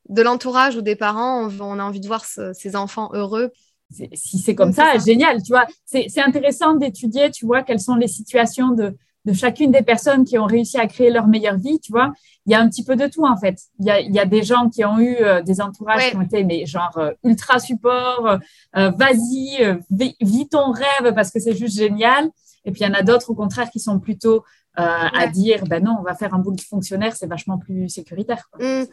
de 0.10 0.22
l'entourage 0.22 0.76
ou 0.76 0.82
des 0.82 0.98
parents, 0.98 1.50
on, 1.62 1.80
a 1.80 1.84
envie 1.84 2.02
de 2.02 2.08
voir 2.08 2.26
ses 2.26 2.76
enfants 2.76 3.10
heureux. 3.14 3.52
Si 3.90 4.40
c'est 4.40 4.54
comme 4.54 4.74
ça, 4.74 4.98
génial, 4.98 5.42
tu 5.42 5.54
vois. 5.54 5.66
C'est 5.86 6.20
intéressant 6.20 6.74
d'étudier, 6.74 7.32
tu 7.32 7.46
vois, 7.46 7.64
quelles 7.64 7.80
sont 7.80 7.96
les 7.96 8.10
situations 8.10 8.72
de, 8.72 8.98
de 9.28 9.34
chacune 9.34 9.72
des 9.72 9.82
personnes 9.82 10.24
qui 10.24 10.38
ont 10.38 10.46
réussi 10.46 10.78
à 10.78 10.88
créer 10.88 11.12
leur 11.12 11.28
meilleure 11.28 11.58
vie, 11.58 11.80
tu 11.82 11.92
vois, 11.92 12.14
il 12.46 12.54
y 12.54 12.56
a 12.56 12.62
un 12.62 12.70
petit 12.70 12.86
peu 12.86 12.96
de 12.96 13.08
tout 13.08 13.26
en 13.26 13.36
fait. 13.36 13.60
Il 13.80 13.86
y 13.86 13.92
a, 13.92 14.00
il 14.00 14.14
y 14.16 14.20
a 14.20 14.26
des 14.26 14.42
gens 14.42 14.70
qui 14.70 14.86
ont 14.86 15.00
eu 15.00 15.18
euh, 15.18 15.42
des 15.42 15.60
entourages 15.60 16.10
qui 16.10 16.16
ont 16.16 16.22
été 16.22 16.46
mais 16.46 16.66
genre 16.66 16.98
euh, 16.98 17.12
ultra 17.26 17.60
support, 17.60 18.40
euh, 18.78 18.90
vas-y, 18.92 19.80
vis 20.22 20.48
ton 20.48 20.72
rêve 20.72 21.14
parce 21.14 21.30
que 21.30 21.42
c'est 21.42 21.56
juste 21.56 21.78
génial. 21.78 22.30
Et 22.64 22.72
puis 22.72 22.82
il 22.82 22.88
y 22.88 22.90
en 22.90 22.94
a 22.94 23.04
d'autres 23.04 23.30
au 23.30 23.36
contraire 23.36 23.70
qui 23.70 23.82
sont 23.82 24.00
plutôt 24.00 24.44
à 24.80 25.26
dire, 25.26 25.64
ben 25.64 25.84
non, 25.84 25.98
on 26.00 26.04
va 26.04 26.14
faire 26.14 26.36
un 26.36 26.38
boule 26.38 26.60
fonctionnaire, 26.60 27.16
c'est 27.16 27.26
vachement 27.26 27.58
plus 27.58 27.90
sécuritaire. 27.90 28.48
Mmh. 28.60 28.84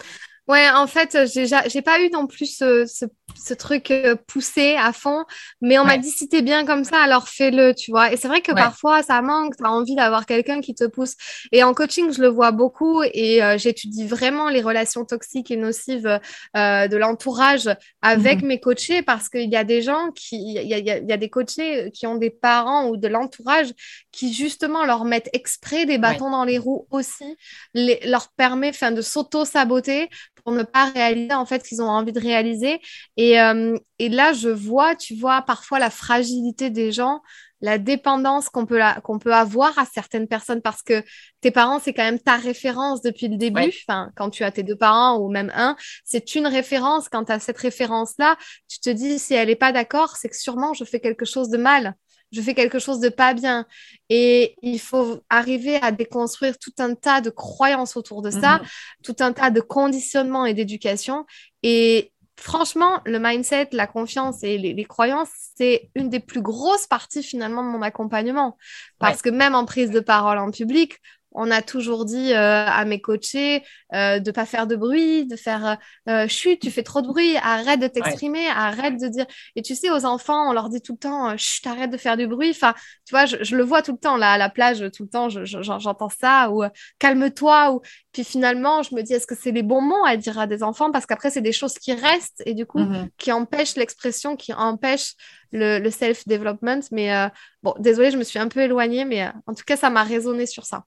Ouais, 0.47 0.69
en 0.69 0.87
fait, 0.87 1.17
j'ai 1.27 1.83
pas 1.83 2.01
eu 2.01 2.11
non 2.11 2.27
plus 2.27 2.55
ce, 2.55 2.85
ce, 2.85 3.55
truc 3.55 3.91
euh, 3.91 4.15
poussé 4.27 4.77
à 4.79 4.93
fond, 4.93 5.25
mais 5.63 5.79
on 5.79 5.85
m'a 5.85 5.97
dit 5.97 6.11
si 6.11 6.29
t'es 6.29 6.43
bien 6.43 6.67
comme 6.67 6.85
ça, 6.85 6.99
alors 6.99 7.29
fais-le, 7.29 7.75
tu 7.75 7.91
vois. 7.91 8.13
Et 8.13 8.19
c'est 8.19 8.29
vrai 8.29 8.43
que 8.43 8.53
parfois 8.53 9.03
ça 9.03 9.23
manque, 9.23 9.57
t'as 9.57 9.71
envie 9.71 9.95
d'avoir 9.95 10.27
quelqu'un 10.27 10.61
qui 10.61 10.75
te 10.75 10.85
pousse. 10.85 11.15
Et 11.51 11.63
en 11.63 11.73
coaching, 11.73 12.13
je 12.13 12.21
le 12.21 12.29
vois 12.29 12.51
beaucoup 12.51 13.03
et 13.03 13.43
euh, 13.43 13.57
j'étudie 13.57 14.07
vraiment 14.07 14.51
les 14.51 14.61
relations 14.61 15.07
toxiques 15.07 15.51
et 15.51 15.57
nocives 15.57 16.21
euh, 16.57 16.89
de 16.89 16.97
l'entourage 16.99 17.71
avec 18.03 18.43
mmh 18.43 18.47
mes 18.47 18.61
coachés 18.61 19.03
parce 19.03 19.31
qu'il 19.31 19.51
y 19.51 19.57
a 19.57 19.65
des 19.65 19.81
gens 19.81 20.11
qui, 20.15 20.37
il 20.37 20.69
y 20.69 20.75
a, 20.75 20.79
y 20.79 21.13
a, 21.13 21.17
des 21.17 21.31
coachés 21.31 21.91
qui 21.93 22.07
ont 22.07 22.17
des 22.17 22.29
parents 22.29 22.89
ou 22.89 22.99
de 22.99 23.09
l'entourage 23.09 23.73
qui 24.13 24.35
justement 24.35 24.85
leur 24.85 25.07
mettent 25.07 25.31
exprès 25.33 25.87
des 25.87 25.97
bâtons 25.97 26.31
dans 26.31 26.45
les 26.45 26.59
roues 26.59 26.87
aussi, 26.91 27.37
les, 27.73 28.01
leur 28.05 28.29
permet 28.37 28.75
fin, 28.75 28.93
de 28.93 29.01
s'auto-saboter 29.01 30.11
pour 30.43 30.53
ne 30.53 30.63
pas 30.63 30.87
réaliser 30.87 31.35
en 31.35 31.47
fait 31.47 31.63
ce 31.63 31.69
qu'ils 31.69 31.83
ont 31.83 31.89
envie 31.89 32.13
de 32.13 32.21
réaliser. 32.21 32.81
Et, 33.17 33.41
euh, 33.41 33.77
et, 33.99 34.09
là, 34.09 34.33
je 34.33 34.49
vois, 34.49 34.95
tu 34.97 35.15
vois, 35.15 35.43
parfois 35.43 35.79
la 35.79 35.91
fragilité 35.91 36.71
des 36.71 36.93
gens, 36.93 37.21
la 37.61 37.79
dépendance 37.79 38.51
qu'on 38.51 38.67
peut, 38.67 38.81
qu'on 39.03 39.19
peut 39.19 39.33
avoir 39.33 39.79
à 39.79 39.87
certaines 39.87 40.29
personnes 40.29 40.61
parce 40.61 40.83
que 40.83 41.03
tes 41.41 41.51
parents, 41.51 41.79
c'est 41.79 41.95
quand 41.95 42.03
même 42.03 42.19
ta 42.19 42.37
référence 42.37 43.01
depuis 43.01 43.29
le 43.29 43.37
début. 43.37 43.73
Enfin, 43.89 44.11
quand 44.17 44.31
tu 44.31 44.45
as 44.45 44.51
tes 44.51 44.63
deux 44.63 44.77
parents 44.77 45.19
ou 45.19 45.31
même 45.31 45.51
un, 45.55 45.77
c'est 46.05 46.35
une 46.35 46.47
référence. 46.47 47.09
Quand 47.09 47.25
tu 47.25 47.33
as 47.33 47.39
cette 47.39 47.59
référence-là, 47.59 48.37
tu 48.69 48.81
te 48.81 48.91
dis, 48.91 49.19
si 49.19 49.35
elle 49.35 49.49
n'est 49.49 49.57
pas 49.57 49.73
d'accord, 49.73 50.17
c'est 50.17 50.29
que 50.29 50.37
sûrement 50.37 50.75
je 50.75 50.85
fais 50.85 51.01
quelque 51.01 51.25
chose 51.25 51.49
de 51.49 51.57
mal 51.57 51.95
je 52.35 52.43
fais 52.43 52.55
quelque 52.55 52.79
chose 52.79 53.01
de 53.01 53.09
pas 53.09 53.35
bien. 53.35 53.67
Et 54.09 54.57
il 54.63 54.81
faut 54.81 55.21
arriver 55.31 55.77
à 55.77 55.93
déconstruire 55.93 56.59
tout 56.59 56.73
un 56.79 56.95
tas 56.95 57.21
de 57.21 57.31
croyances 57.31 57.97
autour 57.97 58.23
de 58.23 58.31
ça, 58.31 58.59
mhm. 58.59 58.67
tout 59.05 59.17
un 59.21 59.33
tas 59.33 59.51
de 59.51 59.61
conditionnements 59.61 60.45
et 60.45 60.55
d'éducation. 60.55 61.25
Et 61.63 62.13
franchement, 62.37 63.01
le 63.07 63.19
mindset, 63.19 63.69
la 63.73 63.87
confiance 63.87 64.43
et 64.43 64.59
les, 64.59 64.85
croyances, 64.85 65.31
c'est 65.57 65.91
une 65.95 66.09
des 66.09 66.21
plus 66.21 66.43
grosses 66.43 66.87
parties 66.87 67.23
finalement 67.23 67.63
de 67.63 67.69
mon 67.69 67.83
accompagnement. 67.83 68.57
Parce 68.99 69.23
que 69.23 69.31
même 69.31 69.55
en 69.55 69.65
prise 69.65 69.91
de 69.91 70.01
parole 70.01 70.39
en 70.39 70.51
public, 70.51 71.01
on 71.35 71.51
a 71.51 71.63
toujours 71.63 72.05
dit 72.05 72.33
euh, 72.33 72.65
à 72.67 72.85
mes 72.85 73.01
coachés 73.01 73.63
euh, 73.93 74.21
de 74.21 74.31
pas 74.31 74.47
faire 74.47 74.67
de 74.67 74.77
bruit, 74.77 75.27
de 75.27 75.37
faire 75.37 75.79
euh, 76.09 76.29
chut, 76.29 76.61
tu 76.61 76.71
fais 76.71 76.85
trop 76.85 77.03
de 77.03 77.09
bruit, 77.09 77.37
arrête 77.37 77.81
de 77.81 77.89
t'exprimer, 77.89 78.47
arrête 78.49 79.01
de 79.01 79.09
dire. 79.09 79.27
Et 79.57 79.63
tu 79.63 79.75
sais, 79.75 79.91
aux 79.91 80.05
enfants, 80.05 80.49
on 80.49 80.53
leur 80.53 80.69
dit 80.69 80.81
tout 80.81 80.93
le 80.93 80.99
temps 80.99 81.37
chut, 81.37 81.67
arrête 81.67 81.91
de 81.91 81.97
faire 81.97 82.17
du 82.17 82.29
bruit. 82.29 82.51
Enfin, 82.51 82.75
tu 83.05 83.11
vois, 83.11 83.27
je, 83.27 83.57
le 83.57 83.65
vois 83.65 83.83
tout 83.83 83.93
le 83.93 83.99
temps 83.99 84.17
là 84.17 84.33
à 84.33 84.39
la 84.39 84.49
plage, 84.49 84.85
tout 84.97 85.03
le 85.03 85.09
temps, 85.09 85.29
j'entends 85.29 86.09
ça 86.09 86.51
ou 86.51 86.63
calme-toi. 87.01 87.73
Ou 87.73 87.81
puis 88.13 88.23
finalement, 88.23 88.83
je 88.83 88.95
me 88.95 89.03
dis 89.03 89.15
est-ce 89.15 89.27
que 89.27 89.35
c'est 89.35 89.51
les 89.51 89.65
bons 89.65 89.83
mots 89.83 90.05
à 90.07 90.17
dire 90.17 90.39
à 90.39 90.47
des 90.47 90.63
enfants? 90.63 90.93
Parce 90.93 91.05
qu'après 91.05 91.31
c'est 91.31 91.43
des 91.43 91.53
choses 91.53 91.75
qui 91.75 91.93
restent 91.95 92.43
et 92.47 92.55
du 92.55 92.65
coup 92.65 92.79
mm-hmm. 92.79 93.09
qui 93.19 93.33
empêchent 93.33 93.75
l'expression, 93.75 94.37
qui 94.37 94.53
empêchent 94.53 95.15
le, 95.51 95.91
self-development. 95.91 96.81
Mais 96.93 97.13
bon, 97.63 97.75
désolée, 97.81 98.13
je 98.13 98.19
me 98.19 98.25
suis 98.25 98.39
un 98.39 98.49
peu 98.49 98.61
éloignée, 98.61 99.05
mais 99.05 99.29
en 99.47 99.55
tout 99.55 99.65
cas, 99.67 99.77
ça 99.77 99.91
m'a 99.91 100.05
résonné 100.05 100.47
sur 100.47 100.65
ça. 100.65 100.85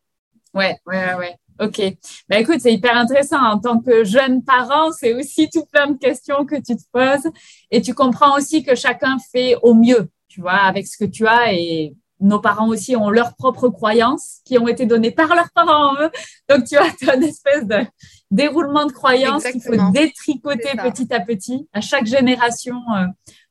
Ouais, 0.57 0.75
ouais, 0.87 1.13
ouais. 1.15 1.35
Ok. 1.59 1.81
Bah, 2.29 2.39
écoute, 2.39 2.57
c'est 2.59 2.73
hyper 2.73 2.95
intéressant. 2.95 3.39
En 3.39 3.59
tant 3.59 3.79
que 3.79 4.03
jeune 4.03 4.43
parent, 4.43 4.91
c'est 4.91 5.13
aussi 5.13 5.49
tout 5.49 5.65
plein 5.65 5.87
de 5.87 5.97
questions 5.97 6.45
que 6.45 6.55
tu 6.55 6.75
te 6.75 6.83
poses. 6.91 7.31
Et 7.71 7.81
tu 7.81 7.93
comprends 7.93 8.35
aussi 8.37 8.63
que 8.63 8.75
chacun 8.75 9.17
fait 9.31 9.55
au 9.61 9.73
mieux, 9.73 10.09
tu 10.27 10.41
vois, 10.41 10.53
avec 10.53 10.87
ce 10.87 10.97
que 10.97 11.09
tu 11.09 11.27
as. 11.27 11.53
Et 11.53 11.95
nos 12.19 12.39
parents 12.39 12.67
aussi 12.67 12.95
ont 12.95 13.09
leurs 13.09 13.35
propres 13.35 13.69
croyances 13.69 14.39
qui 14.45 14.57
ont 14.57 14.67
été 14.67 14.85
données 14.85 15.11
par 15.11 15.33
leurs 15.35 15.51
parents 15.51 15.95
eux. 15.99 16.09
Donc, 16.49 16.65
tu 16.65 16.75
vois, 16.75 16.89
tu 16.99 17.09
as 17.09 17.15
une 17.15 17.23
espèce 17.23 17.65
de 17.65 17.85
déroulement 18.29 18.85
de 18.85 18.91
croyances 18.91 19.43
qu'il 19.43 19.61
faut 19.61 19.91
détricoter 19.91 20.69
petit 20.77 21.11
à 21.13 21.19
petit. 21.19 21.67
À 21.73 21.81
chaque 21.81 22.05
génération 22.05 22.81
euh, 22.95 23.05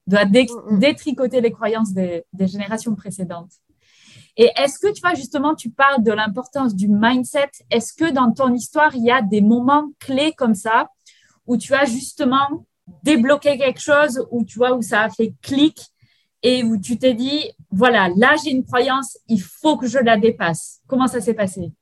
doit 0.07 0.25
mm, 0.25 0.47
mm. 0.71 0.79
détricoter 0.79 1.41
les 1.41 1.51
croyances 1.51 1.93
des 1.93 2.25
générations 2.41 2.95
précédentes. 2.95 3.53
Et 4.37 4.51
est-ce 4.57 4.79
que, 4.79 4.93
tu 4.93 5.01
vois, 5.01 5.15
justement, 5.15 5.55
tu 5.55 5.71
parles 5.71 6.03
de 6.03 6.13
l'importance 6.13 6.75
du 6.75 6.89
mindset? 6.89 7.51
Est-ce 7.71 7.93
que 7.95 8.11
dans 8.11 8.33
ton 8.33 8.53
histoire, 8.53 8.95
il 8.95 9.05
y 9.05 9.11
a 9.11 9.23
des 9.23 9.41
moments 9.41 9.91
clés 9.99 10.35
comme 10.37 10.55
ça 10.55 10.91
où 11.47 11.57
tu 11.57 11.75
as 11.75 11.87
justement 11.87 12.67
débloqué 13.03 13.57
quelque 13.57 13.81
chose, 13.81 14.27
où 14.31 14.45
tu 14.45 14.59
vois, 14.59 14.75
où 14.75 14.83
ça 14.83 15.03
a 15.03 15.11
fait 15.11 15.33
clic 15.43 15.81
et 16.43 16.63
où 16.65 16.79
tu 16.79 16.99
t'es 16.99 17.15
dit, 17.15 17.51
voilà, 17.71 18.09
là, 18.17 18.35
j'ai 18.43 18.51
une 18.51 18.65
croyance, 18.65 19.19
il 19.29 19.41
faut 19.41 19.77
que 19.77 19.87
je 19.87 19.99
la 19.99 20.17
dépasse. 20.17 20.81
Comment 20.87 21.07
ça 21.07 21.21
s'est 21.21 21.35
passé? 21.35 21.73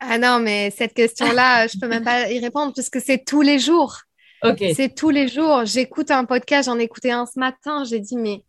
Ah 0.00 0.18
non, 0.18 0.40
mais 0.40 0.70
cette 0.70 0.94
question-là, 0.94 1.66
je 1.66 1.78
peux 1.78 1.88
même 1.88 2.04
pas 2.04 2.30
y 2.30 2.38
répondre 2.40 2.72
puisque 2.72 3.00
c'est 3.00 3.24
tous 3.24 3.42
les 3.42 3.58
jours. 3.58 4.00
Ok. 4.42 4.64
C'est 4.74 4.94
tous 4.94 5.10
les 5.10 5.26
jours. 5.28 5.64
J'écoute 5.64 6.10
un 6.10 6.24
podcast, 6.24 6.66
j'en 6.66 6.78
ai 6.78 6.84
écouté 6.84 7.10
un 7.10 7.26
ce 7.26 7.38
matin, 7.38 7.84
j'ai 7.84 7.98
dit, 7.98 8.16
mais 8.16 8.44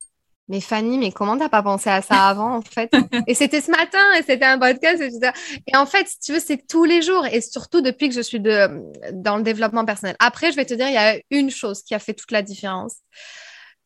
mais 0.49 0.61
Fanny, 0.61 0.97
mais 0.97 1.11
comment 1.11 1.37
t'as 1.37 1.47
pas 1.47 1.61
pensé 1.61 1.91
à 1.91 2.01
ça 2.01 2.27
avant, 2.27 2.55
en 2.55 2.61
fait? 2.61 2.91
Et 3.27 3.35
c'était 3.35 3.61
ce 3.61 3.69
matin, 3.69 4.03
et 4.17 4.23
c'était 4.23 4.45
un 4.45 4.57
podcast, 4.57 4.99
etc. 4.99 5.31
Et 5.67 5.77
en 5.77 5.85
fait, 5.85 6.07
si 6.07 6.19
tu 6.19 6.33
veux, 6.33 6.39
c'est 6.39 6.65
tous 6.67 6.85
les 6.85 7.03
jours, 7.03 7.25
et 7.27 7.39
surtout 7.39 7.81
depuis 7.81 8.09
que 8.09 8.15
je 8.15 8.21
suis 8.21 8.39
de, 8.39 8.67
dans 9.13 9.37
le 9.37 9.43
développement 9.43 9.85
personnel. 9.85 10.15
Après, 10.17 10.51
je 10.51 10.55
vais 10.55 10.65
te 10.65 10.73
dire, 10.73 10.87
il 10.87 10.95
y 10.95 10.97
a 10.97 11.19
une 11.29 11.51
chose 11.51 11.83
qui 11.83 11.93
a 11.93 11.99
fait 11.99 12.15
toute 12.15 12.31
la 12.31 12.41
différence. 12.41 12.95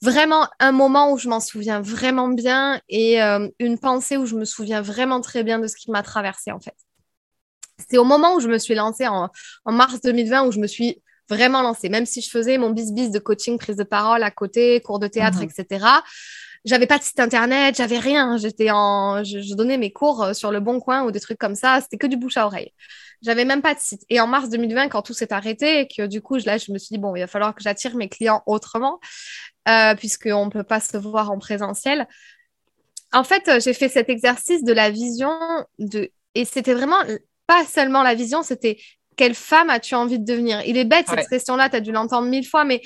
Vraiment, 0.01 0.47
un 0.59 0.71
moment 0.71 1.11
où 1.11 1.17
je 1.17 1.27
m'en 1.27 1.41
souviens 1.41 1.81
vraiment 1.81 2.29
bien, 2.29 2.79
et 2.87 3.21
euh, 3.21 3.49
une 3.59 3.77
pensée 3.77 4.15
où 4.15 4.25
je 4.25 4.35
me 4.35 4.45
souviens 4.45 4.81
vraiment 4.81 5.19
très 5.19 5.43
bien 5.43 5.59
de 5.59 5.67
ce 5.67 5.75
qui 5.75 5.91
m'a 5.91 6.01
traversé, 6.01 6.53
en 6.53 6.61
fait. 6.61 6.75
C'est 7.89 7.97
au 7.97 8.05
moment 8.05 8.35
où 8.35 8.39
je 8.39 8.47
me 8.47 8.57
suis 8.57 8.75
lancée 8.75 9.07
en, 9.07 9.29
en 9.65 9.71
mars 9.73 9.99
2020, 9.99 10.47
où 10.47 10.51
je 10.53 10.59
me 10.59 10.67
suis 10.67 11.01
vraiment 11.29 11.61
lancée, 11.61 11.89
même 11.89 12.05
si 12.05 12.21
je 12.21 12.29
faisais 12.29 12.57
mon 12.57 12.69
bis-bis 12.69 13.11
de 13.11 13.19
coaching, 13.19 13.57
prise 13.57 13.75
de 13.75 13.83
parole 13.83 14.23
à 14.23 14.31
côté, 14.31 14.79
cours 14.79 14.99
de 14.99 15.07
théâtre, 15.07 15.39
mhm. 15.39 15.49
etc 15.49 15.85
j'avais 16.65 16.87
pas 16.87 16.97
de 16.97 17.03
site 17.03 17.19
internet, 17.19 17.75
j'avais 17.75 17.99
rien. 17.99 18.37
J'étais 18.37 18.71
en, 18.71 19.23
je, 19.23 19.53
donnais 19.55 19.77
mes 19.77 19.91
cours 19.91 20.23
euh, 20.23 20.33
sur 20.33 20.51
le 20.51 20.59
Bon 20.59 20.79
Coin 20.79 21.03
ou 21.03 21.11
des 21.11 21.19
trucs 21.19 21.37
comme 21.37 21.55
ça. 21.55 21.81
C'était 21.81 21.97
que 21.97 22.07
du 22.07 22.17
bouche 22.17 22.37
à 22.37 22.45
oreille. 22.45 22.71
J'avais 23.21 23.45
même 23.45 23.61
pas 23.61 23.73
de 23.73 23.79
site. 23.79 24.03
Et 24.09 24.19
en 24.19 24.27
mars 24.27 24.49
2020, 24.49 24.89
quand 24.89 25.01
tout 25.01 25.13
s'est 25.13 25.33
arrêté 25.33 25.81
et 25.81 25.87
que 25.87 26.07
du 26.07 26.21
coup, 26.21 26.37
là, 26.45 26.57
je 26.57 26.71
me 26.71 26.77
suis 26.77 26.93
dit 26.93 26.99
bon, 26.99 27.15
il 27.15 27.19
va 27.19 27.27
falloir 27.27 27.53
que 27.53 27.61
j'attire 27.61 27.95
mes 27.95 28.09
clients 28.09 28.43
autrement, 28.45 28.99
euh, 29.67 29.95
puisqu'on 29.95 30.45
ne 30.45 30.51
peut 30.51 30.63
pas 30.63 30.79
se 30.79 30.97
voir 30.97 31.31
en 31.31 31.39
présentiel. 31.39 32.07
En 33.11 33.23
fait, 33.23 33.47
euh, 33.47 33.59
j'ai 33.59 33.73
fait 33.73 33.89
cet 33.89 34.09
exercice 34.09 34.63
de 34.63 34.73
la 34.73 34.89
vision 34.89 35.37
de, 35.79 36.11
et 36.35 36.45
c'était 36.45 36.73
vraiment 36.73 37.01
pas 37.45 37.65
seulement 37.65 38.03
la 38.03 38.15
vision, 38.15 38.41
c'était 38.41 38.77
quelle 39.15 39.35
femme 39.35 39.69
as-tu 39.69 39.95
envie 39.95 40.17
de 40.17 40.25
devenir? 40.25 40.61
Il 40.65 40.77
est 40.77 40.85
bête 40.85 41.07
cette 41.07 41.27
question-là, 41.27 41.69
tu 41.69 41.75
as 41.75 41.81
dû 41.81 41.91
l'entendre 41.91 42.27
mille 42.27 42.47
fois, 42.47 42.65
mais 42.65 42.81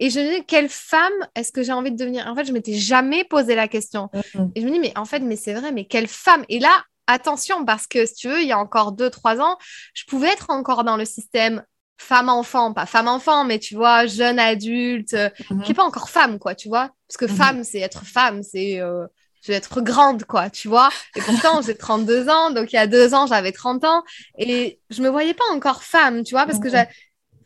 et 0.00 0.08
je 0.08 0.18
me 0.18 0.38
dis, 0.38 0.44
quelle 0.46 0.70
femme 0.70 1.12
est-ce 1.34 1.52
que 1.52 1.62
j'ai 1.62 1.72
envie 1.72 1.92
de 1.92 1.96
devenir? 1.96 2.26
En 2.26 2.34
fait, 2.34 2.46
je 2.46 2.52
m'étais 2.52 2.74
jamais 2.74 3.22
posé 3.22 3.54
la 3.54 3.68
question. 3.68 4.08
Mm-hmm. 4.14 4.52
Et 4.54 4.60
je 4.62 4.66
me 4.66 4.72
dis, 4.72 4.80
mais 4.80 4.96
en 4.96 5.04
fait, 5.04 5.20
mais 5.20 5.36
c'est 5.36 5.52
vrai, 5.52 5.72
mais 5.72 5.84
quelle 5.84 6.08
femme? 6.08 6.42
Et 6.48 6.58
là, 6.58 6.82
attention, 7.06 7.66
parce 7.66 7.86
que 7.86 8.06
si 8.06 8.14
tu 8.14 8.28
veux, 8.28 8.40
il 8.40 8.48
y 8.48 8.52
a 8.52 8.58
encore 8.58 8.92
deux, 8.92 9.10
trois 9.10 9.40
ans, 9.40 9.58
je 9.92 10.04
pouvais 10.06 10.28
être 10.28 10.48
encore 10.48 10.84
dans 10.84 10.96
le 10.96 11.04
système 11.04 11.62
femme-enfant, 11.98 12.72
pas 12.72 12.86
femme-enfant, 12.86 13.44
mais 13.44 13.58
tu 13.58 13.74
vois, 13.74 14.06
jeune 14.06 14.38
adulte, 14.38 15.12
mm-hmm. 15.12 15.62
qui 15.62 15.70
n'est 15.70 15.74
pas 15.74 15.84
encore 15.84 16.08
femme, 16.08 16.38
quoi, 16.38 16.54
tu 16.54 16.68
vois. 16.68 16.90
Parce 17.06 17.18
que 17.18 17.26
mm-hmm. 17.26 17.36
femme, 17.36 17.64
c'est 17.64 17.80
être 17.80 18.06
femme, 18.06 18.42
c'est 18.42 18.80
euh, 18.80 19.06
être 19.48 19.82
grande, 19.82 20.24
quoi, 20.24 20.48
tu 20.48 20.68
vois. 20.68 20.88
Et 21.14 21.20
pourtant, 21.20 21.60
j'ai 21.60 21.76
32 21.76 22.30
ans, 22.30 22.50
donc 22.52 22.72
il 22.72 22.76
y 22.76 22.78
a 22.78 22.86
deux 22.86 23.12
ans, 23.12 23.26
j'avais 23.26 23.52
30 23.52 23.84
ans, 23.84 24.02
et 24.38 24.80
je 24.88 25.02
me 25.02 25.10
voyais 25.10 25.34
pas 25.34 25.44
encore 25.52 25.82
femme, 25.82 26.22
tu 26.22 26.34
vois, 26.34 26.46
parce 26.46 26.58
que 26.58 26.70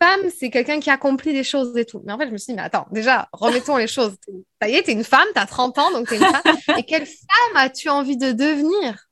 femme, 0.00 0.20
c'est 0.36 0.50
quelqu'un 0.50 0.80
qui 0.80 0.90
accomplit 0.90 1.32
des 1.32 1.44
choses 1.44 1.76
et 1.76 1.84
tout. 1.84 2.02
Mais 2.04 2.12
en 2.12 2.18
fait, 2.18 2.26
je 2.26 2.32
me 2.32 2.38
suis 2.38 2.52
dit, 2.52 2.56
mais 2.56 2.62
attends, 2.62 2.86
déjà, 2.90 3.28
remettons 3.32 3.76
les 3.76 3.86
choses. 3.86 4.16
Ça 4.60 4.68
y 4.68 4.74
est, 4.74 4.82
t'es 4.82 4.92
une 4.92 5.04
femme, 5.04 5.26
t'as 5.34 5.46
30 5.46 5.78
ans, 5.78 5.92
donc 5.92 6.08
t'es 6.08 6.16
une 6.16 6.24
femme. 6.24 6.56
et 6.78 6.84
quelle 6.84 7.06
femme 7.06 7.56
as-tu 7.56 7.88
envie 7.88 8.16
de 8.16 8.32
devenir? 8.32 9.06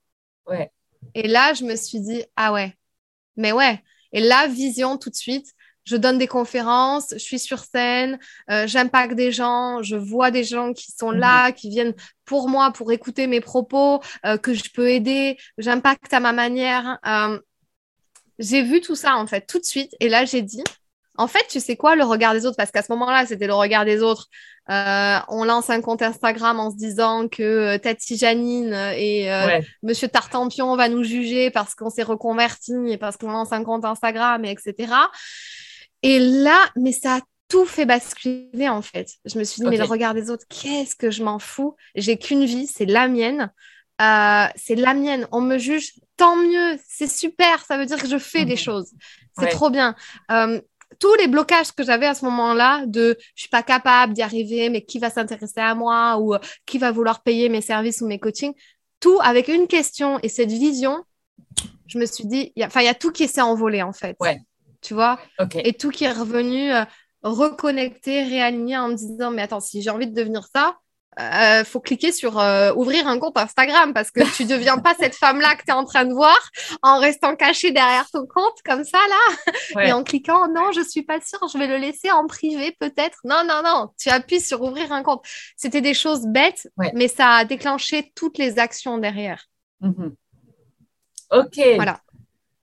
Ouais. 0.46 0.70
Et 1.14 1.28
là, 1.28 1.54
je 1.54 1.64
me 1.64 1.76
suis 1.76 2.00
dit, 2.00 2.24
ah 2.36 2.52
ouais, 2.52 2.76
mais 3.36 3.52
ouais. 3.52 3.82
Et 4.12 4.20
la 4.20 4.46
vision 4.46 4.98
tout 4.98 5.10
de 5.10 5.14
suite, 5.14 5.46
je 5.84 5.96
donne 5.96 6.18
des 6.18 6.26
conférences, 6.26 7.08
je 7.12 7.18
suis 7.18 7.38
sur 7.38 7.60
scène, 7.60 8.18
euh, 8.50 8.66
j'impacte 8.66 9.14
des 9.14 9.32
gens, 9.32 9.82
je 9.82 9.96
vois 9.96 10.30
des 10.30 10.44
gens 10.44 10.72
qui 10.72 10.92
sont 10.92 11.10
là, 11.10 11.48
mhm. 11.48 11.54
qui 11.54 11.70
viennent 11.70 11.94
pour 12.24 12.48
moi, 12.48 12.70
pour 12.72 12.92
écouter 12.92 13.26
mes 13.26 13.40
propos, 13.40 14.00
euh, 14.24 14.36
que 14.38 14.54
je 14.54 14.70
peux 14.72 14.90
aider, 14.90 15.38
j'impacte 15.58 16.12
à 16.12 16.20
ma 16.20 16.32
manière. 16.32 16.98
Euh, 17.06 17.38
j'ai 18.42 18.62
vu 18.62 18.80
tout 18.80 18.96
ça 18.96 19.16
en 19.16 19.26
fait 19.26 19.46
tout 19.46 19.58
de 19.58 19.64
suite. 19.64 19.94
Et 20.00 20.08
là 20.08 20.24
j'ai 20.24 20.42
dit 20.42 20.64
en 21.16 21.26
fait 21.26 21.46
tu 21.48 21.60
sais 21.60 21.76
quoi 21.76 21.96
le 21.96 22.04
regard 22.04 22.34
des 22.34 22.44
autres? 22.44 22.56
Parce 22.56 22.70
qu'à 22.70 22.82
ce 22.82 22.92
moment-là 22.92 23.26
c'était 23.26 23.46
le 23.46 23.54
regard 23.54 23.84
des 23.84 24.02
autres. 24.02 24.28
Euh, 24.70 25.18
on 25.28 25.44
lance 25.44 25.70
un 25.70 25.80
compte 25.80 26.02
Instagram 26.02 26.60
en 26.60 26.70
se 26.70 26.76
disant 26.76 27.26
que 27.28 27.42
euh, 27.42 27.78
Tati 27.78 28.16
Janine 28.16 28.72
et 28.96 29.32
euh, 29.32 29.60
Monsieur 29.82 30.06
Tartampion 30.06 30.76
va 30.76 30.88
nous 30.88 31.02
juger 31.02 31.50
parce 31.50 31.74
qu'on 31.74 31.90
s'est 31.90 32.04
reconverti 32.04 32.72
et 32.88 32.96
parce 32.96 33.16
qu'on 33.16 33.32
lance 33.32 33.52
un 33.52 33.64
compte 33.64 33.84
Instagram 33.84 34.44
et 34.44 34.52
etc 34.52 34.92
et 36.02 36.20
là 36.20 36.70
mais 36.76 36.92
ça 36.92 37.16
a 37.16 37.20
tout 37.48 37.66
fait 37.66 37.84
basculer 37.84 38.68
en 38.68 38.82
fait. 38.82 39.08
Je 39.24 39.38
me 39.38 39.44
suis 39.44 39.62
dit 39.62 39.68
mais 39.68 39.76
le 39.76 39.84
regard 39.84 40.14
des 40.14 40.30
autres 40.30 40.44
qu'est-ce 40.48 40.94
que 40.94 41.10
je 41.10 41.24
m'en 41.24 41.40
fous? 41.40 41.74
J'ai 41.96 42.16
qu'une 42.16 42.44
vie 42.44 42.68
c'est 42.68 42.86
la 42.86 43.08
mienne 43.08 43.50
euh, 44.02 44.46
c'est 44.56 44.74
la 44.74 44.94
mienne. 44.94 45.28
On 45.32 45.40
me 45.40 45.58
juge, 45.58 45.92
tant 46.16 46.36
mieux, 46.36 46.78
c'est 46.88 47.10
super. 47.10 47.64
Ça 47.64 47.78
veut 47.78 47.86
dire 47.86 47.98
que 47.98 48.08
je 48.08 48.18
fais 48.18 48.44
des 48.44 48.52
mhm. 48.52 48.58
choses. 48.58 48.92
C'est 49.38 49.48
trop 49.48 49.70
bien. 49.70 49.94
Euh, 50.30 50.60
tous 50.98 51.14
les 51.14 51.26
blocages 51.26 51.72
que 51.72 51.84
j'avais 51.84 52.06
à 52.06 52.14
ce 52.14 52.24
moment-là 52.26 52.84
de 52.86 53.16
je 53.34 53.42
suis 53.42 53.48
pas 53.48 53.62
capable 53.62 54.12
d'y 54.12 54.22
arriver, 54.22 54.68
mais 54.68 54.84
qui 54.84 54.98
va 54.98 55.10
s'intéresser 55.10 55.60
à 55.60 55.74
moi 55.74 56.18
ou 56.18 56.34
qui 56.66 56.78
va 56.78 56.92
vouloir 56.92 57.22
payer 57.22 57.48
mes 57.48 57.62
services 57.62 58.02
ou 58.02 58.06
mes 58.06 58.18
coachings, 58.18 58.52
tout 59.00 59.18
avec 59.22 59.48
une 59.48 59.66
question 59.66 60.18
et 60.22 60.28
cette 60.28 60.52
vision, 60.52 61.04
je 61.86 61.98
me 61.98 62.06
suis 62.06 62.26
dit, 62.26 62.52
enfin, 62.62 62.80
il 62.80 62.86
y 62.86 62.88
a 62.88 62.94
tout 62.94 63.10
qui 63.10 63.26
s'est 63.26 63.40
envolé 63.40 63.82
en 63.82 63.92
fait. 63.92 64.16
Ouais. 64.20 64.40
Tu 64.80 64.94
vois? 64.94 65.18
Et 65.64 65.72
tout 65.74 65.90
qui 65.90 66.04
est 66.04 66.12
revenu 66.12 66.72
euh, 66.72 66.84
reconnecter, 67.22 68.24
réaligner 68.24 68.76
en 68.76 68.88
me 68.88 68.94
disant, 68.94 69.30
mais 69.30 69.42
attends, 69.42 69.60
si 69.60 69.80
j'ai 69.82 69.90
envie 69.90 70.08
de 70.08 70.14
devenir 70.14 70.44
ça, 70.52 70.76
euh, 71.20 71.64
faut 71.64 71.80
cliquer 71.80 72.12
sur 72.12 72.38
euh, 72.38 72.72
ouvrir 72.74 73.06
un 73.06 73.18
compte 73.18 73.36
Instagram 73.36 73.92
parce 73.92 74.10
que 74.10 74.20
tu 74.36 74.44
deviens 74.44 74.78
pas 74.78 74.94
cette 74.98 75.14
femme-là 75.14 75.56
que 75.56 75.64
tu 75.64 75.70
es 75.70 75.74
en 75.74 75.84
train 75.84 76.04
de 76.04 76.12
voir 76.14 76.38
en 76.82 76.98
restant 76.98 77.36
caché 77.36 77.70
derrière 77.70 78.08
ton 78.10 78.26
compte 78.26 78.62
comme 78.64 78.84
ça 78.84 78.98
là 79.08 79.82
et 79.84 79.92
en 79.92 80.04
cliquant 80.04 80.48
non, 80.48 80.72
je 80.72 80.80
suis 80.80 81.02
pas 81.02 81.20
sûre, 81.20 81.46
je 81.52 81.58
vais 81.58 81.66
le 81.66 81.76
laisser 81.76 82.10
en 82.10 82.26
privé 82.26 82.76
peut-être. 82.78 83.18
Non 83.24 83.42
non 83.46 83.62
non, 83.64 83.90
tu 83.98 84.08
appuies 84.08 84.40
sur 84.40 84.62
ouvrir 84.62 84.92
un 84.92 85.02
compte. 85.02 85.24
C'était 85.56 85.82
des 85.82 85.94
choses 85.94 86.26
bêtes 86.26 86.68
mais 86.94 87.08
ça 87.08 87.30
a 87.30 87.44
déclenché 87.44 88.12
toutes 88.14 88.38
les 88.38 88.58
actions 88.58 88.98
derrière. 88.98 89.46
Mm-hmm. 89.82 90.12
OK. 91.32 91.60
Voilà. 91.76 92.00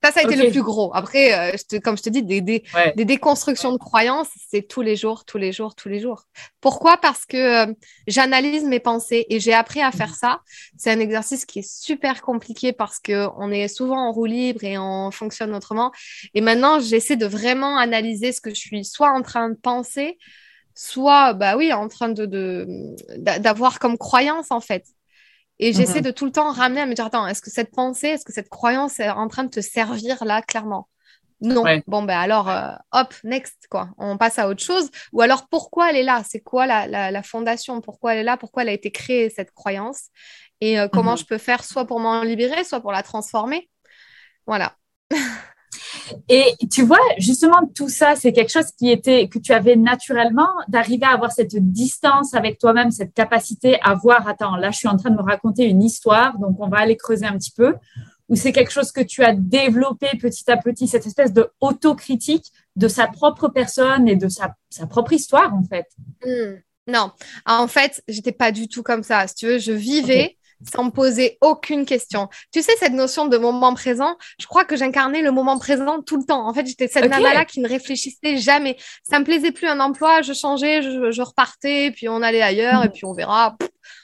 Ça, 0.02 0.12
ça 0.12 0.20
a 0.20 0.22
été 0.22 0.36
le 0.36 0.50
plus 0.50 0.62
gros. 0.62 0.90
Après, 0.94 1.54
euh, 1.54 1.80
comme 1.84 1.98
je 1.98 2.02
te 2.02 2.08
dis, 2.08 2.22
des, 2.22 2.40
des, 2.40 2.62
déconstructions 2.96 3.72
de 3.72 3.76
croyances, 3.76 4.30
c'est 4.50 4.62
tous 4.62 4.80
les 4.80 4.96
jours, 4.96 5.26
tous 5.26 5.36
les 5.36 5.52
jours, 5.52 5.74
tous 5.74 5.90
les 5.90 6.00
jours. 6.00 6.24
Pourquoi? 6.62 6.96
Parce 6.96 7.26
que 7.26 7.68
euh, 7.68 7.72
j'analyse 8.06 8.64
mes 8.64 8.80
pensées 8.80 9.26
et 9.28 9.40
j'ai 9.40 9.52
appris 9.52 9.82
à 9.82 9.92
faire 9.92 10.14
ça. 10.14 10.40
C'est 10.78 10.90
un 10.90 11.00
exercice 11.00 11.44
qui 11.44 11.58
est 11.58 11.70
super 11.70 12.22
compliqué 12.22 12.72
parce 12.72 12.98
que 12.98 13.28
on 13.36 13.50
est 13.50 13.68
souvent 13.68 14.08
en 14.08 14.12
roue 14.12 14.24
libre 14.24 14.64
et 14.64 14.78
on 14.78 15.10
fonctionne 15.10 15.54
autrement. 15.54 15.92
Et 16.32 16.40
maintenant, 16.40 16.80
j'essaie 16.80 17.16
de 17.16 17.26
vraiment 17.26 17.76
analyser 17.76 18.32
ce 18.32 18.40
que 18.40 18.50
je 18.50 18.60
suis 18.60 18.84
soit 18.86 19.10
en 19.10 19.20
train 19.20 19.50
de 19.50 19.56
penser, 19.56 20.18
soit, 20.74 21.34
bah 21.34 21.58
oui, 21.58 21.74
en 21.74 21.88
train 21.88 22.08
de 22.08 22.26
d'avoir 23.18 23.78
comme 23.78 23.98
croyance 23.98 24.50
en 24.50 24.60
fait. 24.60 24.84
Et 25.62 25.74
j'essaie 25.74 25.98
mhm. 25.98 26.06
de 26.06 26.10
tout 26.10 26.24
le 26.24 26.32
temps 26.32 26.50
ramener 26.50 26.80
à 26.80 26.86
me 26.86 26.94
dire, 26.94 27.04
attends, 27.04 27.26
est-ce 27.26 27.42
que 27.42 27.50
cette 27.50 27.70
pensée, 27.70 28.08
est-ce 28.08 28.24
que 28.24 28.32
cette 28.32 28.48
croyance 28.48 28.98
est 28.98 29.10
en 29.10 29.28
train 29.28 29.44
de 29.44 29.50
te 29.50 29.60
servir 29.60 30.24
là, 30.24 30.40
clairement? 30.40 30.88
Non. 31.42 31.64
Bon, 31.86 32.02
ben 32.02 32.18
alors, 32.18 32.48
euh, 32.48 32.72
hop, 32.92 33.14
next, 33.24 33.66
quoi. 33.70 33.90
On 33.98 34.16
passe 34.16 34.38
à 34.38 34.48
autre 34.48 34.62
chose. 34.62 34.90
Ou 35.12 35.20
alors, 35.20 35.48
pourquoi 35.48 35.90
elle 35.90 35.96
est 35.96 36.02
là? 36.02 36.22
C'est 36.26 36.40
quoi 36.40 36.66
la, 36.66 37.10
la, 37.10 37.22
fondation? 37.22 37.82
Pourquoi 37.82 38.14
elle 38.14 38.20
est 38.20 38.24
là? 38.24 38.38
Pourquoi 38.38 38.62
elle 38.62 38.70
a 38.70 38.72
été 38.72 38.90
créée, 38.90 39.28
cette 39.28 39.52
croyance? 39.52 40.08
Et 40.62 40.80
euh, 40.80 40.88
comment 40.88 41.12
mhm. 41.12 41.18
je 41.18 41.24
peux 41.24 41.38
faire 41.38 41.62
soit 41.62 41.86
pour 41.86 42.00
m'en 42.00 42.22
libérer, 42.22 42.64
soit 42.64 42.80
pour 42.80 42.92
la 42.92 43.02
transformer? 43.02 43.70
Voilà. 44.46 44.74
Et 46.28 46.54
tu 46.70 46.82
vois, 46.82 46.98
justement, 47.18 47.60
tout 47.74 47.88
ça, 47.88 48.14
c'est 48.16 48.32
quelque 48.32 48.50
chose 48.50 48.70
qui 48.78 48.90
était, 48.90 49.28
que 49.28 49.38
tu 49.38 49.52
avais 49.52 49.76
naturellement, 49.76 50.48
d'arriver 50.68 51.06
à 51.06 51.10
avoir 51.10 51.32
cette 51.32 51.56
distance 51.56 52.34
avec 52.34 52.58
toi-même, 52.58 52.90
cette 52.90 53.14
capacité 53.14 53.78
à 53.82 53.94
voir, 53.94 54.26
attends, 54.28 54.56
là, 54.56 54.70
je 54.70 54.78
suis 54.78 54.88
en 54.88 54.96
train 54.96 55.10
de 55.10 55.16
me 55.16 55.22
raconter 55.22 55.64
une 55.64 55.82
histoire, 55.82 56.38
donc 56.38 56.56
on 56.58 56.68
va 56.68 56.78
aller 56.78 56.96
creuser 56.96 57.26
un 57.26 57.36
petit 57.36 57.52
peu. 57.52 57.74
Ou 58.28 58.36
c'est 58.36 58.52
quelque 58.52 58.70
chose 58.70 58.92
que 58.92 59.00
tu 59.00 59.24
as 59.24 59.34
développé 59.34 60.06
petit 60.20 60.48
à 60.50 60.56
petit, 60.56 60.86
cette 60.86 61.06
espèce 61.06 61.32
de 61.32 61.50
autocritique 61.60 62.52
de 62.76 62.86
sa 62.86 63.08
propre 63.08 63.48
personne 63.48 64.06
et 64.06 64.14
de 64.14 64.28
sa, 64.28 64.54
propre 64.88 65.12
histoire, 65.12 65.52
en 65.52 65.64
fait. 65.64 65.86
Hmm. 66.24 66.60
Non, 66.86 67.12
en 67.46 67.68
fait, 67.68 68.02
j'étais 68.08 68.32
pas 68.32 68.52
du 68.52 68.68
tout 68.68 68.82
comme 68.82 69.02
ça. 69.02 69.26
Si 69.26 69.34
tu 69.34 69.46
veux, 69.46 69.58
je 69.58 69.72
vivais 69.72 70.36
sans 70.72 70.84
me 70.84 70.90
poser 70.90 71.38
aucune 71.40 71.86
question. 71.86 72.28
Tu 72.52 72.62
sais, 72.62 72.72
cette 72.78 72.92
notion 72.92 73.26
de 73.26 73.38
moment 73.38 73.74
présent, 73.74 74.16
je 74.38 74.46
crois 74.46 74.64
que 74.64 74.76
j'incarnais 74.76 75.22
le 75.22 75.32
moment 75.32 75.58
présent 75.58 76.02
tout 76.02 76.16
le 76.16 76.24
temps. 76.24 76.46
En 76.46 76.52
fait, 76.52 76.66
j'étais 76.66 76.88
cette 76.88 77.08
nana-là 77.08 77.44
qui 77.44 77.60
ne 77.60 77.68
réfléchissait 77.68 78.36
jamais. 78.36 78.76
Ça 79.02 79.18
me 79.18 79.24
plaisait 79.24 79.52
plus 79.52 79.66
un 79.66 79.80
emploi, 79.80 80.22
je 80.22 80.32
changeais, 80.32 80.82
je, 80.82 81.22
repartais, 81.22 81.92
puis 81.92 82.08
on 82.08 82.22
allait 82.22 82.42
ailleurs, 82.42 82.84
et 82.84 82.88
puis 82.88 83.04
on 83.04 83.12
verra. 83.12 83.56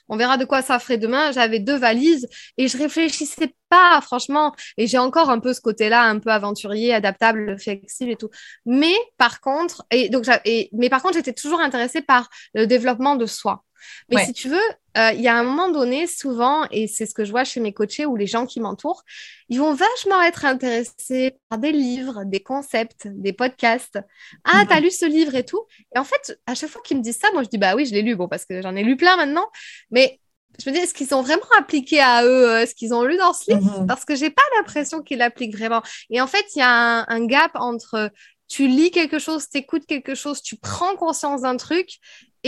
on 0.08 0.16
verra 0.16 0.36
de 0.36 0.44
quoi 0.44 0.62
ça 0.62 0.78
ferait 0.78 0.98
demain. 0.98 1.32
J'avais 1.32 1.60
deux 1.60 1.76
valises 1.76 2.28
et 2.56 2.68
je 2.68 2.78
réfléchissais 2.78 3.54
pas, 3.68 4.00
franchement. 4.00 4.54
Et 4.76 4.86
j'ai 4.86 4.98
encore 4.98 5.30
un 5.30 5.40
peu 5.40 5.52
ce 5.52 5.60
côté-là, 5.60 6.02
un 6.02 6.18
peu 6.18 6.30
aventurier, 6.30 6.94
adaptable, 6.94 7.58
flexible 7.58 8.12
et 8.12 8.16
tout. 8.16 8.30
Mais 8.64 8.94
par 9.18 9.40
contre, 9.40 9.84
et 9.90 10.08
donc, 10.08 10.24
et, 10.44 10.70
mais 10.72 10.88
par 10.88 11.02
contre, 11.02 11.14
j'étais 11.14 11.32
toujours 11.32 11.60
intéressée 11.60 12.02
par 12.02 12.28
le 12.54 12.66
développement 12.66 13.16
de 13.16 13.26
soi. 13.26 13.62
Mais 14.10 14.24
si 14.24 14.32
tu 14.32 14.48
veux, 14.48 14.58
euh, 14.96 15.12
il 15.12 15.20
y 15.20 15.28
a 15.28 15.36
un 15.36 15.42
moment 15.42 15.68
donné, 15.68 16.06
souvent, 16.06 16.66
et 16.70 16.86
c'est 16.86 17.06
ce 17.06 17.14
que 17.14 17.24
je 17.24 17.30
vois 17.30 17.44
chez 17.44 17.60
mes 17.60 17.72
coachés 17.72 18.06
ou 18.06 18.16
les 18.16 18.26
gens 18.26 18.46
qui 18.46 18.60
m'entourent, 18.60 19.02
ils 19.48 19.58
vont 19.58 19.74
vachement 19.74 20.22
être 20.22 20.44
intéressés 20.44 21.36
par 21.48 21.58
des 21.58 21.72
livres, 21.72 22.24
des 22.24 22.40
concepts, 22.40 23.06
des 23.06 23.32
podcasts. 23.32 23.98
Ah, 24.44 24.64
tu 24.66 24.72
as 24.72 24.80
lu 24.80 24.90
ce 24.90 25.04
livre 25.04 25.34
et 25.34 25.44
tout. 25.44 25.64
Et 25.94 25.98
en 25.98 26.04
fait, 26.04 26.40
à 26.46 26.54
chaque 26.54 26.70
fois 26.70 26.80
qu'ils 26.82 26.96
me 26.96 27.02
disent 27.02 27.18
ça, 27.18 27.28
moi, 27.32 27.42
je 27.42 27.48
dis, 27.48 27.58
bah 27.58 27.74
oui, 27.74 27.84
je 27.84 27.92
l'ai 27.92 28.02
lu, 28.02 28.16
bon, 28.16 28.28
parce 28.28 28.46
que 28.46 28.62
j'en 28.62 28.74
ai 28.74 28.82
lu 28.82 28.96
plein 28.96 29.16
maintenant. 29.16 29.46
Mais 29.90 30.18
je 30.58 30.70
me 30.70 30.74
dis, 30.74 30.80
est-ce 30.80 30.94
qu'ils 30.94 31.14
ont 31.14 31.22
vraiment 31.22 31.42
appliqué 31.58 32.00
à 32.00 32.24
eux 32.24 32.48
euh, 32.48 32.66
ce 32.66 32.74
qu'ils 32.74 32.94
ont 32.94 33.04
lu 33.04 33.16
dans 33.18 33.34
ce 33.34 33.52
livre? 33.52 33.80
Mhm. 33.80 33.86
Parce 33.86 34.04
que 34.04 34.14
j'ai 34.14 34.30
pas 34.30 34.42
l'impression 34.56 35.02
qu'ils 35.02 35.18
l'appliquent 35.18 35.56
vraiment. 35.56 35.82
Et 36.10 36.20
en 36.20 36.26
fait, 36.26 36.44
il 36.54 36.60
y 36.60 36.62
a 36.62 36.70
un, 36.70 37.04
un, 37.08 37.26
gap 37.26 37.52
entre 37.54 38.10
tu 38.48 38.66
lis 38.66 38.90
quelque 38.90 39.18
chose, 39.18 39.48
tu 39.50 39.58
écoutes 39.58 39.86
quelque 39.86 40.14
chose, 40.14 40.40
tu 40.40 40.56
prends 40.56 40.96
conscience 40.96 41.42
d'un 41.42 41.56
truc 41.56 41.98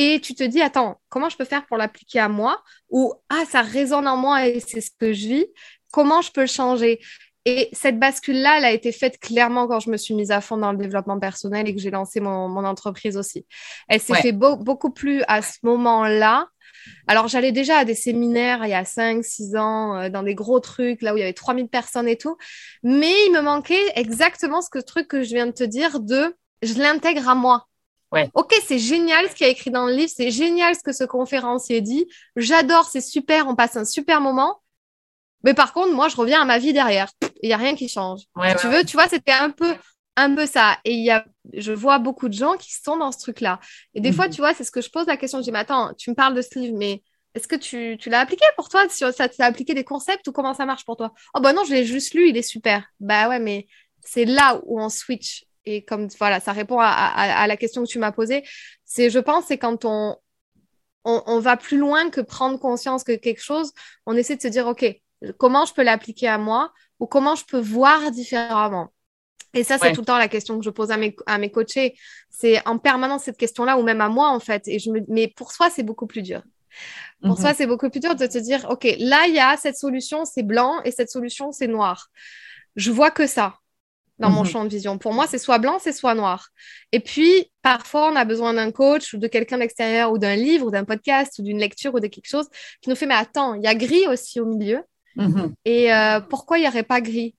et 0.01 0.21
tu 0.21 0.37
te 0.37 0.45
dis, 0.45 0.63
attends, 0.63 1.01
comment 1.09 1.29
je 1.29 1.37
peux 1.37 1.45
faire 1.45 1.67
pour 1.67 1.77
l'appliquer 1.77 2.21
à 2.21 2.29
moi 2.29 2.63
Ou, 2.89 3.13
ah, 3.31 3.43
ça 3.51 3.63
résonne 3.63 4.07
en 4.07 4.17
moi 4.17 4.47
et 4.47 4.61
c'est 4.61 4.81
ce 4.81 4.93
que 4.97 5.13
je 5.13 5.27
vis, 5.27 5.47
comment 5.91 6.23
je 6.23 6.31
peux 6.31 6.43
le 6.43 6.47
changer? 6.47 7.01
Et 7.45 7.69
cette 7.73 7.99
bascule-là, 7.99 8.59
elle 8.59 8.65
a 8.65 8.71
été 8.71 8.93
faite 8.93 9.19
clairement 9.19 9.67
quand 9.67 9.81
je 9.81 9.91
me 9.91 9.97
suis 9.97 10.15
mise 10.15 10.31
à 10.31 10.41
fond 10.41 10.57
dans 10.57 10.71
le 10.71 10.79
développement 10.79 11.19
personnel 11.19 11.69
et 11.69 11.75
que 11.75 11.81
j'ai 11.81 11.91
lancé 11.91 12.21
mon, 12.21 12.65
entreprise 12.65 13.17
aussi. 13.17 13.45
Elle 13.89 14.01
s'est 14.01 14.15
fait 14.15 14.31
beaucoup 14.31 14.91
plus 14.91 15.25
à 15.27 15.43
ce 15.43 15.59
moment-là. 15.65 16.47
Alors, 17.09 17.27
j'allais 17.27 17.51
déjà 17.51 17.79
à 17.79 17.85
des 17.85 17.97
séminaires 17.97 18.61
il 18.65 18.71
y 18.71 18.75
a 18.75 18.85
5, 18.85 19.25
6 19.25 19.57
ans, 19.57 19.97
euh, 19.97 20.09
dans 20.11 20.23
des 20.23 20.37
gros 20.37 20.61
trucs, 20.61 21.03
là 21.03 21.13
où 21.13 21.17
il 21.17 21.21
y 21.21 21.23
avait 21.25 21.33
3000 21.33 21.69
personnes 21.69 22.07
et 22.07 22.17
tout. 22.17 22.37
Mais 22.85 23.13
il 23.27 23.33
me 23.33 23.41
manquait 23.41 23.93
exactement 23.97 24.63
ce 24.63 24.71
que, 24.71 24.79
truc 24.79 25.09
que 25.09 25.25
je 25.25 25.35
viens 25.35 25.47
de 25.47 25.53
te 25.53 25.65
dire 25.65 25.99
de 25.99 26.37
je 26.63 26.75
l'intègre 26.75 27.29
à 27.29 27.35
moi. 27.35 27.68
Ok, 28.35 28.55
c'est 28.67 28.79
génial 28.79 29.29
ce 29.29 29.35
qu'il 29.35 29.47
y 29.47 29.49
a 29.49 29.53
écrit 29.53 29.71
dans 29.71 29.87
le 29.87 29.93
livre, 29.93 30.11
c'est 30.15 30.31
génial 30.31 30.75
ce 30.75 30.83
que 30.83 30.93
ce 30.93 31.05
conférencier 31.05 31.81
dit. 31.81 32.07
J'adore, 32.37 32.89
c'est 32.89 33.01
super, 33.01 33.49
on 33.49 33.55
passe 33.55 33.77
un 33.77 33.85
super 33.85 34.21
moment. 34.21 34.61
Mais 35.45 35.55
par 35.55 35.73
contre, 35.73 35.93
moi, 35.93 36.09
je 36.09 36.17
reviens 36.17 36.43
à 36.43 36.45
ma 36.45 36.59
vie 36.59 36.73
derrière. 36.73 37.11
Il 37.43 37.49
n'y 37.49 37.53
a 37.53 37.57
rien 37.57 37.75
qui 37.75 37.89
change. 37.89 38.23
tu 38.61 38.69
veux, 38.69 38.85
tu 38.85 38.97
vois, 38.97 39.09
c'était 39.09 39.33
un 39.33 39.51
peu, 39.51 39.75
un 40.17 40.35
peu 40.35 40.47
ça. 40.47 40.79
Et 40.85 40.95
il 40.95 41.05
y 41.05 41.11
a, 41.11 41.25
je 41.53 41.73
vois 41.73 41.99
beaucoup 41.99 42.29
de 42.29 42.35
gens 42.35 42.57
qui 42.57 42.73
sont 42.73 42.97
dans 42.97 43.13
ce 43.13 43.19
truc-là. 43.19 43.61
Et 43.95 44.01
des 44.01 44.13
fois, 44.13 44.27
mhm. 44.27 44.33
tu 44.33 44.41
vois, 44.41 44.55
c'est 44.55 44.65
ce 44.65 44.71
que 44.71 44.81
je 44.81 44.91
pose 44.91 45.07
la 45.07 45.17
question. 45.17 45.39
Je 45.39 45.45
dis, 45.45 45.53
mais 45.53 45.61
attends, 45.61 45.93
tu 45.97 46.11
me 46.11 46.15
parles 46.15 46.35
de 46.35 46.43
ce 46.43 46.59
livre, 46.59 46.77
mais 46.77 47.03
est-ce 47.35 47.47
que 47.47 47.57
tu, 47.57 47.97
tu 48.01 48.11
l'as 48.11 48.21
appliqué 48.21 48.45
pour 48.57 48.69
toi? 48.69 48.89
Ça 48.89 49.29
t'a 49.29 49.45
appliqué 49.45 49.75
des 49.75 49.85
concepts 49.85 50.27
ou 50.27 50.33
comment 50.33 50.55
ça 50.55 50.67
marche 50.67 50.85
pour 50.85 50.97
toi? 50.97 51.13
Oh, 51.35 51.41
bah 51.41 51.53
non, 51.53 51.63
je 51.65 51.73
l'ai 51.73 51.85
juste 51.85 52.15
lu, 52.15 52.29
il 52.29 52.37
est 52.37 52.43
super. 52.43 52.85
Bah 52.99 53.29
ouais, 53.29 53.39
mais 53.39 53.69
c'est 54.01 54.25
là 54.25 54.61
où 54.65 54.81
on 54.81 54.89
switch 54.89 55.45
et 55.69 55.83
comme 55.83 56.09
voilà, 56.19 56.41
ça 56.41 56.53
répond 56.53 56.79
à, 56.81 57.47
la 57.47 57.57
question 57.57 57.83
que 57.85 57.89
tu 57.89 57.99
m'as 57.99 58.13
posée, 58.13 58.43
c'est, 58.85 59.11
je 59.11 59.19
pense, 59.19 59.47
c'est 59.47 59.59
quand 59.59 59.85
on, 59.85 60.17
on, 61.05 61.39
va 61.41 61.57
plus 61.57 61.79
loin 61.79 62.11
que 62.11 62.21
prendre 62.21 62.59
conscience 62.59 63.05
que 63.05 63.17
quelque 63.17 63.43
chose, 63.43 63.73
on 64.07 64.17
essaie 64.17 64.37
de 64.37 64.43
se 64.43 64.49
dire, 64.49 64.67
OK, 64.67 64.85
comment 65.37 65.65
je 65.65 65.75
peux 65.75 65.83
l'appliquer 65.83 66.29
à 66.29 66.39
moi 66.39 66.73
ou 67.01 67.07
comment 67.07 67.35
je 67.35 67.45
peux 67.45 67.61
voir 67.61 68.11
différemment? 68.11 68.93
Et 69.55 69.65
ça, 69.65 69.79
c'est 69.79 69.93
tout 69.93 70.03
le 70.03 70.07
temps 70.07 70.19
la 70.19 70.29
question 70.29 70.59
que 70.59 70.65
je 70.65 70.71
pose 70.71 70.91
à 70.91 70.97
mes, 70.99 71.17
à 71.27 71.39
mes 71.39 71.51
coachés. 71.51 71.97
C'est 72.29 72.67
en 72.67 72.79
permanence 72.79 73.23
cette 73.25 73.39
question-là, 73.39 73.79
ou 73.79 73.83
même 73.83 74.01
à 74.03 74.09
moi, 74.09 74.29
en 74.29 74.41
fait. 74.41 74.69
Et 74.69 74.79
je 74.79 74.91
me... 74.91 75.01
Mais 75.09 75.29
pour 75.29 75.53
soi, 75.53 75.71
c'est 75.71 75.83
beaucoup 75.83 76.07
plus 76.07 76.21
dur. 76.21 76.43
Pour 77.23 77.31
mhm. 77.31 77.37
soi, 77.39 77.55
c'est 77.55 77.67
beaucoup 77.67 77.89
plus 77.89 78.01
dur 78.01 78.15
de 78.15 78.27
te 78.27 78.39
dire, 78.39 78.67
OK, 78.69 78.85
là, 78.99 79.27
il 79.27 79.35
y 79.35 79.39
a 79.39 79.57
cette 79.57 79.77
solution, 79.77 80.27
c'est 80.27 80.43
blanc, 80.43 80.83
et 80.85 80.91
cette 80.91 81.11
solution, 81.11 81.51
c'est 81.51 81.67
noir. 81.67 82.09
Je 82.77 82.91
vois 82.91 83.11
que 83.11 83.27
ça 83.27 83.59
dans 84.19 84.31
mon 84.31 84.43
mhm. 84.43 84.47
champ 84.47 84.65
de 84.65 84.69
vision. 84.69 84.99
Pour 84.99 85.15
moi, 85.15 85.27
c'est 85.27 85.39
soit 85.39 85.59
blanc, 85.59 85.79
c'est 85.81 85.93
soit 85.93 86.15
noir. 86.15 86.49
Et 86.93 87.01
puis, 87.01 87.51
parfois, 87.63 88.11
on 88.11 88.17
a 88.17 88.25
besoin 88.25 88.55
d'un 88.55 88.71
coach 88.71 89.15
ou 89.15 89.19
de 89.19 89.29
quelqu'un 89.29 89.59
d'extérieur 89.59 90.13
ou 90.13 90.19
d'un 90.19 90.37
livre 90.37 90.67
ou 90.67 90.71
d'un 90.71 90.85
podcast 90.85 91.39
ou 91.39 91.43
d'une 91.43 91.59
lecture 91.59 91.95
ou 91.95 92.01
de 92.01 92.09
quelque 92.09 92.29
chose 92.29 92.49
qui 92.81 92.91
nous 92.91 92.97
fait, 92.97 93.07
mais 93.07 93.15
attends, 93.15 93.55
il 93.55 93.63
y 93.63 93.69
a 93.69 93.75
gris 93.75 94.07
aussi 94.09 94.41
au 94.41 94.47
milieu. 94.47 94.83
Mhm. 95.17 95.55
Et 95.65 95.93
euh, 95.93 96.21
pourquoi 96.21 96.59
il 96.59 96.63
n'y 96.63 96.69
aurait 96.69 96.83
pas 96.83 97.01
gris? 97.01 97.35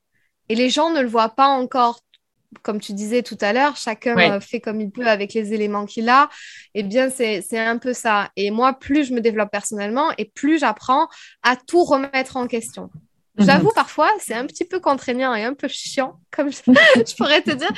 Et 0.47 0.55
les 0.55 0.69
gens 0.69 0.89
ne 0.89 1.01
le 1.01 1.07
voient 1.07 1.29
pas 1.29 1.47
encore. 1.47 1.99
Comme 2.63 2.79
tu 2.79 2.93
disais 2.93 3.21
tout 3.21 3.37
à 3.41 3.53
l'heure, 3.53 3.77
chacun 3.77 4.17
euh, 4.17 4.39
fait 4.39 4.59
comme 4.59 4.81
il 4.81 4.89
peut 4.89 5.05
avec 5.05 5.35
les 5.35 5.53
éléments 5.53 5.85
qu'il 5.85 6.09
a. 6.09 6.29
Eh 6.73 6.81
bien, 6.81 7.11
c'est 7.11 7.43
un 7.59 7.77
peu 7.77 7.93
ça. 7.93 8.31
Et 8.35 8.49
moi, 8.49 8.73
plus 8.73 9.03
je 9.03 9.13
me 9.13 9.21
développe 9.21 9.51
personnellement 9.51 10.09
et 10.17 10.25
plus 10.25 10.57
j'apprends 10.57 11.07
à 11.43 11.55
tout 11.55 11.83
remettre 11.83 12.37
en 12.37 12.47
question. 12.47 12.89
Mhm. 13.39 13.45
J'avoue, 13.45 13.71
parfois, 13.73 14.11
c'est 14.19 14.33
un 14.33 14.45
petit 14.45 14.65
peu 14.65 14.79
contraignant 14.79 15.33
et 15.33 15.43
un 15.45 15.53
peu 15.53 15.69
chiant, 15.69 16.19
comme 16.29 16.51
je, 16.51 16.59
pourrais 17.17 17.41
te 17.41 17.51
dire, 17.51 17.71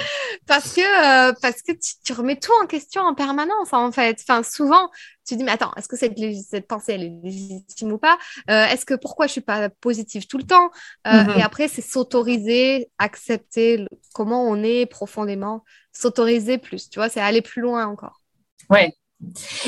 parce 0.48 0.74
que, 0.74 0.82
euh, 0.82 1.34
parce 1.42 1.62
que 1.62 1.72
tu, 2.04 2.14
remets 2.14 2.38
tout 2.38 2.52
en 2.64 2.66
question 2.66 3.04
en 3.04 3.14
permanence, 3.14 3.72
en 3.72 3.92
fait. 3.92 4.18
Enfin, 4.28 4.42
souvent, 4.42 4.90
tu 5.26 5.36
dis, 5.36 5.44
mais 5.44 5.52
attends, 5.52 5.72
est-ce 5.78 5.88
que 5.88 5.96
cette, 5.96 6.18
cette 6.50 6.68
pensée, 6.68 6.94
elle 6.94 7.04
est 7.04 7.14
légitime 7.24 7.92
ou 7.92 8.00
pas? 8.00 8.18
Euh, 8.50 8.66
Est-ce 8.66 8.86
que 8.86 8.96
pourquoi 8.96 9.28
je 9.28 9.34
suis 9.34 9.42
pas 9.42 9.70
positive 9.70 10.26
tout 10.26 10.40
le 10.40 10.46
temps? 10.46 10.72
Euh, 11.08 11.24
mhm. 11.24 11.38
Et 11.38 11.44
après, 11.44 11.68
c'est 11.68 11.84
s'autoriser, 11.84 12.90
accepter 12.98 13.86
comment 14.14 14.44
on 14.44 14.64
est 14.64 14.88
profondément, 14.88 15.64
s'autoriser 15.94 16.58
plus, 16.58 16.90
tu 16.90 16.98
vois, 16.98 17.10
c'est 17.10 17.22
aller 17.22 17.42
plus 17.44 17.62
loin 17.62 17.86
encore. 17.86 18.22
Ouais, 18.70 18.92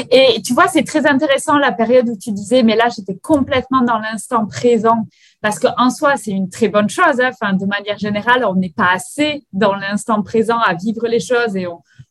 et 0.10 0.42
tu 0.42 0.54
vois, 0.54 0.68
c'est 0.68 0.84
très 0.84 1.06
intéressant 1.06 1.58
la 1.58 1.72
période 1.72 2.10
où 2.10 2.18
tu 2.18 2.32
disais, 2.32 2.64
mais 2.64 2.76
là, 2.76 2.90
j'étais 2.96 3.16
complètement 3.16 3.82
dans 3.82 4.00
l'instant 4.00 4.46
présent. 4.46 5.08
Parce 5.42 5.60
qu'en 5.60 5.90
soi, 5.90 6.16
c'est 6.16 6.32
une 6.32 6.50
très 6.50 6.70
bonne 6.70 6.90
chose. 6.90 7.20
Hein. 7.20 7.32
Enfin, 7.32 7.54
de 7.54 7.66
manière 7.66 7.98
générale, 7.98 8.46
on 8.46 8.56
n'est 8.56 8.74
pas 8.76 8.92
assez 8.94 9.46
dans 9.52 9.76
l'instant 9.76 10.24
présent 10.24 10.58
à 10.58 10.74
vivre 10.74 11.08
les 11.08 11.20
choses 11.20 11.56
et 11.56 11.68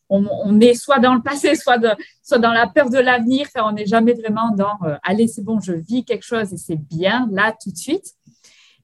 on, 0.09 0.59
est 0.61 0.75
soit 0.75 0.99
dans 0.99 1.15
le 1.15 1.21
passé, 1.21 1.55
soit, 1.55 1.77
dans 1.77 2.53
la 2.53 2.67
peur 2.67 2.89
de 2.89 2.99
l'avenir. 2.99 3.47
On 3.55 3.71
n'est 3.71 3.87
jamais 3.87 4.13
vraiment 4.13 4.51
dans, 4.51 4.77
euh, 4.83 4.95
allez, 5.03 5.27
c'est 5.27 5.43
bon, 5.43 5.59
je 5.59 5.73
vis 5.73 6.05
quelque 6.05 6.25
chose 6.25 6.53
et 6.53 6.57
c'est 6.57 6.75
bien 6.77 7.27
là 7.31 7.53
tout 7.61 7.71
de 7.71 7.77
suite. 7.77 8.13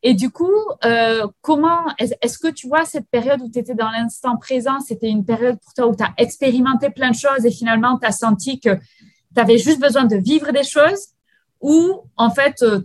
Et 0.01 0.13
du 0.13 0.29
coup, 0.29 0.53
euh, 0.85 1.27
comment 1.41 1.85
est-ce 1.97 2.37
que 2.37 2.47
tu 2.47 2.67
vois 2.67 2.85
cette 2.85 3.09
période 3.09 3.41
où 3.41 3.49
tu 3.51 3.59
étais 3.59 3.75
dans 3.75 3.89
l'instant 3.89 4.37
présent, 4.37 4.79
c'était 4.79 5.09
une 5.09 5.25
période 5.25 5.59
pour 5.59 5.73
toi 5.73 5.87
où 5.87 5.95
tu 5.95 6.03
as 6.03 6.13
expérimenté 6.17 6.89
plein 6.89 7.11
de 7.11 7.15
choses 7.15 7.45
et 7.45 7.51
finalement 7.51 7.99
tu 7.99 8.07
as 8.07 8.13
senti 8.13 8.59
que 8.61 8.75
tu 8.75 9.41
avais 9.41 9.57
juste 9.57 9.79
besoin 9.79 10.05
de 10.05 10.15
vivre 10.15 10.51
des 10.51 10.63
choses 10.63 11.09
ou 11.59 12.03
en 12.15 12.29
fait, 12.31 12.61
euh, 12.61 12.79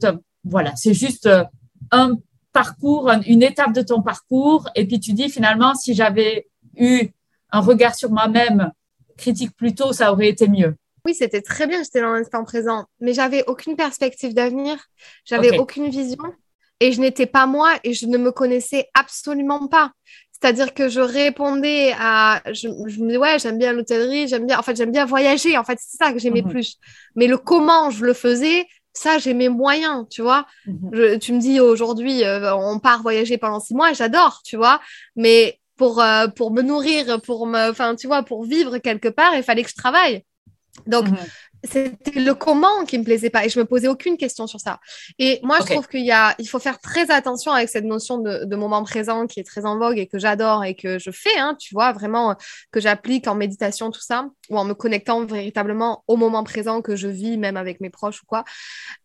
voilà, 0.44 0.74
c'est 0.74 0.94
juste 0.94 1.26
euh, 1.26 1.44
un 1.92 2.16
parcours, 2.52 3.10
une 3.26 3.42
étape 3.44 3.72
de 3.72 3.82
ton 3.82 4.02
parcours 4.02 4.68
et 4.74 4.84
puis 4.84 4.98
tu 4.98 5.12
dis 5.12 5.28
finalement, 5.28 5.76
si 5.76 5.94
j'avais 5.94 6.48
eu 6.76 7.08
un 7.52 7.60
regard 7.60 7.94
sur 7.94 8.10
moi-même 8.10 8.72
critique 9.16 9.56
plus 9.56 9.76
tôt, 9.76 9.92
ça 9.92 10.12
aurait 10.12 10.28
été 10.28 10.48
mieux. 10.48 10.74
Oui, 11.06 11.14
c'était 11.14 11.42
très 11.42 11.68
bien, 11.68 11.82
j'étais 11.84 12.00
dans 12.00 12.12
l'instant 12.12 12.42
présent, 12.44 12.86
mais 12.98 13.12
j'avais 13.12 13.44
aucune 13.46 13.76
perspective 13.76 14.34
d'avenir, 14.34 14.78
j'avais 15.24 15.58
aucune 15.58 15.88
vision 15.88 16.24
et 16.80 16.92
je 16.92 17.00
n'étais 17.00 17.26
pas 17.26 17.46
moi 17.46 17.72
et 17.84 17.92
je 17.94 18.06
ne 18.06 18.18
me 18.18 18.32
connaissais 18.32 18.88
absolument 18.94 19.66
pas. 19.68 19.92
C'est-à-dire 20.32 20.74
que 20.74 20.88
je 20.88 21.00
répondais 21.00 21.94
à, 21.98 22.42
je, 22.52 22.68
me 22.68 23.06
disais 23.06 23.16
ouais 23.16 23.38
j'aime 23.38 23.58
bien 23.58 23.72
l'hôtellerie, 23.72 24.28
j'aime 24.28 24.46
bien, 24.46 24.58
en 24.58 24.62
fait 24.62 24.76
j'aime 24.76 24.92
bien 24.92 25.06
voyager, 25.06 25.56
en 25.56 25.64
fait 25.64 25.78
c'est 25.80 25.96
ça 25.96 26.12
que 26.12 26.18
j'aimais 26.18 26.42
mhm. 26.42 26.50
plus. 26.50 26.76
Mais 27.16 27.26
le 27.26 27.38
comment 27.38 27.90
je 27.90 28.04
le 28.04 28.12
faisais, 28.12 28.66
ça 28.92 29.18
j'aimais 29.18 29.48
moyen, 29.48 30.06
tu 30.10 30.22
vois. 30.22 30.46
Mhm. 30.66 31.18
tu 31.18 31.32
me 31.32 31.40
dis 31.40 31.60
aujourd'hui 31.60 32.24
euh, 32.24 32.54
on 32.54 32.78
part 32.78 33.02
voyager 33.02 33.38
pendant 33.38 33.60
six 33.60 33.74
mois, 33.74 33.92
j'adore, 33.92 34.42
tu 34.44 34.56
vois. 34.56 34.80
Mais 35.16 35.60
pour 35.76 36.02
euh, 36.02 36.28
pour 36.28 36.52
me 36.52 36.62
nourrir, 36.62 37.20
pour 37.22 37.46
me, 37.46 37.70
enfin 37.70 37.94
tu 37.94 38.06
vois, 38.06 38.22
pour 38.22 38.44
vivre 38.44 38.78
quelque 38.78 39.08
part, 39.08 39.34
il 39.34 39.42
fallait 39.42 39.62
que 39.62 39.70
je 39.70 39.76
travaille. 39.76 40.24
Donc, 40.86 41.08
mhm 41.08 41.16
c'était 41.64 42.20
le 42.20 42.34
comment 42.34 42.84
qui 42.84 42.98
me 42.98 43.04
plaisait 43.04 43.30
pas 43.30 43.44
et 43.44 43.48
je 43.48 43.58
me 43.58 43.64
posais 43.64 43.88
aucune 43.88 44.16
question 44.16 44.46
sur 44.46 44.60
ça. 44.60 44.80
Et 45.18 45.40
moi, 45.42 45.58
je 45.60 45.72
trouve 45.72 45.88
qu'il 45.88 46.04
y 46.04 46.12
a, 46.12 46.34
il 46.38 46.48
faut 46.48 46.58
faire 46.58 46.78
très 46.78 47.10
attention 47.10 47.52
avec 47.52 47.68
cette 47.68 47.84
notion 47.84 48.18
de, 48.18 48.56
moment 48.56 48.84
présent 48.84 49.26
qui 49.26 49.40
est 49.40 49.44
très 49.44 49.66
en 49.66 49.78
vogue 49.78 49.98
et 49.98 50.06
que 50.06 50.18
j'adore 50.18 50.64
et 50.64 50.74
que 50.76 50.98
je 50.98 51.10
fais, 51.10 51.36
hein, 51.38 51.56
tu 51.58 51.74
vois, 51.74 51.92
vraiment 51.92 52.30
euh, 52.30 52.34
que 52.70 52.80
j'applique 52.80 53.26
en 53.26 53.34
méditation, 53.34 53.90
tout 53.90 54.00
ça, 54.00 54.28
ou 54.48 54.58
en 54.58 54.64
me 54.64 54.74
connectant 54.74 55.24
véritablement 55.24 56.04
au 56.06 56.16
moment 56.16 56.44
présent 56.44 56.82
que 56.82 56.94
je 56.94 57.08
vis, 57.08 57.36
même 57.36 57.56
avec 57.56 57.80
mes 57.80 57.90
proches 57.90 58.22
ou 58.22 58.26
quoi. 58.26 58.44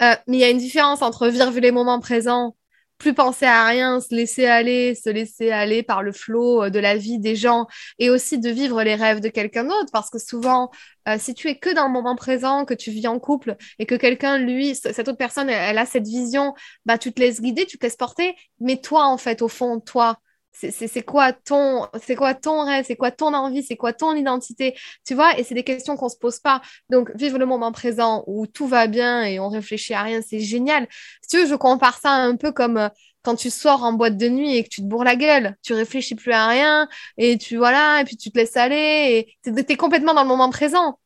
Euh, 0.01 0.14
mais 0.28 0.38
il 0.38 0.39
y 0.39 0.43
a 0.43 0.49
une 0.49 0.60
différence 0.60 1.01
entre 1.01 1.28
vivre 1.28 1.60
les 1.60 1.72
moments 1.72 1.99
présents 1.99 2.55
plus 3.00 3.16
penser 3.16 3.45
à 3.45 3.66
rien, 3.66 4.00
se 4.00 4.14
laisser 4.14 4.45
aller, 4.45 4.93
se 4.93 5.10
laisser 5.10 5.50
aller 5.52 5.82
par 5.82 6.04
le 6.04 6.12
flot 6.12 6.66
euh, 6.66 6.70
de 6.70 6.78
la 6.80 6.95
vie 6.95 7.18
des 7.18 7.36
gens 7.36 7.66
et 7.97 8.10
aussi 8.12 8.38
de 8.38 8.50
vivre 8.50 8.84
les 8.84 8.93
rêves 8.95 9.22
de 9.22 9.30
quelqu'un 9.30 9.64
d'autre. 9.64 9.89
Parce 9.91 10.12
que 10.12 10.20
souvent 10.20 10.70
euh, 11.10 11.18
si 11.18 11.34
tu 11.34 11.47
es 11.47 11.56
que 11.58 11.74
dans 11.74 11.88
le 11.88 11.91
moment 11.93 12.16
présent, 12.16 12.66
que 12.66 12.74
tu 12.74 12.91
vis 12.91 13.08
en 13.08 13.20
couple 13.20 13.56
et 13.80 13.86
que 13.86 13.95
quelqu'un, 13.95 14.38
lui, 14.38 14.76
cette 14.76 15.08
autre 15.08 15.18
personne, 15.18 15.50
elle, 15.50 15.78
a 15.78 15.86
cette 15.86 16.06
vision, 16.06 16.54
bah 16.86 16.97
tu 16.97 17.12
te 17.12 17.20
laisses 17.20 17.41
guider, 17.41 17.66
tu 17.66 17.78
te 17.78 17.86
laisses 17.86 17.95
porter, 17.95 18.36
mais 18.60 18.78
toi, 18.78 19.06
en 19.06 19.18
fait, 19.18 19.41
au 19.41 19.47
fond, 19.47 19.80
toi, 19.80 20.20
c'est 20.60 21.01
quoi 21.03 21.34
ton 21.34 21.88
c'est 22.03 22.16
quoi 22.16 22.34
ton 22.34 22.66
rêve 22.66 22.86
c'est 22.86 22.95
quoi 22.95 23.12
ton 23.12 23.34
envie 23.34 23.64
c'est 23.64 23.76
quoi 23.76 23.93
ton 23.93 24.16
identité 24.16 24.76
tu 25.05 25.16
vois? 25.16 25.38
Et 25.39 25.43
c'est 25.43 25.55
des 25.55 25.64
questions 25.64 25.95
qu'on 25.97 26.10
se 26.10 26.18
pose 26.18 26.39
pas. 26.39 26.62
Donc 26.89 27.12
vivre 27.16 27.38
le 27.38 27.45
moment 27.45 27.72
présent 27.72 28.24
où 28.28 28.47
tout 28.47 28.68
va 28.68 28.88
bien 28.88 29.24
et 29.24 29.39
on 29.39 29.49
réfléchit 29.49 29.93
à 29.93 30.03
rien 30.03 30.22
c'est 30.22 30.39
génial. 30.39 30.88
Si 31.22 31.30
tu 31.30 31.38
veux 31.38 31.47
je 31.47 31.55
compare 31.55 31.99
ça 31.99 32.12
un 32.12 32.36
peu 32.36 32.51
comme 32.51 32.78
euh, 32.78 32.89
quand 33.24 33.36
tu 33.36 33.49
sors 33.49 33.84
en 33.84 33.93
boîte 33.93 34.18
de 34.18 34.30
nuit 34.30 34.55
et 34.55 34.64
que 34.64 34.70
tu 34.70 34.82
te 34.82 34.88
bourres 34.88 35.03
la 35.03 35.16
gueule, 35.16 35.55
tu 35.62 35.74
réfléchis 35.74 36.16
plus 36.16 36.32
à 36.32 36.47
rien 36.47 36.88
et 37.18 37.38
tu 37.38 37.57
voilà 37.57 38.01
et 38.01 38.05
puis 38.05 38.18
tu 38.18 38.32
te 38.32 38.38
laisses 38.38 38.57
aller 38.57 39.28
et 39.45 39.51
tu 39.51 39.72
es, 39.72 39.78
complètement 39.78 40.14
dans 40.14 40.24
le 40.24 40.28
moment 40.28 40.49
présent. 40.49 40.99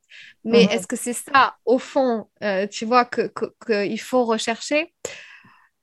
Mais 0.44 0.64
est-ce 0.64 0.86
que 0.86 0.96
c'est 0.96 1.14
ça 1.14 1.56
au 1.64 1.78
fond, 1.78 2.26
euh, 2.42 2.66
tu 2.66 2.84
vois 2.84 3.06
que 3.06 3.32
qu'il 3.66 4.00
faut 4.00 4.24
rechercher? 4.24 4.92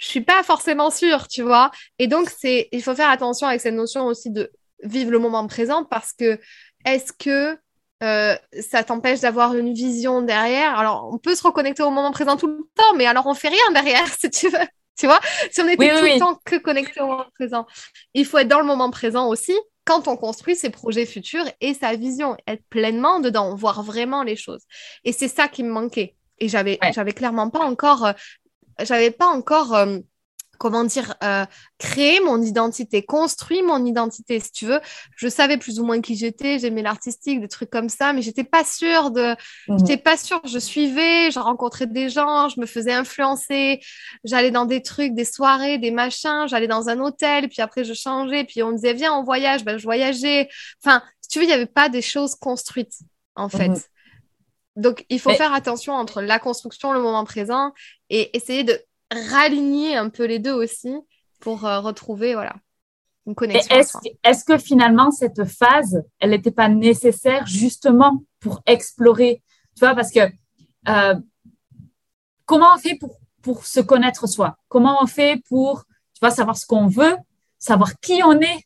Je 0.01 0.07
suis 0.07 0.21
pas 0.21 0.41
forcément 0.43 0.89
sûre, 0.89 1.27
tu 1.27 1.43
vois. 1.43 1.71
Et 1.99 2.07
donc, 2.07 2.29
c'est, 2.29 2.67
il 2.71 2.81
faut 2.81 2.95
faire 2.95 3.09
attention 3.09 3.47
avec 3.47 3.61
cette 3.61 3.75
notion 3.75 4.07
aussi 4.07 4.31
de 4.31 4.51
vivre 4.83 5.11
le 5.11 5.19
moment 5.19 5.45
présent 5.45 5.85
parce 5.85 6.11
que 6.11 6.39
est-ce 6.85 7.13
que 7.13 7.55
euh, 8.03 8.35
ça 8.59 8.83
t'empêche 8.83 9.19
d'avoir 9.19 9.55
une 9.55 9.73
vision 9.73 10.23
derrière? 10.23 10.77
Alors, 10.77 11.07
on 11.13 11.19
peut 11.19 11.35
se 11.35 11.43
reconnecter 11.43 11.83
au 11.83 11.91
moment 11.91 12.11
présent 12.11 12.35
tout 12.35 12.47
le 12.47 12.57
temps, 12.75 12.95
mais 12.95 13.05
alors 13.05 13.27
on 13.27 13.35
fait 13.35 13.49
rien 13.49 13.71
derrière, 13.73 14.07
si 14.19 14.29
tu 14.31 14.49
veux. 14.49 14.67
Tu 14.97 15.05
vois? 15.05 15.19
Si 15.51 15.61
on 15.61 15.67
était 15.67 15.89
tout 15.89 16.03
le 16.03 16.19
temps 16.19 16.39
que 16.43 16.57
connecté 16.57 16.99
au 16.99 17.07
moment 17.07 17.27
présent, 17.35 17.67
il 18.13 18.25
faut 18.25 18.39
être 18.39 18.47
dans 18.47 18.59
le 18.59 18.65
moment 18.65 18.89
présent 18.89 19.27
aussi 19.27 19.53
quand 19.85 20.07
on 20.07 20.17
construit 20.17 20.55
ses 20.55 20.69
projets 20.69 21.05
futurs 21.05 21.45
et 21.59 21.73
sa 21.73 21.95
vision, 21.95 22.37
être 22.47 22.63
pleinement 22.69 23.19
dedans, 23.19 23.55
voir 23.55 23.83
vraiment 23.83 24.23
les 24.23 24.35
choses. 24.35 24.61
Et 25.03 25.11
c'est 25.11 25.27
ça 25.27 25.47
qui 25.47 25.63
me 25.63 25.71
manquait. 25.71 26.15
Et 26.39 26.47
j'avais, 26.47 26.79
j'avais 26.93 27.13
clairement 27.13 27.49
pas 27.49 27.59
encore 27.59 28.05
euh, 28.05 28.13
j'avais 28.85 29.11
pas 29.11 29.27
encore 29.27 29.75
euh, 29.75 29.99
comment 30.61 30.83
dire, 30.83 31.15
euh, 31.23 31.43
créé 31.79 32.19
mon 32.19 32.39
identité, 32.39 33.03
construit 33.03 33.63
mon 33.63 33.83
identité, 33.83 34.39
si 34.39 34.51
tu 34.51 34.67
veux. 34.67 34.79
Je 35.15 35.27
savais 35.27 35.57
plus 35.57 35.79
ou 35.79 35.85
moins 35.85 36.01
qui 36.01 36.15
j'étais, 36.15 36.59
j'aimais 36.59 36.83
l'artistique, 36.83 37.41
des 37.41 37.47
trucs 37.47 37.71
comme 37.71 37.89
ça, 37.89 38.13
mais 38.13 38.21
j'étais 38.21 38.43
pas 38.43 38.63
sûre 38.63 39.09
de, 39.09 39.35
mhm. 39.67 39.79
j'étais 39.79 39.97
pas 39.97 40.17
sûre. 40.17 40.39
Je 40.45 40.59
suivais, 40.59 41.31
je 41.31 41.39
rencontrais 41.39 41.87
des 41.87 42.09
gens, 42.09 42.47
je 42.47 42.59
me 42.59 42.67
faisais 42.67 42.93
influencer, 42.93 43.81
j'allais 44.23 44.51
dans 44.51 44.65
des 44.65 44.83
trucs, 44.83 45.15
des 45.15 45.25
soirées, 45.25 45.79
des 45.79 45.89
machins, 45.89 46.45
j'allais 46.47 46.67
dans 46.67 46.89
un 46.89 46.99
hôtel, 46.99 47.49
puis 47.49 47.63
après 47.63 47.83
je 47.83 47.95
changeais, 47.95 48.43
puis 48.43 48.61
on 48.61 48.69
me 48.69 48.75
disait 48.75 48.93
viens 48.93 49.15
on 49.15 49.23
voyage, 49.23 49.65
ben 49.65 49.79
je 49.79 49.83
voyageais. 49.83 50.47
Enfin, 50.85 51.01
si 51.21 51.29
tu 51.29 51.39
veux, 51.39 51.45
il 51.45 51.49
y 51.49 51.53
avait 51.53 51.65
pas 51.65 51.89
des 51.89 52.03
choses 52.03 52.35
construites 52.35 52.99
en 53.35 53.49
fait. 53.49 53.69
Mhm. 53.69 53.81
Donc, 54.75 55.05
il 55.09 55.19
faut 55.19 55.31
faire 55.31 55.53
attention 55.53 55.93
entre 55.93 56.21
la 56.21 56.39
construction, 56.39 56.93
le 56.93 57.01
moment 57.01 57.25
présent, 57.25 57.73
et 58.09 58.35
essayer 58.35 58.63
de 58.63 58.79
raligner 59.11 59.97
un 59.97 60.09
peu 60.09 60.25
les 60.25 60.39
deux 60.39 60.53
aussi 60.53 60.93
pour 61.39 61.65
euh, 61.65 61.79
retrouver 61.79 62.33
voilà, 62.33 62.55
une 63.25 63.35
connexion. 63.35 63.75
Est-ce 64.23 64.45
que 64.45 64.57
finalement, 64.57 65.11
cette 65.11 65.43
phase, 65.45 66.03
elle 66.19 66.29
n'était 66.29 66.51
pas 66.51 66.69
nécessaire 66.69 67.45
justement 67.45 68.23
pour 68.39 68.61
explorer 68.65 69.43
Tu 69.75 69.81
vois, 69.81 69.95
parce 69.95 70.11
que 70.11 70.21
euh, 70.87 71.15
comment 72.45 72.73
on 72.75 72.77
fait 72.77 72.95
pour, 72.95 73.17
pour 73.41 73.65
se 73.65 73.81
connaître 73.81 74.27
soi? 74.27 74.55
Comment 74.69 75.01
on 75.01 75.07
fait 75.07 75.41
pour 75.49 75.83
tu 76.13 76.19
vois, 76.21 76.31
savoir 76.31 76.55
ce 76.55 76.65
qu'on 76.65 76.87
veut, 76.87 77.15
savoir 77.57 77.99
qui 77.99 78.21
on 78.23 78.39
est? 78.39 78.65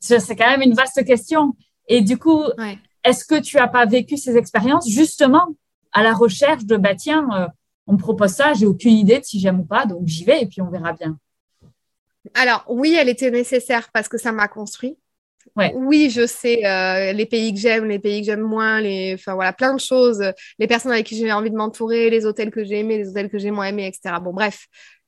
C'est 0.00 0.36
quand 0.36 0.48
même 0.50 0.62
une 0.62 0.74
vaste 0.74 1.04
question. 1.04 1.56
Et 1.88 2.02
du 2.02 2.18
coup, 2.18 2.44
est-ce 3.04 3.24
que 3.24 3.40
tu 3.40 3.56
n'as 3.56 3.68
pas 3.68 3.86
vécu 3.86 4.16
ces 4.16 4.36
expériences? 4.36 4.88
Justement 4.88 5.48
à 5.92 6.02
la 6.02 6.12
recherche 6.12 6.64
de, 6.64 6.76
bah 6.76 6.94
tiens, 6.94 7.26
euh, 7.34 7.46
on 7.86 7.94
me 7.94 7.98
propose 7.98 8.30
ça, 8.30 8.52
j'ai 8.52 8.66
aucune 8.66 8.92
idée 8.92 9.20
de 9.20 9.24
si 9.24 9.40
j'aime 9.40 9.60
ou 9.60 9.64
pas, 9.64 9.86
donc 9.86 10.06
j'y 10.06 10.24
vais 10.24 10.42
et 10.42 10.46
puis 10.46 10.60
on 10.60 10.70
verra 10.70 10.92
bien. 10.92 11.18
Alors 12.34 12.64
oui, 12.68 12.94
elle 12.98 13.08
était 13.08 13.30
nécessaire 13.30 13.88
parce 13.92 14.08
que 14.08 14.18
ça 14.18 14.32
m'a 14.32 14.48
construit. 14.48 14.98
Oui, 15.74 16.10
je 16.10 16.26
sais 16.26 16.64
euh, 16.66 17.12
les 17.12 17.26
pays 17.26 17.52
que 17.52 17.58
j'aime, 17.58 17.86
les 17.86 17.98
pays 17.98 18.20
que 18.20 18.26
j'aime 18.26 18.42
moins, 18.42 18.80
les, 18.80 19.14
enfin 19.14 19.34
voilà, 19.34 19.52
plein 19.52 19.74
de 19.74 19.80
choses, 19.80 20.22
les 20.58 20.66
personnes 20.66 20.92
avec 20.92 21.06
qui 21.06 21.16
j'ai 21.16 21.32
envie 21.32 21.50
de 21.50 21.56
m'entourer, 21.56 22.10
les 22.10 22.26
hôtels 22.26 22.50
que 22.50 22.62
j'ai 22.64 22.80
aimés, 22.80 22.98
les 22.98 23.08
hôtels 23.08 23.30
que 23.30 23.38
j'ai 23.38 23.50
moins 23.50 23.64
aimés, 23.64 23.86
etc. 23.86 24.16
Bon, 24.22 24.32
bref, 24.32 24.66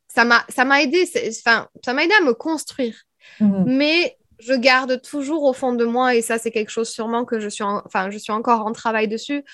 ça 0.08 0.24
m'a, 0.24 0.44
ça 0.48 0.64
m'a 0.64 0.82
aidé, 0.82 1.04
enfin, 1.28 1.68
ça 1.84 1.92
m'a 1.92 2.04
aidé 2.04 2.14
à 2.14 2.24
me 2.24 2.32
construire. 2.32 2.96
Mhm. 3.38 3.64
Mais 3.66 4.16
je 4.42 4.54
garde 4.54 5.00
toujours 5.02 5.44
au 5.44 5.52
fond 5.52 5.72
de 5.72 5.84
moi, 5.84 6.14
et 6.14 6.22
ça, 6.22 6.38
c'est 6.38 6.50
quelque 6.50 6.70
chose 6.70 6.88
sûrement 6.88 7.24
que 7.24 7.40
je 7.40 7.48
suis, 7.48 7.64
enfin, 7.64 8.10
je 8.10 8.18
suis 8.18 8.32
encore 8.32 8.66
en 8.66 8.72
travail 8.72 9.08
dessus, 9.08 9.44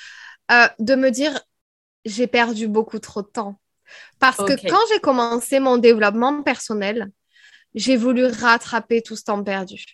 euh, 0.51 0.67
de 0.79 0.95
me 0.95 1.11
dire, 1.11 1.41
j'ai 2.05 2.27
perdu 2.27 2.69
beaucoup 2.69 2.99
trop 2.99 3.23
de 3.23 3.29
temps. 3.29 3.61
Parce 4.19 4.39
que 4.39 4.69
quand 4.69 4.81
j'ai 4.93 5.01
commencé 5.01 5.61
mon 5.61 5.77
développement 5.77 6.43
personnel, 6.43 7.11
j'ai 7.75 7.97
voulu 7.97 8.27
rattraper 8.27 9.03
tout 9.03 9.17
ce 9.17 9.25
temps 9.25 9.43
perdu. 9.43 9.85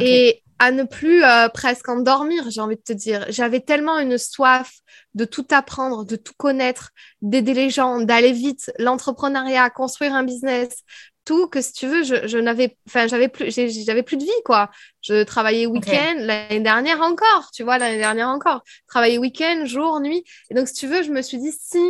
Et 0.00 0.42
à 0.58 0.70
ne 0.70 0.84
plus 0.84 1.22
euh, 1.22 1.48
presque 1.48 1.88
endormir, 1.88 2.50
j'ai 2.50 2.60
envie 2.60 2.76
de 2.76 2.82
te 2.82 2.92
dire. 2.92 3.26
J'avais 3.28 3.60
tellement 3.60 3.98
une 3.98 4.18
soif 4.18 4.72
de 5.14 5.24
tout 5.24 5.46
apprendre, 5.50 6.04
de 6.04 6.16
tout 6.16 6.34
connaître, 6.36 6.90
d'aider 7.22 7.54
les 7.54 7.70
gens, 7.70 8.00
d'aller 8.00 8.32
vite, 8.32 8.70
l'entrepreneuriat, 8.78 9.70
construire 9.70 10.14
un 10.14 10.22
business, 10.22 10.82
surtout 11.26 11.48
que 11.48 11.60
si 11.60 11.72
tu 11.72 11.86
veux, 11.86 12.02
je, 12.02 12.38
n'avais, 12.38 12.76
enfin, 12.86 13.06
j'avais 13.06 13.28
plus, 13.28 13.50
j'avais 13.50 14.02
plus 14.02 14.16
de 14.16 14.24
vie, 14.24 14.42
quoi. 14.44 14.70
Je 15.02 15.22
travaillais 15.24 15.66
week-end, 15.66 16.16
l'année 16.18 16.60
dernière 16.60 17.00
encore, 17.00 17.50
tu 17.52 17.62
vois, 17.62 17.78
l'année 17.78 17.98
dernière 17.98 18.28
encore. 18.28 18.62
Travaillais 18.86 19.18
week-end, 19.18 19.64
jour, 19.64 20.00
nuit. 20.00 20.24
Et 20.50 20.54
donc, 20.54 20.68
si 20.68 20.74
tu 20.74 20.86
veux, 20.86 21.02
je 21.02 21.10
me 21.10 21.22
suis 21.22 21.38
dit, 21.38 21.52
si 21.52 21.80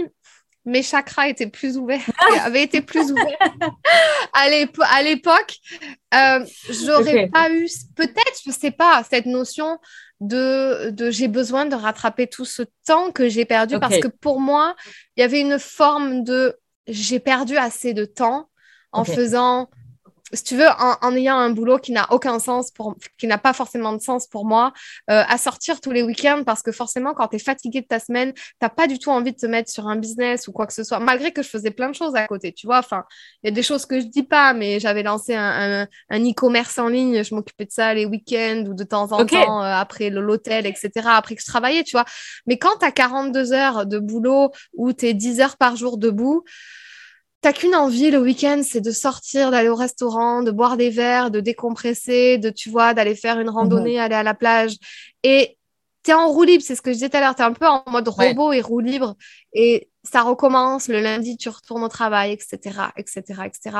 mes 0.64 0.82
chakras 0.82 1.28
étaient 1.28 1.46
plus 1.46 1.76
ouverts, 1.76 2.00
avaient 2.42 2.62
été 2.62 2.80
plus 2.80 3.12
ouverts 3.12 3.38
à 4.32 5.02
l'époque, 5.02 5.56
euh, 6.14 6.44
j'aurais 6.70 7.28
pas 7.28 7.50
eu, 7.50 7.68
peut-être, 7.94 8.40
je 8.44 8.50
sais 8.50 8.72
pas, 8.72 9.04
cette 9.08 9.26
notion 9.26 9.78
de, 10.20 10.90
de 10.90 11.10
j'ai 11.10 11.28
besoin 11.28 11.66
de 11.66 11.74
rattraper 11.74 12.26
tout 12.26 12.46
ce 12.46 12.62
temps 12.86 13.12
que 13.12 13.28
j'ai 13.28 13.44
perdu 13.44 13.78
parce 13.78 13.98
que 13.98 14.08
pour 14.08 14.40
moi, 14.40 14.74
il 15.16 15.20
y 15.20 15.24
avait 15.24 15.40
une 15.40 15.58
forme 15.58 16.24
de 16.24 16.58
j'ai 16.88 17.20
perdu 17.20 17.56
assez 17.56 17.92
de 17.92 18.04
temps 18.04 18.48
en 18.96 19.04
faisant 19.04 19.68
si 20.32 20.42
tu 20.42 20.56
veux, 20.56 20.66
en, 20.66 21.14
ayant 21.14 21.36
un 21.36 21.50
boulot 21.50 21.78
qui 21.78 21.92
n'a 21.92 22.12
aucun 22.12 22.38
sens, 22.38 22.70
pour, 22.72 22.96
qui 23.16 23.26
n'a 23.26 23.38
pas 23.38 23.52
forcément 23.52 23.92
de 23.92 24.00
sens 24.00 24.26
pour 24.26 24.44
moi, 24.44 24.72
euh, 25.08 25.22
à 25.26 25.38
sortir 25.38 25.80
tous 25.80 25.92
les 25.92 26.02
week-ends 26.02 26.42
parce 26.44 26.62
que 26.62 26.72
forcément, 26.72 27.14
quand 27.14 27.28
tu 27.28 27.36
es 27.36 27.38
fatigué 27.38 27.80
de 27.82 27.86
ta 27.86 28.00
semaine, 28.00 28.32
tu 28.34 28.42
n'as 28.60 28.68
pas 28.68 28.88
du 28.88 28.98
tout 28.98 29.10
envie 29.10 29.32
de 29.32 29.36
te 29.36 29.46
mettre 29.46 29.70
sur 29.70 29.86
un 29.86 29.96
business 29.96 30.48
ou 30.48 30.52
quoi 30.52 30.66
que 30.66 30.72
ce 30.72 30.82
soit, 30.82 30.98
malgré 30.98 31.32
que 31.32 31.42
je 31.42 31.48
faisais 31.48 31.70
plein 31.70 31.88
de 31.88 31.94
choses 31.94 32.16
à 32.16 32.26
côté, 32.26 32.52
tu 32.52 32.66
vois. 32.66 32.78
Enfin, 32.78 33.04
il 33.42 33.48
y 33.48 33.52
a 33.52 33.54
des 33.54 33.62
choses 33.62 33.86
que 33.86 34.00
je 34.00 34.06
dis 34.06 34.24
pas, 34.24 34.52
mais 34.52 34.80
j'avais 34.80 35.04
lancé 35.04 35.34
un, 35.34 35.86
un, 36.10 36.20
e-commerce 36.24 36.76
en 36.78 36.88
ligne, 36.88 37.22
je 37.22 37.34
m'occupais 37.34 37.66
de 37.66 37.72
ça 37.72 37.94
les 37.94 38.04
week-ends 38.04 38.64
ou 38.66 38.74
de 38.74 38.84
temps 38.84 39.12
en 39.12 39.24
temps 39.24 39.62
euh, 39.62 39.72
après 39.74 40.10
l'hôtel, 40.10 40.66
etc., 40.66 40.90
après 41.06 41.36
que 41.36 41.40
je 41.40 41.46
travaillais, 41.46 41.84
tu 41.84 41.92
vois. 41.92 42.04
Mais 42.46 42.58
quand 42.58 42.78
tu 42.80 42.84
as 42.84 42.90
42 42.90 43.52
heures 43.52 43.86
de 43.86 44.00
boulot 44.00 44.50
ou 44.74 44.92
tu 44.92 45.06
es 45.06 45.14
10 45.14 45.40
heures 45.40 45.56
par 45.56 45.76
jour 45.76 45.98
debout, 45.98 46.42
t'as 47.46 47.52
qu'une 47.52 47.76
envie 47.76 48.10
le 48.10 48.18
week-end, 48.18 48.62
c'est 48.64 48.80
de 48.80 48.90
sortir, 48.90 49.52
d'aller 49.52 49.68
au 49.68 49.76
restaurant, 49.76 50.42
de 50.42 50.50
boire 50.50 50.76
des 50.76 50.90
verres, 50.90 51.30
de 51.30 51.38
décompresser, 51.38 52.38
de, 52.38 52.50
tu 52.50 52.70
vois, 52.70 52.92
d'aller 52.92 53.14
faire 53.14 53.38
une 53.38 53.50
randonnée, 53.50 53.98
mhm. 53.98 54.00
aller 54.00 54.16
à 54.16 54.24
la 54.24 54.34
plage. 54.34 54.74
Et 55.22 55.56
t'es 56.02 56.12
en 56.12 56.26
roue 56.26 56.42
libre, 56.42 56.64
c'est 56.66 56.74
ce 56.74 56.82
que 56.82 56.90
je 56.90 56.94
disais 56.94 57.08
tout 57.08 57.18
à 57.18 57.20
l'heure, 57.20 57.36
t'es 57.36 57.44
un 57.44 57.52
peu 57.52 57.68
en 57.68 57.84
mode 57.86 58.08
robot 58.08 58.52
et 58.52 58.60
roue 58.60 58.80
libre. 58.80 59.14
Et 59.52 59.88
ça 60.02 60.22
recommence, 60.22 60.88
le 60.88 60.98
lundi, 60.98 61.36
tu 61.36 61.48
retournes 61.48 61.84
au 61.84 61.88
travail, 61.88 62.32
etc., 62.32 62.80
etc., 62.96 63.22
etc. 63.44 63.76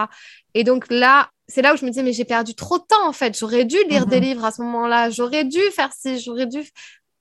Et 0.54 0.62
donc 0.62 0.86
là, 0.88 1.30
c'est 1.48 1.60
là 1.60 1.74
où 1.74 1.76
je 1.76 1.84
me 1.84 1.90
disais, 1.90 2.04
mais 2.04 2.12
j'ai 2.12 2.24
perdu 2.24 2.54
trop 2.54 2.78
de 2.78 2.84
temps, 2.84 3.08
en 3.08 3.12
fait. 3.12 3.36
J'aurais 3.36 3.64
dû 3.64 3.78
lire 3.90 4.06
des 4.06 4.18
mhm. 4.18 4.26
livres 4.26 4.44
à 4.44 4.52
ce 4.52 4.62
moment-là, 4.62 5.10
j'aurais 5.10 5.42
dû 5.42 5.58
faire 5.74 5.92
ci, 5.92 6.20
j'aurais 6.20 6.46
dû... 6.46 6.60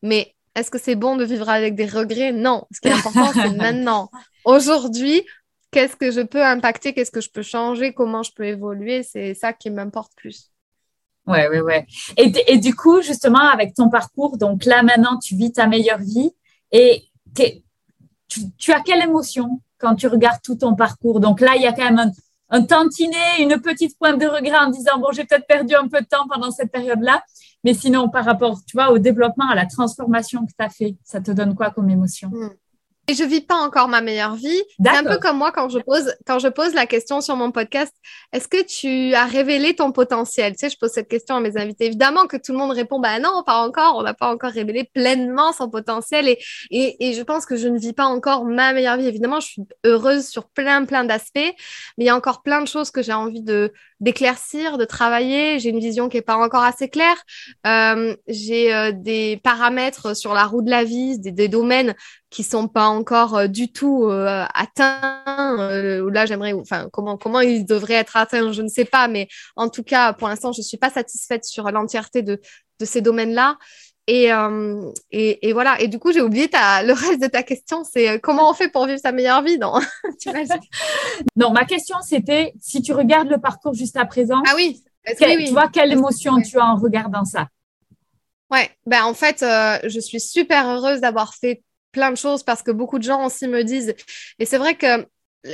Mais 0.03 0.35
est-ce 0.53 0.69
que 0.69 0.77
c'est 0.77 0.93
bon 0.93 1.15
de 1.15 1.25
vivre 1.25 1.49
avec 1.49 1.73
des 1.73 1.87
regrets? 1.87 2.31
Non. 2.31 2.65
Ce 2.71 2.81
qui 2.81 2.87
est 2.89 2.91
important, 2.91 3.31
c'est 3.33 3.49
maintenant. 3.57 4.11
Aujourd'hui, 4.45 5.25
qu'est-ce 5.71 5.95
que 5.95 6.11
je 6.11 6.21
peux 6.21 6.43
impacter, 6.43 6.93
qu'est-ce 6.93 7.11
que 7.11 7.21
je 7.21 7.29
peux 7.29 7.41
changer, 7.41 7.93
comment 7.93 8.23
je 8.23 8.31
peux 8.33 8.45
évoluer, 8.45 9.03
c'est 9.03 9.33
ça 9.33 9.53
qui 9.53 9.69
m'importe 9.69 10.13
plus. 10.15 10.51
Ouais, 11.27 11.47
ouais, 11.47 11.61
ouais. 11.61 11.85
Et, 12.17 12.31
et, 12.47 12.57
du 12.57 12.75
coup, 12.75 13.01
justement, 13.01 13.39
avec 13.39 13.73
ton 13.73 13.89
parcours, 13.89 14.37
donc 14.37 14.63
là 14.65 14.83
maintenant, 14.83 15.17
tu 15.17 15.35
vis 15.35 15.51
ta 15.51 15.65
meilleure 15.65 15.97
vie 15.97 16.31
et 16.71 17.03
tu, 18.27 18.41
tu, 18.57 18.71
as 18.71 18.81
quelle 18.81 19.03
émotion 19.03 19.61
quand 19.79 19.95
tu 19.95 20.07
regardes 20.07 20.41
tout 20.43 20.55
ton 20.55 20.75
parcours? 20.75 21.19
Donc 21.19 21.41
là, 21.41 21.55
il 21.55 21.63
y 21.63 21.67
a 21.67 21.73
quand 21.73 21.83
même 21.83 21.99
un, 21.99 22.11
un 22.49 22.63
tantinet, 22.63 23.39
une 23.39 23.59
petite 23.59 23.97
pointe 23.97 24.19
de 24.19 24.27
regret 24.27 24.57
en 24.57 24.69
disant, 24.69 24.99
bon, 24.99 25.11
j'ai 25.11 25.25
peut-être 25.25 25.47
perdu 25.47 25.73
un 25.75 25.87
peu 25.87 26.01
de 26.01 26.05
temps 26.05 26.27
pendant 26.31 26.51
cette 26.51 26.71
période-là, 26.71 27.23
mais 27.63 27.73
sinon, 27.73 28.09
par 28.09 28.25
rapport, 28.25 28.59
tu 28.65 28.77
vois, 28.77 28.91
au 28.91 28.99
développement, 28.99 29.49
à 29.49 29.55
la 29.55 29.65
transformation 29.65 30.45
que 30.45 30.51
tu 30.57 30.65
as 30.65 30.69
fait, 30.69 30.95
ça 31.03 31.21
te 31.21 31.31
donne 31.31 31.55
quoi 31.55 31.71
comme 31.71 31.89
émotion? 31.89 32.29
Hmm. 32.29 32.51
Et 33.07 33.13
je 33.13 33.23
vis 33.23 33.41
pas 33.41 33.55
encore 33.55 33.87
ma 33.87 34.01
meilleure 34.01 34.35
vie. 34.35 34.61
C'est 34.83 34.89
un 34.89 35.03
peu 35.03 35.17
comme 35.19 35.37
moi 35.37 35.51
quand 35.51 35.69
je 35.69 35.77
pose 35.79 36.15
quand 36.25 36.39
je 36.39 36.47
pose 36.47 36.73
la 36.73 36.87
question 36.87 37.21
sur 37.21 37.35
mon 37.35 37.51
podcast. 37.51 37.93
Est-ce 38.33 38.47
que 38.47 38.63
tu 38.63 39.13
as 39.13 39.25
révélé 39.25 39.75
ton 39.75 39.91
potentiel? 39.91 40.53
Tu 40.53 40.59
sais, 40.59 40.69
je 40.69 40.77
pose 40.77 40.89
cette 40.89 41.07
question 41.07 41.35
à 41.35 41.39
mes 41.39 41.55
invités. 41.55 41.85
Évidemment 41.85 42.25
que 42.25 42.37
tout 42.37 42.51
le 42.51 42.57
monde 42.57 42.71
répond 42.71 42.99
bah 42.99 43.19
non, 43.19 43.43
pas 43.45 43.61
encore. 43.65 43.97
On 43.97 44.03
n'a 44.03 44.15
pas 44.15 44.33
encore 44.33 44.51
révélé 44.51 44.89
pleinement 44.91 45.53
son 45.53 45.69
potentiel. 45.69 46.27
Et, 46.27 46.39
et, 46.71 47.09
et 47.09 47.13
je 47.13 47.21
pense 47.21 47.45
que 47.45 47.55
je 47.55 47.67
ne 47.67 47.77
vis 47.77 47.93
pas 47.93 48.05
encore 48.05 48.43
ma 48.45 48.73
meilleure 48.73 48.97
vie. 48.97 49.07
Évidemment, 49.07 49.39
je 49.39 49.47
suis 49.47 49.61
heureuse 49.85 50.27
sur 50.27 50.49
plein 50.49 50.85
plein 50.85 51.03
d'aspects, 51.03 51.35
mais 51.35 51.53
il 51.99 52.05
y 52.05 52.09
a 52.09 52.15
encore 52.15 52.41
plein 52.41 52.61
de 52.61 52.67
choses 52.67 52.89
que 52.89 53.03
j'ai 53.03 53.13
envie 53.13 53.43
de 53.43 53.71
d'éclaircir, 54.01 54.77
de 54.77 54.85
travailler. 54.85 55.59
J'ai 55.59 55.69
une 55.69 55.79
vision 55.79 56.09
qui 56.09 56.17
est 56.17 56.21
pas 56.21 56.35
encore 56.35 56.63
assez 56.63 56.89
claire. 56.89 57.15
Euh, 57.65 58.15
j'ai 58.27 58.73
euh, 58.73 58.91
des 58.91 59.39
paramètres 59.43 60.15
sur 60.15 60.33
la 60.33 60.45
roue 60.45 60.61
de 60.61 60.69
la 60.69 60.83
vie, 60.83 61.17
des, 61.19 61.31
des 61.31 61.47
domaines 61.47 61.95
qui 62.35 62.43
sont 62.43 62.67
pas 62.67 62.87
encore 62.87 63.37
euh, 63.37 63.47
du 63.47 63.71
tout 63.71 64.09
euh, 64.09 64.43
atteints. 64.53 65.57
Euh, 65.57 66.11
là, 66.11 66.25
j'aimerais, 66.25 66.51
enfin, 66.51 66.89
comment 66.91 67.17
comment 67.17 67.39
ils 67.39 67.65
devraient 67.65 67.93
être 67.93 68.17
atteints, 68.17 68.51
je 68.51 68.61
ne 68.61 68.67
sais 68.67 68.83
pas, 68.83 69.07
mais 69.07 69.29
en 69.55 69.69
tout 69.69 69.83
cas, 69.83 70.11
pour 70.11 70.27
l'instant, 70.27 70.51
je 70.51 70.61
suis 70.61 70.75
pas 70.75 70.89
satisfaite 70.89 71.45
sur 71.45 71.71
l'entièreté 71.71 72.23
de 72.23 72.41
de 72.81 72.85
ces 72.85 72.99
domaines-là. 72.99 73.57
Et, 74.07 74.29
et, 75.09 75.47
et, 75.47 75.53
voilà. 75.53 75.81
Et 75.81 75.87
du 75.87 75.97
coup, 75.97 76.11
j'ai 76.11 76.21
oublié 76.21 76.47
ta, 76.47 76.83
le 76.83 76.93
reste 76.93 77.19
de 77.21 77.27
ta 77.27 77.41
question. 77.41 77.83
C'est 77.83 78.19
comment 78.19 78.51
on 78.51 78.53
fait 78.53 78.69
pour 78.69 78.85
vivre 78.85 78.99
sa 78.99 79.11
meilleure 79.11 79.41
vie 79.41 79.57
Non, 79.57 79.79
non 81.35 81.51
ma 81.51 81.65
question, 81.65 81.97
c'était 82.03 82.53
si 82.59 82.83
tu 82.83 82.93
regardes 82.93 83.29
le 83.29 83.39
parcours 83.39 83.73
juste 83.73 83.97
à 83.97 84.05
présent. 84.05 84.43
Ah 84.45 84.53
oui. 84.55 84.83
Tu 85.17 85.51
vois 85.51 85.69
quelle 85.69 85.93
émotion 85.93 86.39
tu 86.41 86.59
as 86.59 86.65
en 86.65 86.75
regardant 86.75 87.23
ça? 87.23 87.47
Ouais, 88.51 88.69
ben 88.85 89.05
en 89.05 89.13
fait, 89.15 89.39
je 89.39 89.99
suis 89.99 90.19
super 90.19 90.67
heureuse 90.67 90.99
d'avoir 90.99 91.33
fait 91.33 91.63
plein 91.95 92.11
de 92.11 92.17
choses 92.17 92.43
parce 92.43 92.61
que 92.61 92.71
beaucoup 92.71 92.99
de 92.99 93.03
gens 93.03 93.25
aussi 93.25 93.47
me 93.47 93.63
disent. 93.63 93.95
Et 94.37 94.45
c'est 94.45 94.57
vrai 94.57 94.75
que 94.75 95.07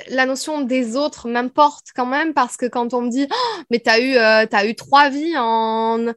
la 0.10 0.26
notion 0.26 0.62
des 0.62 0.96
autres 0.96 1.30
m'importe 1.30 1.88
quand 1.96 2.08
même 2.08 2.34
parce 2.34 2.58
que 2.58 2.66
quand 2.66 2.94
on 2.94 3.02
me 3.02 3.10
dit 3.10 3.28
oh, 3.30 3.62
mais 3.70 3.80
t'as 3.80 4.00
eu 4.00 4.16
euh, 4.16 4.46
as 4.52 4.66
eu 4.66 4.76
trois 4.76 5.10
vies 5.10 5.36
en 5.38 6.08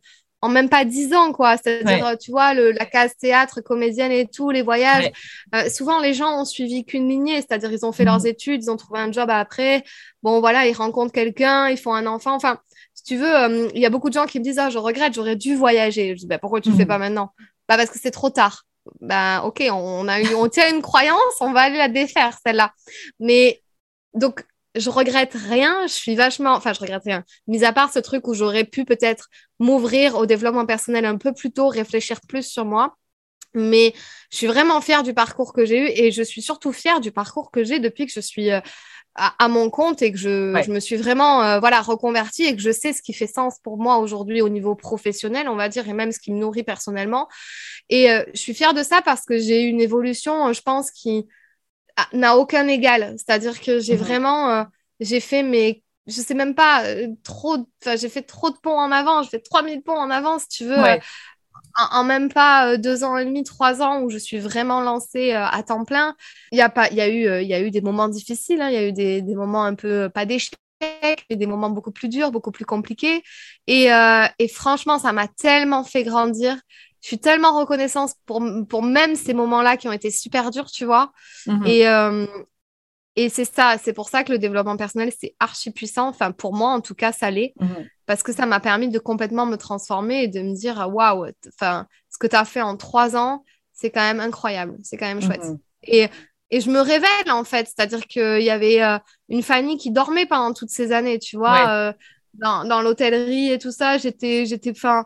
en 0.40 0.48
même 0.48 0.68
pas 0.68 0.84
dix 0.84 1.12
ans 1.14 1.32
quoi. 1.32 1.56
C'est-à-dire 1.56 2.16
tu 2.18 2.30
vois 2.30 2.54
le, 2.54 2.70
la 2.72 2.86
case 2.86 3.12
théâtre 3.16 3.60
comédienne 3.60 4.12
et 4.12 4.26
tout 4.26 4.50
les 4.50 4.62
voyages 4.62 5.10
euh, 5.54 5.68
souvent 5.68 6.00
les 6.00 6.14
gens 6.14 6.40
ont 6.40 6.44
suivi 6.44 6.84
qu'une 6.84 7.08
lignée. 7.08 7.36
C'est-à-dire 7.36 7.70
ils 7.70 7.84
ont 7.84 7.92
fait 7.92 8.04
leurs 8.04 8.20
mhm. 8.20 8.26
études 8.26 8.62
ils 8.64 8.70
ont 8.70 8.76
trouvé 8.76 9.00
un 9.00 9.12
job 9.12 9.28
après. 9.30 9.84
Bon 10.22 10.40
voilà 10.40 10.66
ils 10.66 10.74
rencontrent 10.74 11.12
quelqu'un 11.12 11.68
ils 11.68 11.78
font 11.78 11.94
un 11.94 12.06
enfant. 12.06 12.34
Enfin 12.34 12.58
si 12.94 13.02
tu 13.04 13.16
veux 13.16 13.36
euh, 13.36 13.68
il 13.74 13.80
y 13.80 13.86
a 13.86 13.90
beaucoup 13.90 14.08
de 14.08 14.14
gens 14.14 14.26
qui 14.26 14.38
me 14.38 14.44
disent 14.44 14.58
ah 14.58 14.70
je 14.70 14.78
regrette 14.78 15.14
j'aurais 15.14 15.36
dû 15.36 15.54
voyager. 15.56 16.14
Je 16.14 16.20
dis 16.20 16.26
bah, 16.26 16.38
pourquoi 16.38 16.60
tu 16.60 16.70
le 16.70 16.76
fais 16.76 16.82
mhm. 16.82 16.88
pas 16.88 16.98
maintenant? 16.98 17.30
Bah 17.68 17.76
parce 17.76 17.90
que 17.90 17.98
c'est 18.00 18.12
trop 18.12 18.30
tard 18.30 18.64
ben 19.00 19.40
ok, 19.42 19.62
on 19.70 20.08
a 20.08 20.20
eu, 20.20 20.34
on 20.34 20.48
tient 20.48 20.70
une 20.74 20.82
croyance, 20.82 21.18
on 21.40 21.52
va 21.52 21.62
aller 21.62 21.78
la 21.78 21.88
défaire 21.88 22.36
celle-là. 22.44 22.72
Mais 23.20 23.62
donc 24.14 24.44
je 24.74 24.90
regrette 24.90 25.34
rien, 25.34 25.86
je 25.86 25.92
suis 25.92 26.14
vachement, 26.14 26.54
enfin 26.54 26.72
je 26.72 26.80
regrette 26.80 27.04
rien. 27.04 27.24
Mis 27.46 27.64
à 27.64 27.72
part 27.72 27.92
ce 27.92 27.98
truc 27.98 28.26
où 28.26 28.34
j'aurais 28.34 28.64
pu 28.64 28.84
peut-être 28.84 29.28
m'ouvrir 29.60 30.16
au 30.16 30.26
développement 30.26 30.66
personnel 30.66 31.04
un 31.04 31.16
peu 31.16 31.32
plus 31.32 31.52
tôt, 31.52 31.68
réfléchir 31.68 32.20
plus 32.28 32.42
sur 32.42 32.64
moi. 32.64 32.96
Mais 33.54 33.94
je 34.32 34.38
suis 34.38 34.46
vraiment 34.48 34.80
fière 34.80 35.04
du 35.04 35.14
parcours 35.14 35.52
que 35.52 35.64
j'ai 35.64 35.78
eu 35.78 35.86
et 35.94 36.10
je 36.10 36.22
suis 36.22 36.42
surtout 36.42 36.72
fière 36.72 37.00
du 37.00 37.12
parcours 37.12 37.52
que 37.52 37.62
j'ai 37.62 37.78
depuis 37.78 38.06
que 38.06 38.12
je 38.12 38.20
suis 38.20 38.50
euh, 38.50 38.60
à, 39.16 39.48
mon 39.48 39.70
compte 39.70 40.02
et 40.02 40.10
que 40.10 40.18
je, 40.18 40.60
je 40.64 40.72
me 40.72 40.80
suis 40.80 40.96
vraiment 40.96 41.42
euh, 41.42 41.60
voilà 41.60 41.80
reconvertie 41.80 42.44
et 42.44 42.56
que 42.56 42.60
je 42.60 42.72
sais 42.72 42.92
ce 42.92 43.00
qui 43.00 43.12
fait 43.12 43.28
sens 43.28 43.58
pour 43.60 43.78
moi 43.78 43.98
aujourd'hui 43.98 44.42
au 44.42 44.48
niveau 44.48 44.74
professionnel, 44.74 45.48
on 45.48 45.54
va 45.54 45.68
dire, 45.68 45.88
et 45.88 45.92
même 45.92 46.10
ce 46.10 46.18
qui 46.18 46.32
me 46.32 46.38
nourrit 46.38 46.64
personnellement. 46.64 47.28
Et 47.88 48.10
euh, 48.10 48.24
je 48.34 48.40
suis 48.40 48.54
fière 48.54 48.74
de 48.74 48.82
ça 48.82 49.02
parce 49.02 49.24
que 49.24 49.38
j'ai 49.38 49.64
eu 49.64 49.68
une 49.68 49.80
évolution, 49.80 50.48
euh, 50.48 50.52
je 50.52 50.62
pense, 50.62 50.90
qui 50.90 51.28
n'a 52.12 52.36
aucun 52.36 52.66
égal. 52.66 53.14
C'est-à-dire 53.16 53.60
que 53.60 53.78
j'ai 53.78 53.96
mhm. 53.96 54.02
vraiment, 54.02 54.66
j'ai 55.00 55.20
fait 55.20 55.42
mes 55.42 55.82
je 56.06 56.20
sais 56.20 56.34
même 56.34 56.54
pas 56.54 56.84
trop 57.22 57.66
j'ai 57.96 58.10
fait 58.10 58.20
trop 58.20 58.50
de 58.50 58.56
ponts 58.56 58.78
en 58.78 58.92
avant 58.92 59.22
j'ai 59.22 59.30
fait 59.30 59.40
3000 59.40 59.80
ponts 59.80 59.96
en 59.96 60.10
avant 60.10 60.38
si 60.38 60.48
tu 60.48 60.66
veux 60.66 60.76
en, 61.76 62.04
même 62.04 62.32
pas 62.32 62.72
euh, 62.72 62.76
deux 62.76 63.04
ans 63.04 63.16
et 63.16 63.24
demi, 63.24 63.42
trois 63.44 63.82
ans 63.82 64.02
où 64.02 64.10
je 64.10 64.18
suis 64.18 64.38
vraiment 64.38 64.80
lancée 64.80 65.32
euh, 65.32 65.44
à 65.44 65.62
temps 65.62 65.84
plein, 65.84 66.14
il 66.52 66.58
y 66.58 66.60
a 66.60 66.68
pas, 66.68 66.88
il 66.90 66.96
y 66.96 67.00
a 67.00 67.08
eu, 67.08 67.26
euh, 67.26 67.42
il 67.42 67.48
y 67.48 67.54
a 67.54 67.60
eu 67.60 67.70
des 67.70 67.80
moments 67.80 68.08
difficiles, 68.08 68.60
hein. 68.60 68.68
il 68.68 68.74
y 68.74 68.78
a 68.78 68.86
eu 68.86 68.92
des, 68.92 69.22
des, 69.22 69.34
moments 69.34 69.64
un 69.64 69.74
peu 69.74 70.08
pas 70.08 70.26
d'échec, 70.26 70.58
mais 70.80 71.36
des 71.36 71.46
moments 71.46 71.70
beaucoup 71.70 71.92
plus 71.92 72.08
durs, 72.08 72.30
beaucoup 72.30 72.52
plus 72.52 72.64
compliqués. 72.64 73.22
Et, 73.66 73.88
et 74.38 74.48
franchement, 74.48 74.98
ça 74.98 75.12
m'a 75.12 75.28
tellement 75.28 75.84
fait 75.84 76.02
grandir. 76.04 76.56
Je 77.00 77.08
suis 77.08 77.18
tellement 77.18 77.58
reconnaissante 77.58 78.12
pour, 78.26 78.42
pour 78.68 78.82
même 78.82 79.14
ces 79.14 79.34
moments-là 79.34 79.76
qui 79.76 79.88
ont 79.88 79.92
été 79.92 80.10
super 80.10 80.50
durs, 80.50 80.70
tu 80.70 80.84
vois. 80.84 81.12
Mm-hmm. 81.46 81.68
Et, 81.68 82.28
et 83.16 83.28
c'est 83.28 83.44
ça, 83.44 83.76
c'est 83.82 83.92
pour 83.92 84.08
ça 84.08 84.24
que 84.24 84.32
le 84.32 84.38
développement 84.38 84.76
personnel, 84.76 85.12
c'est 85.18 85.34
archi 85.38 85.70
puissant. 85.70 86.08
Enfin, 86.08 86.32
pour 86.32 86.54
moi, 86.54 86.70
en 86.70 86.80
tout 86.80 86.94
cas, 86.94 87.12
ça 87.12 87.30
l'est. 87.30 87.54
Mm-hmm 87.60 87.86
parce 88.06 88.22
que 88.22 88.32
ça 88.32 88.46
m'a 88.46 88.60
permis 88.60 88.88
de 88.88 88.98
complètement 88.98 89.46
me 89.46 89.56
transformer 89.56 90.24
et 90.24 90.28
de 90.28 90.40
me 90.40 90.54
dire 90.54 90.88
waouh, 90.92 91.26
enfin, 91.48 91.86
ce 92.10 92.18
que 92.18 92.26
tu 92.26 92.36
as 92.36 92.44
fait 92.44 92.62
en 92.62 92.76
trois 92.76 93.16
ans, 93.16 93.44
c'est 93.72 93.90
quand 93.90 94.02
même 94.02 94.20
incroyable, 94.20 94.76
c'est 94.82 94.96
quand 94.96 95.06
même 95.06 95.22
chouette. 95.22 95.44
Mhm. 95.44 95.58
Et, 95.84 96.08
et 96.50 96.60
je 96.60 96.70
me 96.70 96.80
révèle 96.80 97.30
en 97.30 97.44
fait, 97.44 97.66
c'est-à-dire 97.66 98.06
qu'il 98.06 98.42
y 98.42 98.50
avait 98.50 98.82
euh, 98.82 98.98
une 99.28 99.42
Fanny 99.42 99.76
qui 99.76 99.90
dormait 99.90 100.26
pendant 100.26 100.52
toutes 100.52 100.70
ces 100.70 100.92
années, 100.92 101.18
tu 101.18 101.36
vois, 101.36 101.70
euh, 101.70 101.92
dans, 102.34 102.64
dans 102.64 102.82
l'hôtellerie 102.82 103.50
et 103.50 103.58
tout 103.58 103.72
ça, 103.72 103.98
j'étais, 103.98 104.46
j'étais, 104.46 104.70
enfin, 104.70 105.04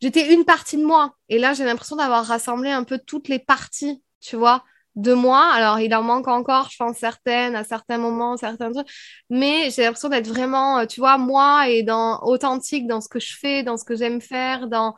j'étais 0.00 0.32
une 0.32 0.44
partie 0.44 0.76
de 0.76 0.84
moi. 0.84 1.14
Et 1.28 1.38
là, 1.38 1.54
j'ai 1.54 1.64
l'impression 1.64 1.96
d'avoir 1.96 2.24
rassemblé 2.24 2.70
un 2.70 2.84
peu 2.84 2.98
toutes 2.98 3.28
les 3.28 3.38
parties, 3.38 4.02
tu 4.20 4.36
vois, 4.36 4.64
de 4.98 5.14
moi. 5.14 5.50
Alors, 5.52 5.78
il 5.80 5.94
en 5.94 6.02
manque 6.02 6.28
encore, 6.28 6.68
je 6.70 6.76
pense, 6.76 6.96
certaines, 6.96 7.54
à 7.54 7.64
certains 7.64 7.98
moments, 7.98 8.36
certains 8.36 8.72
trucs. 8.72 8.88
Mais 9.30 9.70
j'ai 9.70 9.82
l'impression 9.82 10.08
d'être 10.08 10.26
vraiment, 10.26 10.80
euh, 10.80 10.86
tu 10.86 11.00
vois, 11.00 11.18
moi 11.18 11.68
et 11.68 11.82
dans, 11.84 12.20
authentique 12.22 12.86
dans 12.86 13.00
ce 13.00 13.08
que 13.08 13.20
je 13.20 13.36
fais, 13.38 13.62
dans 13.62 13.76
ce 13.76 13.84
que 13.84 13.96
j'aime 13.96 14.20
faire, 14.20 14.66
dans, 14.66 14.96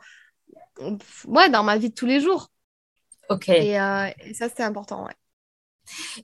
ouais, 1.27 1.49
dans 1.49 1.63
ma 1.63 1.77
vie 1.77 1.89
de 1.89 1.95
tous 1.95 2.07
les 2.07 2.19
jours. 2.19 2.49
Ok. 3.29 3.49
Et, 3.49 3.79
euh, 3.79 4.09
ça, 4.33 4.47
c'est 4.49 4.63
important, 4.63 5.05
ouais. 5.05 5.13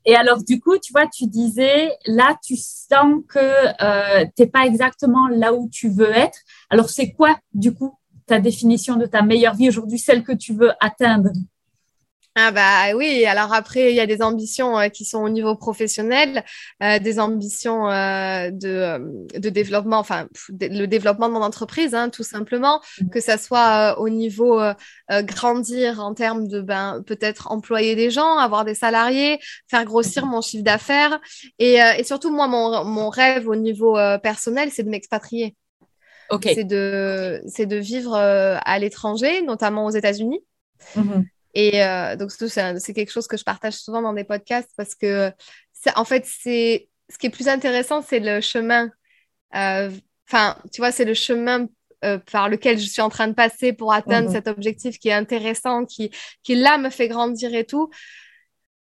Et 0.05 0.15
alors, 0.15 0.43
du 0.43 0.59
coup, 0.59 0.77
tu 0.79 0.91
vois, 0.91 1.07
tu 1.07 1.27
disais, 1.27 1.91
là, 2.05 2.35
tu 2.43 2.55
sens 2.55 3.21
que 3.27 3.39
euh, 3.39 4.25
tu 4.35 4.43
n'es 4.43 4.47
pas 4.47 4.65
exactement 4.65 5.27
là 5.27 5.53
où 5.53 5.69
tu 5.69 5.89
veux 5.89 6.11
être. 6.11 6.39
Alors, 6.69 6.89
c'est 6.89 7.11
quoi, 7.11 7.37
du 7.53 7.73
coup, 7.73 7.97
ta 8.25 8.39
définition 8.39 8.95
de 8.95 9.05
ta 9.05 9.21
meilleure 9.21 9.55
vie 9.55 9.69
aujourd'hui, 9.69 9.99
celle 9.99 10.23
que 10.23 10.31
tu 10.31 10.53
veux 10.53 10.71
atteindre? 10.79 11.29
Ah 12.39 12.51
bah 12.51 12.95
oui, 12.95 13.25
alors 13.25 13.51
après, 13.51 13.89
il 13.89 13.95
y 13.95 13.99
a 13.99 14.05
des 14.05 14.21
ambitions 14.21 14.77
euh, 14.77 14.89
qui 14.89 15.05
sont 15.05 15.23
au 15.23 15.29
niveau 15.29 15.55
professionnel, 15.55 16.43
euh, 16.83 16.99
des 16.99 17.19
ambitions 17.19 17.89
euh, 17.89 18.51
de, 18.51 19.01
de, 19.39 19.49
développement, 19.49 19.97
enfin 19.97 20.27
le 20.59 20.85
développement 20.85 21.29
de 21.29 21.33
mon 21.33 21.41
entreprise, 21.41 21.95
hein, 21.95 22.11
tout 22.11 22.21
simplement, 22.21 22.79
mmh. 23.01 23.09
que 23.09 23.21
ça 23.21 23.39
soit 23.39 23.99
au 23.99 24.07
niveau 24.09 24.61
grandir 25.09 25.99
en 25.99 26.13
termes 26.13 26.47
de 26.47 26.61
ben, 26.61 27.01
peut-être 27.07 27.51
employer 27.51 27.95
des 27.95 28.11
gens, 28.11 28.37
avoir 28.37 28.65
des 28.65 28.75
salariés, 28.75 29.39
faire 29.67 29.83
grossir 29.83 30.27
mmh. 30.27 30.29
mon 30.29 30.41
chiffre 30.41 30.63
d'affaires. 30.63 31.19
Et, 31.57 31.77
et, 31.97 32.03
surtout, 32.03 32.29
moi, 32.29 32.47
mon, 32.47 32.83
mon 32.85 33.09
rêve 33.09 33.47
au 33.47 33.55
niveau 33.55 33.97
personnel, 34.21 34.69
c'est 34.71 34.83
de 34.83 34.89
m'expatrier. 34.89 35.55
Okay. 36.29 36.53
C'est 36.53 36.65
de, 36.65 37.41
de 37.65 37.75
vivre 37.77 38.15
à 38.15 38.77
l'étranger, 38.77 39.41
notamment 39.41 39.87
aux 39.87 39.91
États-Unis. 39.91 40.41
Mmh 40.95 41.23
et 41.59 41.83
euh, 41.83 42.15
donc, 42.15 42.29
c'est 42.29 42.93
quelque 42.93 43.11
chose 43.11 43.25
que 43.25 43.35
je 43.35 43.43
partage 43.43 43.73
souvent 43.73 44.03
dans 44.03 44.13
des 44.13 44.23
podcasts 44.23 44.69
parce 44.77 44.93
que, 44.93 45.31
en 45.95 46.05
fait, 46.05 46.23
c'est 46.23 46.87
ce 47.09 47.17
qui 47.17 47.25
est 47.25 47.31
plus 47.31 47.47
intéressant, 47.47 48.03
c'est 48.03 48.19
le 48.19 48.41
chemin. 48.41 48.91
Euh, 49.55 49.89
enfin, 50.29 50.55
tu 50.71 50.81
vois, 50.81 50.91
c'est 50.91 51.03
le 51.03 51.15
chemin 51.15 51.65
euh, 52.05 52.19
par 52.31 52.47
lequel 52.47 52.77
je 52.77 52.87
suis 52.87 53.01
en 53.01 53.09
train 53.09 53.27
de 53.27 53.33
passer 53.33 53.73
pour 53.73 53.91
atteindre 53.91 54.27
mhm. 54.27 54.35
cet 54.35 54.47
objectif 54.47 54.99
qui 54.99 55.09
est 55.09 55.13
intéressant, 55.13 55.85
qui, 55.85 56.11
qui 56.43 56.53
là 56.53 56.77
me 56.77 56.91
fait 56.91 57.07
grandir 57.07 57.55
et 57.55 57.65
tout. 57.65 57.89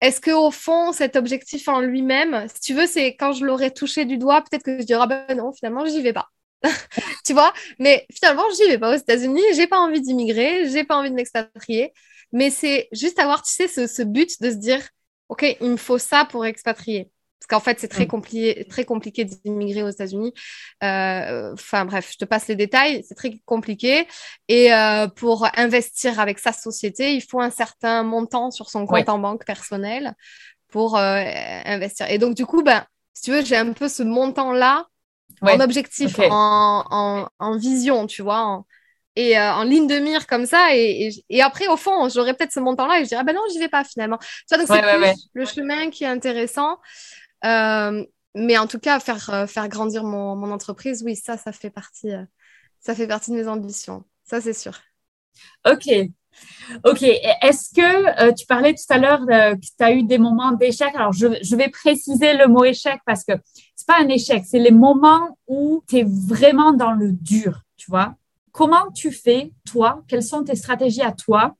Est-ce 0.00 0.22
que 0.22 0.30
au 0.30 0.50
fond, 0.50 0.92
cet 0.92 1.14
objectif 1.14 1.68
en 1.68 1.80
lui-même, 1.80 2.46
si 2.54 2.60
tu 2.62 2.74
veux, 2.74 2.86
c'est 2.86 3.16
quand 3.16 3.34
je 3.34 3.44
l'aurais 3.44 3.72
touché 3.72 4.06
du 4.06 4.16
doigt, 4.16 4.40
peut-être 4.40 4.62
que 4.62 4.80
je 4.80 4.86
dirais 4.86 5.00
ah 5.02 5.24
ben 5.26 5.36
non, 5.36 5.52
finalement, 5.52 5.84
j'y 5.84 6.00
vais 6.00 6.14
pas. 6.14 6.30
tu 7.26 7.34
vois? 7.34 7.52
Mais 7.78 8.06
finalement, 8.10 8.44
j'y 8.56 8.66
vais 8.66 8.78
pas 8.78 8.94
aux 8.94 8.98
États-Unis, 8.98 9.42
j'ai 9.54 9.66
pas 9.66 9.78
envie 9.78 10.00
d'immigrer, 10.00 10.70
j'ai 10.70 10.84
pas 10.84 10.96
envie 10.96 11.10
de 11.10 11.16
m'expatrier. 11.16 11.92
Mais 12.32 12.50
c'est 12.50 12.88
juste 12.92 13.18
avoir, 13.18 13.42
tu 13.42 13.52
sais, 13.52 13.68
ce, 13.68 14.02
but 14.02 14.40
de 14.40 14.50
se 14.50 14.56
dire, 14.56 14.80
OK, 15.28 15.44
il 15.60 15.70
me 15.70 15.76
faut 15.76 15.98
ça 15.98 16.24
pour 16.24 16.44
expatrier. 16.46 17.10
Parce 17.38 17.48
qu'en 17.48 17.64
fait, 17.64 17.80
c'est 17.80 17.88
très, 17.88 18.04
mm. 18.04 18.08
compliqué, 18.08 18.66
très 18.68 18.84
compliqué 18.84 19.24
d'immigrer 19.24 19.82
aux 19.82 19.88
États-Unis. 19.88 20.32
Euh, 20.84 21.52
enfin, 21.54 21.84
bref, 21.84 22.10
je 22.12 22.18
te 22.18 22.24
passe 22.24 22.48
les 22.48 22.56
détails. 22.56 23.04
C'est 23.06 23.16
très 23.16 23.40
compliqué. 23.44 24.06
Et 24.48 24.72
euh, 24.72 25.08
pour 25.08 25.48
investir 25.56 26.20
avec 26.20 26.38
sa 26.38 26.52
société, 26.52 27.14
il 27.14 27.20
faut 27.20 27.40
un 27.40 27.50
certain 27.50 28.04
montant 28.04 28.50
sur 28.50 28.70
son 28.70 28.86
compte 28.86 29.08
en 29.08 29.18
banque 29.18 29.44
personnel 29.44 30.14
pour 30.68 30.96
euh, 30.96 31.22
investir. 31.64 32.10
Et 32.10 32.18
donc, 32.18 32.34
du 32.34 32.46
coup, 32.46 32.62
ben, 32.62 32.84
si 33.12 33.24
tu 33.24 33.30
veux, 33.32 33.44
j'ai 33.44 33.56
un 33.56 33.72
peu 33.72 33.88
ce 33.88 34.02
montant-là 34.02 34.86
en 35.42 35.60
objectif, 35.60 36.18
en, 36.18 37.28
en, 37.38 37.56
vision, 37.56 38.06
tu 38.06 38.22
vois, 38.22 38.64
et 39.16 39.38
euh, 39.38 39.52
en 39.52 39.64
ligne 39.64 39.86
de 39.86 39.98
mire 39.98 40.26
comme 40.26 40.46
ça. 40.46 40.74
Et, 40.74 41.10
et, 41.28 41.42
après, 41.42 41.68
au 41.68 41.76
fond, 41.76 42.08
j'aurais 42.08 42.34
peut-être 42.34 42.52
ce 42.52 42.60
montant-là 42.60 43.00
et 43.00 43.04
je 43.04 43.08
dirais, 43.08 43.20
ah 43.20 43.24
ben 43.24 43.34
non, 43.34 43.42
j'y 43.52 43.58
vais 43.58 43.68
pas 43.68 43.84
finalement. 43.84 44.18
Tu 44.18 44.28
vois, 44.50 44.58
donc 44.58 44.68
c'est 44.68 45.14
le 45.34 45.44
chemin 45.44 45.90
qui 45.90 46.04
est 46.04 46.08
intéressant. 46.08 46.78
Euh, 47.44 48.04
mais 48.34 48.56
en 48.56 48.66
tout 48.66 48.78
cas, 48.78 48.98
faire, 49.00 49.28
euh, 49.30 49.46
faire 49.46 49.68
grandir 49.68 50.04
mon, 50.04 50.36
mon, 50.36 50.50
entreprise, 50.50 51.02
oui, 51.04 51.16
ça, 51.16 51.36
ça 51.36 51.52
fait 51.52 51.70
partie, 51.70 52.12
ça 52.80 52.94
fait 52.94 53.06
partie 53.06 53.30
de 53.30 53.36
mes 53.36 53.48
ambitions. 53.48 54.04
Ça, 54.24 54.40
c'est 54.40 54.54
sûr. 54.54 54.78
OK. 55.66 55.88
Ok, 56.84 57.02
est-ce 57.02 57.74
que 57.74 58.32
tu 58.34 58.46
parlais 58.46 58.72
tout 58.72 58.84
à 58.88 58.96
l'heure 58.96 59.20
que 59.26 59.54
tu 59.60 59.84
as 59.84 59.92
eu 59.92 60.02
des 60.02 60.16
moments 60.16 60.52
d'échec 60.52 60.88
Alors, 60.94 61.12
je, 61.12 61.26
je, 61.42 61.56
vais 61.56 61.68
préciser 61.68 62.32
le 62.32 62.46
mot 62.46 62.64
échec 62.64 63.00
parce 63.04 63.22
que 63.22 63.32
c'est 63.76 63.86
pas 63.86 64.00
un 64.00 64.08
échec, 64.08 64.42
c'est 64.46 64.58
les 64.58 64.70
moments 64.70 65.36
où 65.46 65.84
tu 65.86 65.98
es 65.98 66.06
vraiment 66.06 66.72
dans 66.72 66.92
le 66.92 67.12
dur, 67.12 67.60
tu 67.76 67.90
vois 67.90 68.14
comment 68.52 68.90
tu 68.94 69.10
fais, 69.10 69.52
toi, 69.64 70.04
quelles 70.06 70.22
sont 70.22 70.44
tes 70.44 70.54
stratégies 70.54 71.02
à 71.02 71.12
toi 71.12 71.56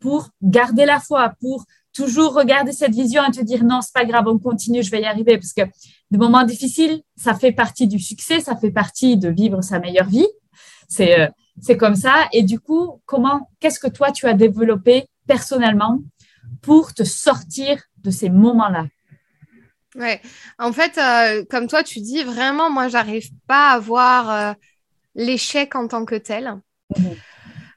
pour 0.00 0.30
garder 0.42 0.86
la 0.86 1.00
foi, 1.00 1.34
pour 1.40 1.64
toujours 1.92 2.34
regarder 2.34 2.72
cette 2.72 2.94
vision 2.94 3.22
et 3.26 3.30
te 3.30 3.42
dire 3.42 3.64
non, 3.64 3.80
c'est 3.82 3.92
pas 3.92 4.04
grave, 4.04 4.26
on 4.26 4.38
continue, 4.38 4.82
je 4.82 4.90
vais 4.90 5.02
y 5.02 5.06
arriver? 5.06 5.38
Parce 5.38 5.52
que 5.52 5.62
des 6.10 6.18
moments 6.18 6.44
difficiles, 6.44 7.02
ça 7.16 7.34
fait 7.34 7.52
partie 7.52 7.86
du 7.86 7.98
succès, 7.98 8.40
ça 8.40 8.56
fait 8.56 8.70
partie 8.70 9.16
de 9.16 9.28
vivre 9.28 9.60
sa 9.62 9.78
meilleure 9.78 10.08
vie. 10.08 10.28
C'est, 10.88 11.20
euh, 11.20 11.76
comme 11.78 11.94
ça. 11.94 12.26
Et 12.32 12.42
du 12.42 12.58
coup, 12.58 13.00
comment, 13.06 13.48
qu'est-ce 13.60 13.78
que 13.78 13.86
toi, 13.86 14.10
tu 14.10 14.26
as 14.26 14.34
développé 14.34 15.06
personnellement 15.26 16.00
pour 16.62 16.94
te 16.94 17.04
sortir 17.04 17.80
de 17.98 18.10
ces 18.10 18.30
moments-là? 18.30 18.86
Ouais, 19.96 20.20
en 20.58 20.72
fait, 20.72 20.98
euh, 20.98 21.44
comme 21.50 21.66
toi, 21.66 21.82
tu 21.82 22.00
dis 22.00 22.22
vraiment, 22.22 22.70
moi, 22.70 22.88
j'arrive 22.88 23.30
pas 23.46 23.70
à 23.72 23.78
voir 23.78 24.30
euh, 24.30 24.52
l'échec 25.20 25.74
en 25.76 25.86
tant 25.86 26.04
que 26.04 26.16
tel. 26.16 26.60
Mhm. 26.96 27.16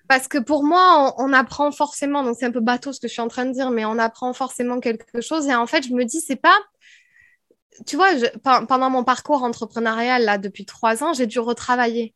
Parce 0.07 0.27
que 0.27 0.37
pour 0.37 0.63
moi, 0.63 1.13
on, 1.17 1.33
apprend 1.33 1.71
forcément, 1.71 2.23
donc 2.23 2.35
c'est 2.37 2.45
un 2.45 2.51
peu 2.51 2.59
bateau 2.59 2.91
ce 2.93 2.99
que 2.99 3.07
je 3.07 3.13
suis 3.13 3.21
en 3.21 3.27
train 3.27 3.45
de 3.45 3.51
dire, 3.51 3.71
mais 3.71 3.85
on 3.85 3.97
apprend 3.97 4.33
forcément 4.33 4.79
quelque 4.79 5.21
chose. 5.21 5.47
Et 5.47 5.55
en 5.55 5.65
fait, 5.65 5.87
je 5.87 5.93
me 5.93 6.03
dis, 6.03 6.21
c'est 6.21 6.35
pas. 6.35 6.57
Tu 7.87 7.95
vois, 7.95 8.09
pendant 8.67 8.89
mon 8.89 9.03
parcours 9.03 9.43
entrepreneurial, 9.43 10.23
là, 10.23 10.37
depuis 10.37 10.65
trois 10.65 11.03
ans, 11.03 11.13
j'ai 11.13 11.25
dû 11.25 11.39
retravailler. 11.39 12.13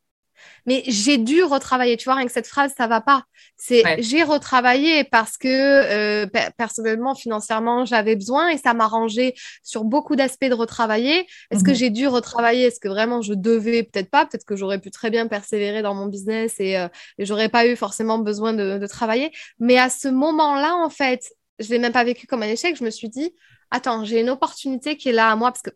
Mais 0.66 0.82
j'ai 0.86 1.18
dû 1.18 1.42
retravailler. 1.42 1.96
Tu 1.96 2.04
vois, 2.04 2.14
rien 2.14 2.26
que 2.26 2.32
cette 2.32 2.46
phrase, 2.46 2.72
ça 2.76 2.86
va 2.86 3.00
pas. 3.00 3.24
C'est 3.56 3.82
j'ai 4.00 4.22
retravaillé 4.22 5.04
parce 5.04 5.36
que 5.36 5.48
euh, 5.48 6.26
personnellement, 6.56 7.14
financièrement, 7.14 7.84
j'avais 7.84 8.16
besoin 8.16 8.48
et 8.48 8.58
ça 8.58 8.74
m'a 8.74 8.84
arrangé 8.84 9.34
sur 9.62 9.84
beaucoup 9.84 10.16
d'aspects 10.16 10.44
de 10.44 10.54
retravailler. 10.54 11.26
Est-ce 11.50 11.64
que 11.64 11.70
mhm. 11.70 11.76
j'ai 11.76 11.90
dû 11.90 12.06
retravailler? 12.06 12.64
Est-ce 12.64 12.80
que 12.80 12.88
vraiment 12.88 13.22
je 13.22 13.34
devais? 13.34 13.82
Peut-être 13.82 14.10
pas. 14.10 14.26
Peut-être 14.26 14.44
que 14.44 14.56
j'aurais 14.56 14.80
pu 14.80 14.90
très 14.90 15.10
bien 15.10 15.26
persévérer 15.26 15.82
dans 15.82 15.94
mon 15.94 16.06
business 16.06 16.56
et, 16.58 16.76
euh, 16.76 16.88
et 17.18 17.26
j'aurais 17.26 17.48
pas 17.48 17.66
eu 17.66 17.76
forcément 17.76 18.18
besoin 18.18 18.52
de, 18.52 18.78
de 18.78 18.86
travailler. 18.86 19.32
Mais 19.58 19.78
à 19.78 19.90
ce 19.90 20.08
moment-là, 20.08 20.74
en 20.76 20.90
fait, 20.90 21.22
je 21.58 21.70
l'ai 21.70 21.78
même 21.78 21.92
pas 21.92 22.04
vécu 22.04 22.26
comme 22.26 22.42
un 22.42 22.48
échec. 22.48 22.76
Je 22.76 22.84
me 22.84 22.90
suis 22.90 23.08
dit, 23.08 23.34
attends, 23.70 24.04
j'ai 24.04 24.20
une 24.20 24.30
opportunité 24.30 24.96
qui 24.96 25.08
est 25.08 25.12
là 25.12 25.30
à 25.30 25.36
moi 25.36 25.50
parce 25.50 25.62
que 25.62 25.70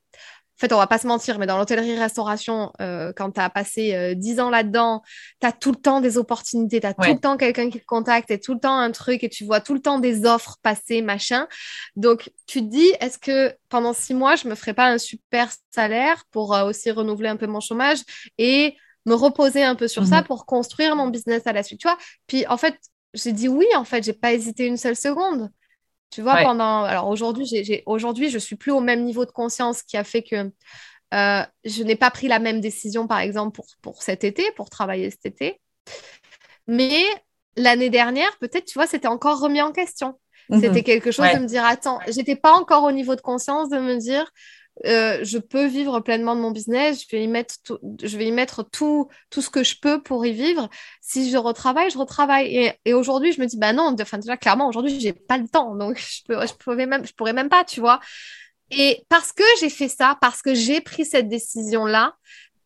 fait, 0.63 0.73
on 0.73 0.79
va 0.79 0.87
pas 0.87 0.99
se 0.99 1.07
mentir, 1.07 1.39
mais 1.39 1.47
dans 1.47 1.59
l'hôtellerie-restauration, 1.59 2.73
euh, 2.81 3.13
quand 3.15 3.33
tu 3.33 3.41
as 3.41 3.51
passé 3.51 3.95
euh, 3.95 4.15
dix 4.15 4.33
10 4.33 4.41
ans 4.41 4.51
là-dedans, 4.51 5.03
tu 5.41 5.47
as 5.47 5.53
tout 5.53 5.73
le 5.73 5.77
temps 5.77 6.01
des 6.01 6.17
opportunités, 6.17 6.81
tu 6.81 6.87
as 6.87 6.95
tout 6.95 7.13
le 7.13 7.19
temps 7.19 7.37
quelqu'un 7.37 7.69
qui 7.69 7.81
te 7.81 7.85
contacte 7.85 8.31
et 8.31 8.41
tout 8.41 8.55
le 8.55 8.61
temps 8.61 8.79
un 8.79 8.91
truc 8.93 9.25
et 9.25 9.29
tu 9.29 9.45
vois 9.45 9.61
tout 9.61 9.75
le 9.75 9.81
temps 9.81 9.99
des 9.99 10.25
offres 10.25 10.57
passer, 10.63 11.03
machin. 11.03 11.49
Donc, 11.97 12.31
tu 12.47 12.61
te 12.61 12.67
dis, 12.67 12.93
est-ce 13.01 13.19
que 13.19 13.55
pendant 13.69 13.93
six 13.93 14.15
mois, 14.15 14.37
je 14.37 14.49
me 14.49 14.55
ferais 14.55 14.75
pas 14.75 14.87
un 14.87 14.99
super 14.99 15.49
salaire 15.71 16.25
pour 16.31 16.55
euh, 16.55 16.65
aussi 16.65 16.91
renouveler 16.91 17.29
un 17.29 17.37
peu 17.37 17.47
mon 17.47 17.61
chômage 17.61 17.99
et 18.39 18.77
me 19.05 19.15
reposer 19.15 19.65
un 19.65 19.75
peu 19.75 19.89
sur 19.89 20.07
ça 20.07 20.21
mhm. 20.21 20.27
pour 20.27 20.47
construire 20.47 20.95
mon 20.95 21.09
business 21.09 21.47
à 21.47 21.53
la 21.53 21.63
suite, 21.63 21.81
tu 21.81 21.89
vois? 21.89 21.99
Puis, 22.27 22.47
en 22.47 22.57
fait, 22.57 22.77
j'ai 23.15 23.33
dit 23.33 23.49
oui, 23.49 23.67
en 23.75 23.85
fait, 23.85 24.05
j'ai 24.05 24.13
pas 24.13 24.33
hésité 24.33 24.67
une 24.67 24.77
seule 24.77 24.97
seconde. 24.97 25.51
Tu 26.13 26.21
vois, 26.21 26.43
pendant. 26.43 26.85
Alors 26.85 27.09
aujourd'hui, 27.09 27.47
j'ai, 27.47 27.83
aujourd'hui, 27.87 28.29
je 28.29 28.39
suis 28.39 28.57
plus 28.57 28.71
au 28.71 28.81
même 28.81 29.03
niveau 29.03 29.25
de 29.25 29.31
conscience 29.31 29.83
qui 29.83 29.97
a 29.97 30.05
fait 30.05 30.23
que 30.23 30.51
euh, 31.15 31.43
je 31.65 31.83
n'ai 31.83 31.97
pas 31.97 32.11
pris 32.11 32.29
la 32.29 32.39
même 32.39 32.61
décision, 32.61 33.07
par 33.07 33.21
exemple, 33.21 33.53
pour, 33.53 33.67
pour 33.81 34.03
cet 34.03 34.23
été, 34.23 34.45
pour 34.55 34.69
travailler 34.69 35.11
cet 35.11 35.25
été. 35.25 35.61
Mais 36.67 37.03
l'année 37.57 37.89
dernière, 37.89 38.37
peut-être, 38.39 38.67
tu 38.67 38.75
vois, 38.75 38.87
c'était 38.87 39.09
encore 39.09 39.41
remis 39.41 39.63
en 39.63 39.73
question. 39.73 40.19
Mhm. 40.51 40.61
C'était 40.61 40.83
quelque 40.83 41.11
chose 41.11 41.27
de 41.33 41.39
me 41.39 41.47
dire, 41.47 41.65
attends, 41.65 41.99
j'étais 42.09 42.37
pas 42.37 42.53
encore 42.53 42.85
au 42.85 42.93
niveau 42.93 43.15
de 43.15 43.23
conscience 43.23 43.71
de 43.71 43.79
me 43.79 43.97
dire, 43.97 44.31
euh, 44.87 45.21
je 45.23 45.39
peux 45.39 45.67
vivre 45.67 46.01
pleinement 46.01 46.35
de 46.35 46.41
mon 46.41 46.51
business, 46.51 47.03
je 47.03 47.17
vais 47.17 47.23
y 47.23 47.29
mettre 47.29 47.57
tout, 47.63 47.79
je 48.03 48.17
vais 48.17 48.27
y 48.27 48.33
mettre 48.33 48.63
tout, 48.63 49.09
tout 49.31 49.43
ce 49.43 49.51
que 49.51 49.63
je 49.63 49.77
peux 49.81 50.03
pour 50.03 50.25
y 50.25 50.33
vivre. 50.33 50.69
Si 51.01 51.31
je 51.31 51.37
retravaille, 51.37 51.91
je 51.91 51.99
retravaille. 51.99 52.75
Et, 52.85 52.95
aujourd'hui, 52.95 53.33
je 53.33 53.41
me 53.41 53.47
dis, 53.47 53.59
bah 53.59 53.73
non, 53.73 53.95
enfin, 54.01 54.19
déjà, 54.19 54.37
clairement, 54.37 54.69
aujourd'hui, 54.69 54.99
j'ai 54.99 55.13
pas 55.13 55.39
le 55.39 55.47
temps. 55.49 55.77
Donc, 55.77 55.99
je, 55.99 56.23
peux, 56.27 56.47
je, 56.47 56.55
pouvais 56.55 56.87
même, 56.87 57.07
je 57.07 57.13
pourrais 57.13 57.33
même 57.35 57.49
pas, 57.49 57.65
tu 57.65 57.81
vois. 57.81 58.01
Et 58.71 59.05
parce 59.09 59.33
que 59.33 59.45
j'ai 59.61 59.69
fait 59.69 59.89
ça, 59.89 60.17
parce 60.21 60.41
que 60.41 60.55
j'ai 60.55 60.81
pris 60.81 61.05
cette 61.05 61.29
décision-là, 61.29 62.17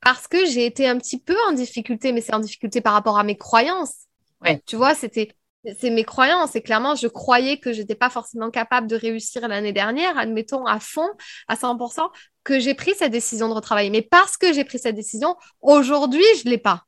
parce 0.01 0.29
que 0.29 0.47
j'ai 0.47 0.65
été 0.65 0.87
un 0.87 0.99
petit 0.99 1.21
peu 1.21 1.37
en 1.49 1.53
difficulté, 1.53 2.13
mais 2.13 2.21
c'est 2.21 2.35
en 2.35 2.39
difficulté 2.41 2.81
par 2.81 2.93
rapport 2.93 3.19
à 3.19 3.25
mes 3.25 3.37
croyances. 3.37 4.07
Ouais. 4.43 4.63
Tu 4.67 4.77
vois, 4.77 4.95
c'était 4.95 5.35
c'est 5.79 5.91
mes 5.91 6.05
croyances. 6.05 6.57
Et 6.57 6.63
clairement, 6.63 6.95
je 6.95 7.09
croyais 7.09 7.59
que 7.59 7.73
je 7.73 7.81
n'étais 7.81 7.95
pas 7.95 8.11
forcément 8.11 8.51
capable 8.51 8.87
de 8.87 8.97
réussir 8.97 9.47
l'année 9.49 9.73
dernière, 9.73 10.17
admettons 10.19 10.67
à 10.67 10.81
fond, 10.81 11.09
à 11.49 11.57
100%, 11.57 12.09
que 12.45 12.61
j'ai 12.61 12.75
pris 12.75 12.95
cette 12.95 13.13
décision 13.13 13.49
de 13.49 13.55
retravailler. 13.55 13.91
Mais 13.91 14.03
parce 14.03 14.37
que 14.37 14.53
j'ai 14.53 14.65
pris 14.65 14.79
cette 14.79 14.95
décision, 14.95 15.37
aujourd'hui, 15.61 16.25
je 16.39 16.47
ne 16.47 16.51
l'ai 16.51 16.59
pas. 16.59 16.83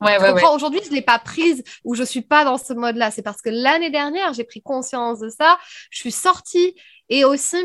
Ouais, 0.00 0.16
ouais, 0.20 0.44
Aujourd'hui, 0.54 0.80
je 0.84 0.90
ne 0.90 0.94
l'ai 0.94 1.02
pas 1.02 1.18
prise 1.18 1.64
ou 1.82 1.94
je 1.94 2.02
ne 2.02 2.06
suis 2.06 2.22
pas 2.22 2.44
dans 2.44 2.56
ce 2.56 2.72
mode-là. 2.72 3.10
C'est 3.10 3.22
parce 3.22 3.42
que 3.42 3.50
l'année 3.50 3.90
dernière, 3.90 4.32
j'ai 4.32 4.44
pris 4.44 4.62
conscience 4.62 5.18
de 5.18 5.28
ça. 5.28 5.58
Je 5.90 5.98
suis 5.98 6.12
sortie 6.12 6.76
Et 7.08 7.24
aussi, 7.24 7.56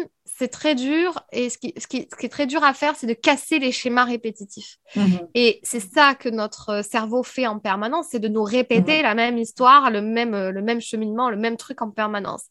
c'est 0.43 0.49
très 0.49 0.75
dur. 0.75 1.25
Et 1.31 1.49
ce 1.49 1.57
qui, 1.57 1.73
ce, 1.77 1.87
qui, 1.87 1.97
est 1.97 2.29
très 2.29 2.47
dur 2.47 2.63
à 2.65 2.73
faire, 2.73 2.95
c'est 2.97 3.07
de 3.07 3.13
casser 3.13 3.59
les 3.59 3.71
schémas 3.71 4.03
répétitifs. 4.03 4.77
Mm-hmm. 4.95 5.27
Et 5.35 5.61
c'est 5.63 5.79
ça 5.79 6.15
que 6.15 6.27
notre 6.27 6.83
cerveau 6.83 7.23
fait 7.23 7.47
en 7.47 7.59
permanence, 7.59 8.07
c'est 8.11 8.19
de 8.19 8.27
nous 8.27 8.43
répéter 8.43 8.99
mm-hmm. 8.99 9.03
la 9.03 9.15
même 9.15 9.37
histoire, 9.37 9.89
le 9.89 10.01
même, 10.01 10.49
le 10.49 10.61
même 10.61 10.81
cheminement, 10.81 11.29
le 11.29 11.37
même 11.37 11.55
truc 11.55 11.81
en 11.81 11.91
permanence. 11.91 12.43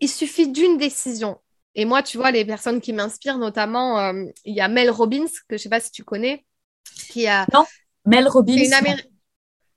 Il 0.00 0.08
suffit 0.08 0.48
d'une 0.48 0.76
décision. 0.76 1.38
Et 1.76 1.84
moi, 1.84 2.02
tu 2.02 2.16
vois, 2.16 2.32
les 2.32 2.44
personnes 2.44 2.80
qui 2.80 2.92
m'inspirent, 2.92 3.38
notamment, 3.38 4.00
euh, 4.00 4.24
il 4.44 4.54
y 4.54 4.60
a 4.60 4.66
Mel 4.66 4.90
Robbins, 4.90 5.26
que 5.26 5.50
je 5.50 5.54
ne 5.54 5.58
sais 5.58 5.68
pas 5.68 5.80
si 5.80 5.92
tu 5.92 6.02
connais, 6.02 6.44
qui 7.10 7.28
a... 7.28 7.46
Non, 7.52 7.64
Mel 8.06 8.26
Robbins. 8.26 8.56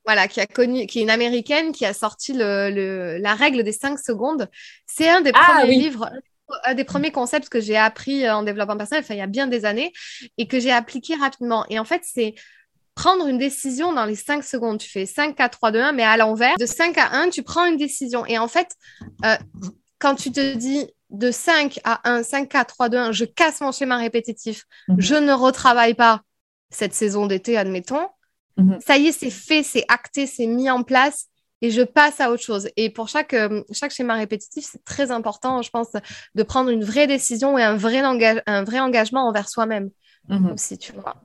Voilà, 0.06 0.28
qui 0.28 0.40
a 0.40 0.48
connu, 0.48 0.88
qui 0.88 1.00
est 1.00 1.02
une 1.04 1.12
américaine 1.12 1.72
qui 1.72 1.86
a 1.86 1.94
sorti 1.94 2.34
le, 2.34 3.20
la 3.20 3.36
règle 3.36 3.64
des 3.64 3.74
5 3.74 4.00
secondes. 4.00 4.50
C'est 4.88 5.08
un 5.08 5.22
des 5.22 5.32
ah 5.36 5.60
premiers 5.60 5.76
livres 5.76 6.10
un 6.66 6.74
des 6.74 6.84
premiers 6.84 7.12
concepts 7.12 7.50
que 7.50 7.60
j'ai 7.60 7.78
appris 7.78 8.26
euh, 8.26 8.36
en 8.36 8.44
développement 8.44 8.78
personnel, 8.78 9.04
enfin, 9.04 9.16
il 9.16 9.20
y 9.20 9.22
a 9.22 9.28
bien 9.28 9.48
des 9.48 9.66
années, 9.66 9.92
et 10.38 10.48
que 10.48 10.60
j'ai 10.60 10.72
appliqué 10.72 11.16
rapidement. 11.16 11.66
Et 11.70 11.80
en 11.80 11.86
fait, 11.86 12.02
c'est 12.04 12.36
prendre 12.96 13.28
une 13.28 13.38
décision 13.38 13.94
dans 13.94 14.06
les 14.06 14.16
5 14.16 14.44
secondes. 14.44 14.78
Tu 14.78 14.90
fais 14.90 15.06
5, 15.06 15.36
4, 15.36 15.52
3, 15.58 15.72
2, 15.72 15.80
1, 15.80 15.92
mais 15.94 16.04
à 16.04 16.18
l'envers. 16.18 16.56
De 16.58 16.66
5 16.66 16.98
à 16.98 17.18
1, 17.18 17.30
tu 17.30 17.44
prends 17.44 17.66
une 17.66 17.78
décision. 17.78 18.26
Et 18.26 18.38
en 18.38 18.48
fait, 18.48 18.76
euh, 19.26 19.36
quand 20.00 20.16
tu 20.16 20.32
te 20.32 20.56
dis 20.56 20.88
de 21.10 21.32
5 21.32 21.80
à 21.86 22.10
1, 22.10 22.24
5, 22.24 22.50
4, 22.50 22.68
3, 22.68 22.90
2, 22.90 22.98
1, 22.98 23.12
je 23.14 23.26
casse 23.26 23.62
mon 23.62 23.72
schéma 23.72 23.98
répétitif, 23.98 24.66
mhm. 24.90 24.96
je 25.00 25.16
ne 25.16 25.32
retravaille 25.32 25.94
pas 25.94 26.22
cette 26.70 26.94
saison 26.94 27.26
d'été, 27.26 27.58
admettons. 27.58 28.08
Mhm. 28.58 28.80
Ça 28.86 28.98
y 28.98 29.08
est, 29.08 29.12
c'est 29.12 29.30
fait, 29.30 29.64
c'est 29.64 29.86
acté, 29.88 30.28
c'est 30.28 30.46
mis 30.46 30.70
en 30.70 30.84
place 30.84 31.28
et 31.62 31.72
je 31.72 31.82
passe 31.82 32.20
à 32.20 32.32
autre 32.32 32.44
chose. 32.44 32.70
Et 32.78 32.90
pour 32.90 33.10
chaque, 33.10 33.34
euh, 33.34 33.64
chaque 33.72 33.92
schéma 33.92 34.16
répétitif, 34.16 34.68
c'est 34.72 34.84
très 34.84 35.12
important, 35.12 35.62
je 35.62 35.70
pense, 35.70 35.90
de 36.36 36.44
prendre 36.44 36.70
une 36.70 36.84
vraie 36.84 37.08
décision 37.08 37.58
et 37.58 37.64
un 37.64 37.76
vrai, 37.76 38.00
un 38.46 38.64
vrai 38.64 38.80
engagement 38.80 39.28
envers 39.28 39.50
soi-même. 39.50 39.90
Mhm. 40.28 40.58
Si 40.58 40.78
tu 40.78 40.94
vois. 40.94 41.16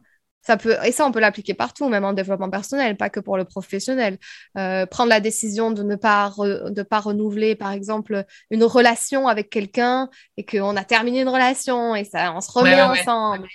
Ça 0.47 0.59
peut, 0.59 0.77
et 0.85 0.93
ça, 0.93 1.07
on 1.07 1.13
peut 1.13 1.21
l'appliquer 1.21 1.55
partout, 1.55 1.89
même 1.89 2.05
en 2.05 2.13
développement 2.13 2.51
personnel, 2.51 2.99
pas 2.99 3.09
que 3.09 3.19
pour 3.19 3.39
le 3.39 3.47
professionnel. 3.47 4.19
Euh, 4.59 4.85
prendre 4.85 5.09
la 5.09 5.21
décision 5.21 5.71
de 5.71 5.83
ne 5.83 5.97
pas, 5.97 6.31
de 6.39 6.83
pas 6.83 7.01
renouveler, 7.01 7.55
par 7.55 7.73
exemple, 7.73 8.27
une 8.51 8.63
relation 8.65 9.27
avec 9.27 9.49
quelqu'un 9.49 10.11
et 10.37 10.45
qu'on 10.45 10.77
a 10.77 10.85
terminé 10.85 11.23
une 11.23 11.31
relation 11.31 11.95
et 11.95 12.05
ça, 12.05 12.35
on 12.35 12.43
se 12.43 12.51
remet 12.53 12.81
ensemble. 12.83 13.49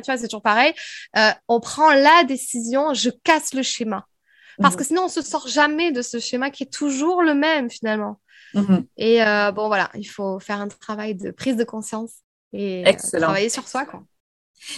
Tu 0.00 0.06
vois, 0.06 0.16
c'est 0.18 0.28
toujours 0.28 0.42
pareil. 0.42 0.72
Euh, 1.16 1.30
on 1.48 1.58
prend 1.58 1.92
la 1.92 2.22
décision, 2.22 2.94
je 2.94 3.10
casse 3.10 3.52
le 3.52 3.62
schéma. 3.62 4.06
Parce 4.60 4.74
mhm. 4.74 4.78
que 4.78 4.84
sinon, 4.84 5.02
on 5.04 5.08
se 5.08 5.22
sort 5.22 5.48
jamais 5.48 5.92
de 5.92 6.02
ce 6.02 6.18
schéma 6.18 6.50
qui 6.50 6.64
est 6.64 6.72
toujours 6.72 7.22
le 7.22 7.34
même 7.34 7.70
finalement. 7.70 8.20
Mhm. 8.54 8.86
Et 8.96 9.22
euh, 9.22 9.52
bon, 9.52 9.68
voilà, 9.68 9.90
il 9.94 10.04
faut 10.04 10.38
faire 10.40 10.60
un 10.60 10.68
travail 10.68 11.14
de 11.14 11.30
prise 11.30 11.56
de 11.56 11.64
conscience 11.64 12.12
et 12.52 12.84
travailler 13.12 13.50
sur 13.50 13.68
soi. 13.68 13.84
Quoi. 13.84 14.02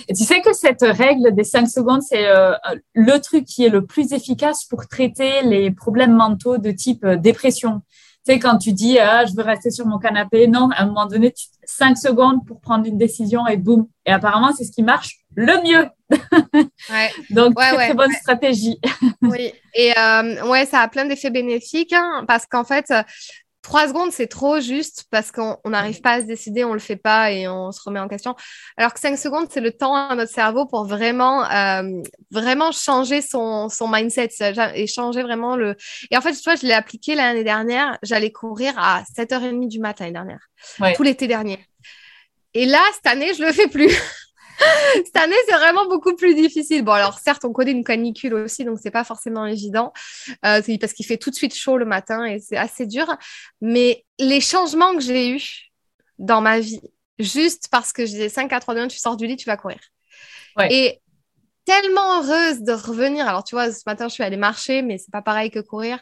Et 0.09 0.14
tu 0.14 0.24
sais 0.24 0.41
que 0.41 0.53
cette 0.53 0.83
règle 0.83 1.35
des 1.35 1.45
5 1.45 1.68
secondes, 1.68 2.03
c'est 2.03 2.26
euh, 2.28 2.53
le 2.95 3.18
truc 3.18 3.45
qui 3.45 3.64
est 3.64 3.68
le 3.68 3.87
plus 3.87 4.12
efficace 4.12 4.64
pour 4.64 4.87
traiter 4.87 5.43
les 5.43 5.70
problèmes 5.70 6.14
mentaux 6.14 6.59
de 6.59 6.70
type 6.70 7.05
euh, 7.05 7.16
dépression. 7.16 7.83
Tu 8.26 8.35
sais, 8.35 8.39
quand 8.39 8.59
tu 8.59 8.72
dis 8.72 8.99
ah, 8.99 9.24
je 9.24 9.35
veux 9.35 9.43
rester 9.43 9.70
sur 9.70 9.87
mon 9.87 9.99
canapé, 9.99 10.47
non, 10.47 10.68
à 10.72 10.83
un 10.83 10.87
moment 10.87 11.07
donné, 11.07 11.33
5 11.64 11.97
secondes 11.97 12.45
pour 12.47 12.61
prendre 12.61 12.87
une 12.87 12.99
décision 12.99 13.47
et 13.47 13.57
boum. 13.57 13.87
Et 14.05 14.12
apparemment, 14.12 14.53
c'est 14.53 14.64
ce 14.64 14.72
qui 14.72 14.83
marche 14.83 15.20
le 15.35 15.55
mieux. 15.66 15.89
Ouais. 16.11 17.11
Donc, 17.31 17.55
très, 17.55 17.75
très 17.75 17.95
bonne 17.95 18.13
stratégie. 18.13 18.79
oui, 19.23 19.53
et 19.75 19.93
euh, 19.99 20.47
ouais, 20.47 20.67
ça 20.67 20.81
a 20.81 20.89
plein 20.89 21.05
d'effets 21.05 21.31
bénéfiques 21.31 21.93
hein, 21.93 22.25
parce 22.27 22.47
qu'en 22.47 22.65
fait, 22.65 22.93
Trois 23.63 23.89
secondes, 23.89 24.11
c'est 24.11 24.27
trop 24.27 24.59
juste 24.59 25.05
parce 25.11 25.31
qu'on 25.31 25.59
n'arrive 25.67 26.01
pas 26.01 26.13
à 26.13 26.21
se 26.23 26.27
décider, 26.27 26.65
on 26.65 26.73
le 26.73 26.79
fait 26.79 26.97
pas 26.97 27.31
et 27.31 27.47
on 27.47 27.73
se 27.73 27.81
remet 27.85 28.01
en 28.01 28.09
question. 28.09 28.35
Alors 28.79 28.95
que 28.95 29.01
cinq 29.01 29.19
secondes, 29.19 29.49
c'est 29.51 29.61
le 29.61 29.71
temps 29.71 29.95
à 29.95 30.15
notre 30.15 30.33
cerveau 30.33 30.65
pour 30.65 30.87
vraiment, 30.87 31.45
euh, 31.45 31.83
vraiment 32.31 32.73
changer 32.73 33.21
son, 33.21 33.69
son 33.69 33.87
mindset 33.87 34.31
et 34.75 34.87
changer 34.87 35.23
vraiment 35.23 35.57
le. 35.57 35.77
Et 36.11 36.17
en 36.17 36.23
fait, 36.23 36.33
tu 36.33 36.43
vois, 36.43 36.55
je 36.55 36.67
l'ai 36.67 36.73
appliqué 36.73 37.15
l'année 37.15 37.45
dernière. 37.45 37.99
J'allais 38.03 38.33
courir 38.33 38.73
à 38.79 39.03
7h30 39.15 39.69
du 39.69 39.79
matin 39.79 40.05
l'année 40.05 40.15
dernière, 40.15 40.97
tout 40.97 41.03
l'été 41.03 41.27
dernier. 41.27 41.63
Et 42.55 42.65
là, 42.65 42.83
cette 42.95 43.07
année, 43.07 43.35
je 43.35 43.45
le 43.45 43.53
fais 43.53 43.69
plus. 43.69 43.95
Cette 44.95 45.17
année, 45.17 45.37
c'est 45.49 45.57
vraiment 45.57 45.87
beaucoup 45.87 46.15
plus 46.15 46.35
difficile. 46.35 46.83
Bon, 46.83 46.93
alors 46.93 47.19
certes, 47.19 47.45
on 47.45 47.53
connaît 47.53 47.73
une 47.73 47.85
canicule 47.85 48.35
aussi, 48.35 48.65
donc 48.65 48.79
c'est 48.83 48.91
pas 48.91 49.05
forcément 49.05 49.47
évident, 49.47 49.93
euh, 50.45 50.63
parce 50.81 50.93
qu'il 50.93 51.07
fait 51.07 51.17
tout 51.17 51.31
de 51.31 51.35
suite 51.35 51.55
chaud 51.55 51.79
le 51.79 51.85
matin 51.85 52.25
et 52.25 52.41
c'est 52.41 52.57
assez 52.57 52.87
dur. 52.87 53.07
Mais 53.61 54.05
les 54.19 54.41
changements 54.41 54.95
que 54.95 55.01
j'ai 55.01 55.31
eus 55.31 55.71
dans 56.19 56.41
ma 56.41 56.61
vie, 56.61 56.81
juste 57.19 57.69
parce 57.71 57.93
que 57.93 58.05
je 58.05 58.13
disais 58.13 58.29
5 58.29 58.53
à 58.53 58.61
3 58.61 58.75
2 58.75 58.89
tu 58.89 58.99
sors 58.99 59.17
du 59.17 59.27
lit, 59.27 59.37
tu 59.37 59.47
vas 59.47 59.57
courir. 59.57 59.79
Et 60.69 61.01
tellement 61.65 62.21
heureuse 62.21 62.63
de 62.63 62.73
revenir. 62.73 63.29
Alors, 63.29 63.45
tu 63.45 63.55
vois, 63.55 63.71
ce 63.71 63.83
matin, 63.87 64.09
je 64.09 64.15
suis 64.15 64.25
allée 64.25 64.37
marcher, 64.37 64.83
mais 64.83 64.99
c'est 64.99 65.13
pas 65.13 65.23
pareil 65.23 65.51
que 65.51 65.61
courir. 65.61 65.99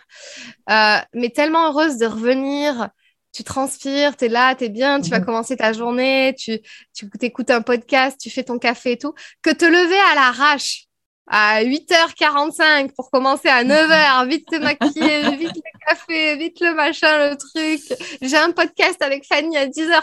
Euh, 0.71 0.97
mais 1.13 1.31
tellement 1.31 1.69
heureuse 1.69 1.99
de 1.99 2.07
revenir 2.07 2.89
tu 3.33 3.45
transpires, 3.45 4.17
tu 4.17 4.27
es 4.27 4.29
là, 4.29 4.55
tu 4.55 4.65
es 4.65 4.69
bien, 4.69 5.01
tu 5.01 5.11
vas 5.11 5.21
mhm. 5.21 5.27
commencer 5.27 5.57
ta 5.57 5.73
journée, 5.73 6.35
tu, 6.39 6.59
tu 6.95 7.09
écoutes 7.21 7.51
un 7.51 7.63
podcast, 7.63 8.19
tu 8.21 8.31
fais 8.31 8.45
ton 8.45 8.59
café 8.59 8.93
et 8.93 8.99
tout, 8.99 9.15
que 9.43 9.51
te 9.51 9.65
lever 9.65 9.99
à 10.13 10.15
l'arrache 10.15 10.89
à 11.29 11.63
8h45 11.63 12.95
pour 12.95 13.11
commencer 13.11 13.49
à 13.49 13.63
9h, 13.63 14.29
vite 14.29 14.47
te 14.51 14.57
maquiller, 14.57 15.37
vite 15.37 15.57
le 15.57 15.87
café, 15.87 16.37
vite 16.37 16.61
le 16.61 16.75
machin, 16.75 17.31
le 17.31 17.37
truc. 17.37 17.99
J'ai 18.23 18.37
un 18.37 18.51
podcast 18.53 19.01
avec 19.03 19.27
Fanny 19.27 19.57
à 19.57 19.67
10h. 19.67 20.03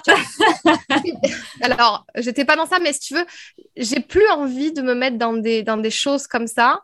Alors, 1.62 2.06
j'étais 2.16 2.46
pas 2.46 2.56
dans 2.56 2.68
ça, 2.68 2.80
mais 2.80 2.94
si 2.94 3.00
tu 3.00 3.16
veux, 3.16 3.26
j'ai 3.76 4.00
plus 4.00 4.28
envie 4.30 4.72
de 4.72 4.82
me 4.82 4.94
mettre 4.94 5.18
dans 5.18 5.34
des, 5.34 5.64
dans 5.64 5.78
des 5.78 5.92
choses 5.92 6.28
comme 6.28 6.48
ça. 6.48 6.82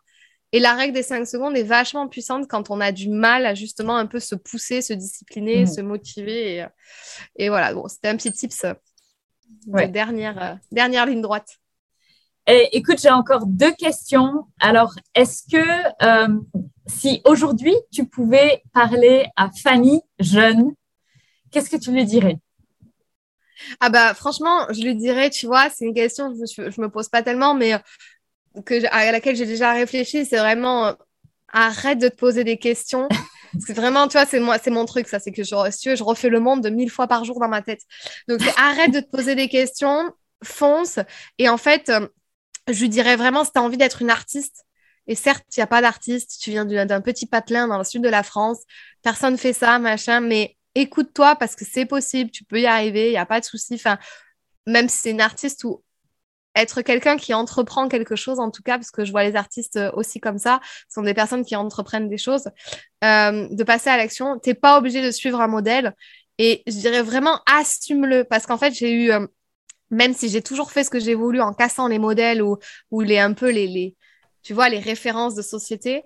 Et 0.53 0.59
la 0.59 0.73
règle 0.73 0.93
des 0.93 1.03
5 1.03 1.25
secondes 1.25 1.55
est 1.55 1.63
vachement 1.63 2.07
puissante 2.07 2.47
quand 2.47 2.69
on 2.69 2.81
a 2.81 2.91
du 2.91 3.09
mal 3.09 3.45
à 3.45 3.53
justement 3.53 3.95
un 3.95 4.05
peu 4.05 4.19
se 4.19 4.35
pousser, 4.35 4.81
se 4.81 4.93
discipliner, 4.93 5.63
mm. 5.63 5.67
se 5.67 5.81
motiver. 5.81 6.65
Et, 7.37 7.49
voilà, 7.49 7.73
bon, 7.73 7.87
c'était 7.87 8.09
un 8.09 8.17
petit 8.17 8.31
tips 8.31 8.65
de 9.67 9.85
dernière, 9.85 10.43
euh, 10.43 10.55
dernière 10.71 11.05
ligne 11.05 11.21
droite. 11.21 11.57
Et, 12.47 12.69
écoute, 12.73 12.99
j'ai 13.01 13.09
encore 13.09 13.45
deux 13.45 13.71
questions. 13.73 14.47
Alors, 14.59 14.93
est-ce 15.15 15.43
que 15.49 15.65
euh, 16.03 16.39
si 16.85 17.21
aujourd'hui 17.23 17.75
tu 17.91 18.05
pouvais 18.05 18.61
parler 18.73 19.27
à 19.37 19.49
Fanny 19.51 20.01
jeune, 20.19 20.71
qu'est-ce 21.51 21.69
que 21.69 21.77
tu 21.77 21.91
lui 21.91 22.03
dirais? 22.03 22.39
Ah 23.79 23.91
bah 23.91 24.15
franchement, 24.15 24.65
je 24.71 24.81
lui 24.81 24.95
dirais, 24.95 25.29
tu 25.29 25.45
vois, 25.45 25.69
c'est 25.69 25.85
une 25.85 25.93
question 25.93 26.33
que 26.33 26.45
je, 26.47 26.71
je 26.71 26.81
me 26.81 26.89
pose 26.89 27.09
pas 27.09 27.21
tellement, 27.21 27.53
mais 27.53 27.79
que, 28.65 28.85
à 28.91 29.11
laquelle 29.11 29.35
j'ai 29.35 29.45
déjà 29.45 29.73
réfléchi, 29.73 30.25
c'est 30.25 30.37
vraiment 30.37 30.87
euh, 30.87 30.93
arrête 31.51 31.99
de 31.99 32.07
te 32.07 32.15
poser 32.15 32.43
des 32.43 32.57
questions. 32.57 33.07
C'est 33.59 33.73
vraiment, 33.73 34.07
tu 34.07 34.13
vois, 34.13 34.25
c'est 34.25 34.39
moi, 34.39 34.57
c'est 34.63 34.69
mon 34.71 34.85
truc, 34.85 35.09
ça. 35.09 35.19
C'est 35.19 35.31
que 35.31 35.43
je, 35.43 35.55
si 35.71 35.95
je 35.95 36.03
refais 36.03 36.29
le 36.29 36.39
monde 36.39 36.63
de 36.63 36.69
mille 36.69 36.89
fois 36.89 37.07
par 37.07 37.25
jour 37.25 37.39
dans 37.39 37.49
ma 37.49 37.61
tête. 37.61 37.81
Donc, 38.29 38.39
arrête 38.57 38.91
de 38.91 39.01
te 39.01 39.09
poser 39.09 39.35
des 39.35 39.49
questions, 39.49 40.09
fonce. 40.41 40.99
Et 41.37 41.49
en 41.49 41.57
fait, 41.57 41.89
euh, 41.89 42.07
je 42.69 42.79
lui 42.79 42.89
dirais 42.89 43.17
vraiment, 43.17 43.43
si 43.43 43.51
tu 43.51 43.59
as 43.59 43.61
envie 43.61 43.77
d'être 43.77 44.01
une 44.01 44.09
artiste, 44.09 44.63
et 45.07 45.15
certes, 45.15 45.43
il 45.55 45.59
n'y 45.59 45.63
a 45.63 45.67
pas 45.67 45.81
d'artiste, 45.81 46.39
tu 46.41 46.51
viens 46.51 46.65
d'un 46.65 47.01
petit 47.01 47.25
patelin 47.25 47.67
dans 47.67 47.77
le 47.77 47.83
sud 47.83 48.01
de 48.01 48.09
la 48.09 48.23
France, 48.23 48.59
personne 49.01 49.37
fait 49.37 49.53
ça, 49.53 49.79
machin, 49.79 50.21
mais 50.21 50.55
écoute-toi 50.75 51.35
parce 51.35 51.55
que 51.55 51.65
c'est 51.65 51.85
possible, 51.85 52.31
tu 52.31 52.43
peux 52.43 52.61
y 52.61 52.67
arriver, 52.67 53.07
il 53.07 53.11
n'y 53.11 53.17
a 53.17 53.25
pas 53.25 53.39
de 53.39 53.45
souci. 53.45 53.73
Enfin, 53.75 53.97
même 54.67 54.89
si 54.89 54.99
c'est 54.99 55.11
une 55.11 55.21
artiste 55.21 55.63
ou 55.63 55.83
être 56.55 56.81
quelqu'un 56.81 57.17
qui 57.17 57.33
entreprend 57.33 57.87
quelque 57.87 58.15
chose, 58.15 58.39
en 58.39 58.51
tout 58.51 58.63
cas, 58.63 58.77
parce 58.77 58.91
que 58.91 59.05
je 59.05 59.11
vois 59.11 59.23
les 59.23 59.35
artistes 59.35 59.77
euh, 59.77 59.91
aussi 59.93 60.19
comme 60.19 60.37
ça, 60.37 60.59
ce 60.87 60.95
sont 60.95 61.03
des 61.03 61.13
personnes 61.13 61.45
qui 61.45 61.55
entreprennent 61.55 62.09
des 62.09 62.17
choses, 62.17 62.49
euh, 63.03 63.47
de 63.49 63.63
passer 63.63 63.89
à 63.89 63.97
l'action. 63.97 64.39
Tu 64.39 64.49
n'es 64.49 64.55
pas 64.55 64.77
obligé 64.77 65.03
de 65.03 65.11
suivre 65.11 65.39
un 65.39 65.47
modèle. 65.47 65.95
Et 66.37 66.63
je 66.67 66.73
dirais 66.73 67.01
vraiment 67.01 67.39
assume-le. 67.45 68.23
Parce 68.23 68.45
qu'en 68.45 68.57
fait, 68.57 68.73
j'ai 68.73 68.91
eu, 68.91 69.11
euh, 69.11 69.25
même 69.89 70.13
si 70.13 70.29
j'ai 70.29 70.41
toujours 70.41 70.71
fait 70.71 70.83
ce 70.83 70.89
que 70.89 70.99
j'ai 70.99 71.15
voulu 71.15 71.41
en 71.41 71.53
cassant 71.53 71.87
les 71.87 71.99
modèles 71.99 72.41
ou, 72.41 72.57
ou 72.89 73.01
les 73.01 73.19
un 73.19 73.33
peu 73.33 73.49
les, 73.49 73.67
les, 73.67 73.95
tu 74.43 74.53
vois, 74.53 74.69
les 74.69 74.79
références 74.79 75.35
de 75.35 75.41
société, 75.41 76.03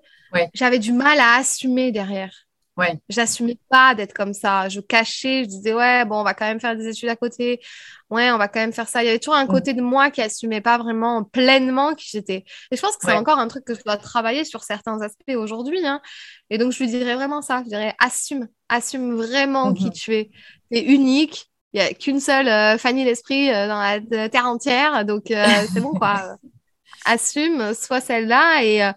j'avais 0.53 0.79
du 0.79 0.91
mal 0.91 1.17
à 1.19 1.35
assumer 1.35 1.91
derrière. 1.93 2.44
Ouais. 2.77 2.99
J'assumais 3.07 3.57
pas 3.69 3.95
d'être 3.95 4.13
comme 4.13 4.33
ça. 4.33 4.67
Je 4.67 4.81
cachais, 4.81 5.43
je 5.43 5.49
disais, 5.49 5.73
ouais, 5.73 6.03
bon, 6.03 6.19
on 6.19 6.23
va 6.23 6.33
quand 6.33 6.45
même 6.45 6.59
faire 6.59 6.75
des 6.75 6.87
études 6.87 7.07
à 7.07 7.15
côté. 7.15 7.61
Ouais, 8.09 8.31
on 8.31 8.37
va 8.37 8.49
quand 8.49 8.59
même 8.59 8.73
faire 8.73 8.89
ça. 8.89 9.01
Il 9.01 9.05
y 9.05 9.09
avait 9.09 9.19
toujours 9.19 9.35
un 9.35 9.47
côté 9.47 9.73
de 9.73 9.81
moi 9.81 10.11
qui 10.11 10.21
assumait 10.21 10.59
pas 10.59 10.77
vraiment 10.77 11.23
pleinement 11.23 11.95
qui 11.95 12.09
j'étais. 12.11 12.43
Et 12.71 12.75
je 12.75 12.81
pense 12.81 12.97
que 12.97 13.05
c'est 13.05 13.13
encore 13.13 13.39
un 13.39 13.47
truc 13.47 13.63
que 13.63 13.75
je 13.75 13.81
dois 13.83 13.95
travailler 13.95 14.43
sur 14.43 14.63
certains 14.63 15.01
aspects 15.01 15.35
aujourd'hui. 15.35 15.85
Hein. 15.85 16.01
Et 16.49 16.57
donc, 16.57 16.73
je 16.73 16.79
lui 16.79 16.87
dirais 16.87 17.15
vraiment 17.15 17.41
ça. 17.41 17.61
Je 17.63 17.69
dirais, 17.69 17.95
assume, 17.97 18.49
assume 18.67 19.15
vraiment 19.15 19.73
qui 19.73 19.85
mhm. 19.85 19.93
tu 19.93 20.13
es. 20.13 20.31
Tu 20.71 20.77
es 20.77 20.83
unique. 20.83 21.49
Il 21.71 21.81
n'y 21.81 21.87
a 21.87 21.93
qu'une 21.93 22.19
seule 22.19 22.47
euh, 22.47 22.77
Fanny 22.77 23.03
l'esprit 23.03 23.49
euh, 23.51 23.67
dans 23.67 23.79
la 23.79 24.29
terre 24.29 24.47
entière. 24.47 25.05
Donc, 25.05 25.31
euh, 25.31 25.45
c'est 25.73 25.79
bon, 25.79 25.93
quoi. 25.93 26.35
assume, 27.05 27.73
sois 27.73 28.01
celle-là. 28.01 28.63
Et, 28.63 28.91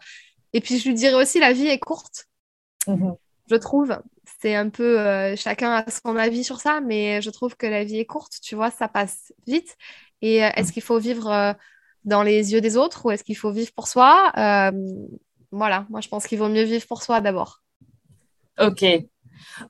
et 0.53 0.61
puis, 0.61 0.79
je 0.79 0.89
lui 0.89 0.95
dirais 0.95 1.15
aussi, 1.15 1.39
la 1.39 1.53
vie 1.53 1.69
est 1.69 1.79
courte. 1.79 2.27
Mhm 2.89 3.15
je 3.49 3.57
trouve. 3.57 3.97
c'est 4.41 4.55
un 4.55 4.69
peu 4.69 5.01
euh, 5.01 5.37
chacun 5.37 5.73
a 5.73 5.91
son 5.91 6.17
avis 6.17 6.45
sur 6.45 6.61
ça, 6.61 6.81
mais 6.81 7.23
je 7.23 7.31
trouve 7.31 7.57
que 7.57 7.67
la 7.67 7.85
vie 7.85 7.99
est 7.99 8.05
courte, 8.05 8.35
tu 8.43 8.55
vois, 8.55 8.71
ça 8.71 8.89
passe 8.89 9.33
vite. 9.47 9.77
Et 10.23 10.45
euh, 10.45 10.51
est-ce 10.57 10.73
qu'il 10.73 10.83
faut 10.83 10.99
vivre 10.99 11.31
euh, 11.31 11.53
dans 12.05 12.23
les 12.23 12.53
yeux 12.53 12.61
des 12.61 12.77
autres 12.77 13.07
ou 13.07 13.11
est-ce 13.11 13.25
qu'il 13.25 13.37
faut 13.37 13.51
vivre 13.51 13.73
pour 13.75 13.89
soi? 13.89 14.33
Voilà, 15.51 15.87
moi 15.89 16.03
je 16.03 16.09
pense 16.09 16.27
qu'il 16.27 16.39
vaut 16.39 16.51
mieux 16.51 16.65
vivre 16.65 16.87
pour 16.87 17.03
soi 17.03 17.21
d'abord. 17.21 17.63
Ok. 18.61 18.85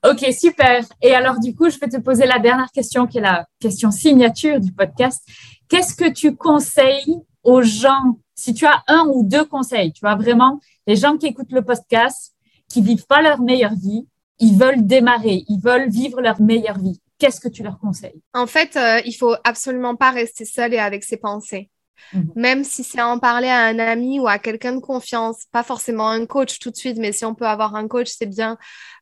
Ok, 0.03 0.25
super. 0.33 0.83
Et 1.01 1.13
alors, 1.13 1.39
du 1.39 1.55
coup, 1.55 1.69
je 1.69 1.77
vais 1.79 1.87
te 1.87 1.97
poser 1.97 2.25
la 2.25 2.39
dernière 2.39 2.71
question 2.71 3.07
qui 3.07 3.19
est 3.19 3.21
la 3.21 3.47
question 3.59 3.91
signature 3.91 4.59
du 4.59 4.73
podcast. 4.73 5.23
Qu'est-ce 5.69 5.95
que 5.95 6.09
tu 6.09 6.35
conseilles 6.35 7.15
aux 7.43 7.61
gens, 7.61 8.19
si 8.35 8.53
tu 8.53 8.65
as 8.65 8.83
un 8.87 9.05
ou 9.07 9.23
deux 9.23 9.45
conseils, 9.45 9.93
tu 9.93 10.01
vois, 10.01 10.15
vraiment, 10.15 10.59
les 10.87 10.95
gens 10.95 11.17
qui 11.17 11.27
écoutent 11.27 11.51
le 11.51 11.63
podcast, 11.63 12.35
qui 12.69 12.81
vivent 12.81 13.05
pas 13.07 13.21
leur 13.21 13.41
meilleure 13.41 13.75
vie, 13.75 14.07
ils 14.39 14.57
veulent 14.57 14.85
démarrer, 14.85 15.43
ils 15.47 15.59
veulent 15.59 15.89
vivre 15.89 16.21
leur 16.21 16.41
meilleure 16.41 16.79
vie. 16.79 17.01
Qu'est-ce 17.17 17.41
que 17.41 17.49
tu 17.49 17.63
leur 17.63 17.77
conseilles? 17.79 18.21
En 18.33 18.47
fait, 18.47 18.77
euh, 18.77 19.01
il 19.05 19.13
faut 19.13 19.35
absolument 19.43 19.95
pas 19.95 20.11
rester 20.11 20.45
seul 20.45 20.73
et 20.73 20.79
avec 20.79 21.03
ses 21.03 21.17
pensées. 21.17 21.69
Mhm. 22.13 22.31
Même 22.35 22.63
si 22.63 22.83
c'est 22.83 23.01
en 23.01 23.19
parler 23.19 23.49
à 23.49 23.65
un 23.65 23.79
ami 23.79 24.19
ou 24.19 24.27
à 24.27 24.39
quelqu'un 24.39 24.73
de 24.73 24.79
confiance, 24.79 25.45
pas 25.51 25.63
forcément 25.63 26.09
un 26.09 26.25
coach 26.25 26.59
tout 26.59 26.71
de 26.71 26.75
suite, 26.75 26.97
mais 26.97 27.11
si 27.11 27.25
on 27.25 27.35
peut 27.35 27.47
avoir 27.47 27.75
un 27.75 27.87
coach, 27.87 28.07
c'est 28.07 28.25
bien 28.25 28.57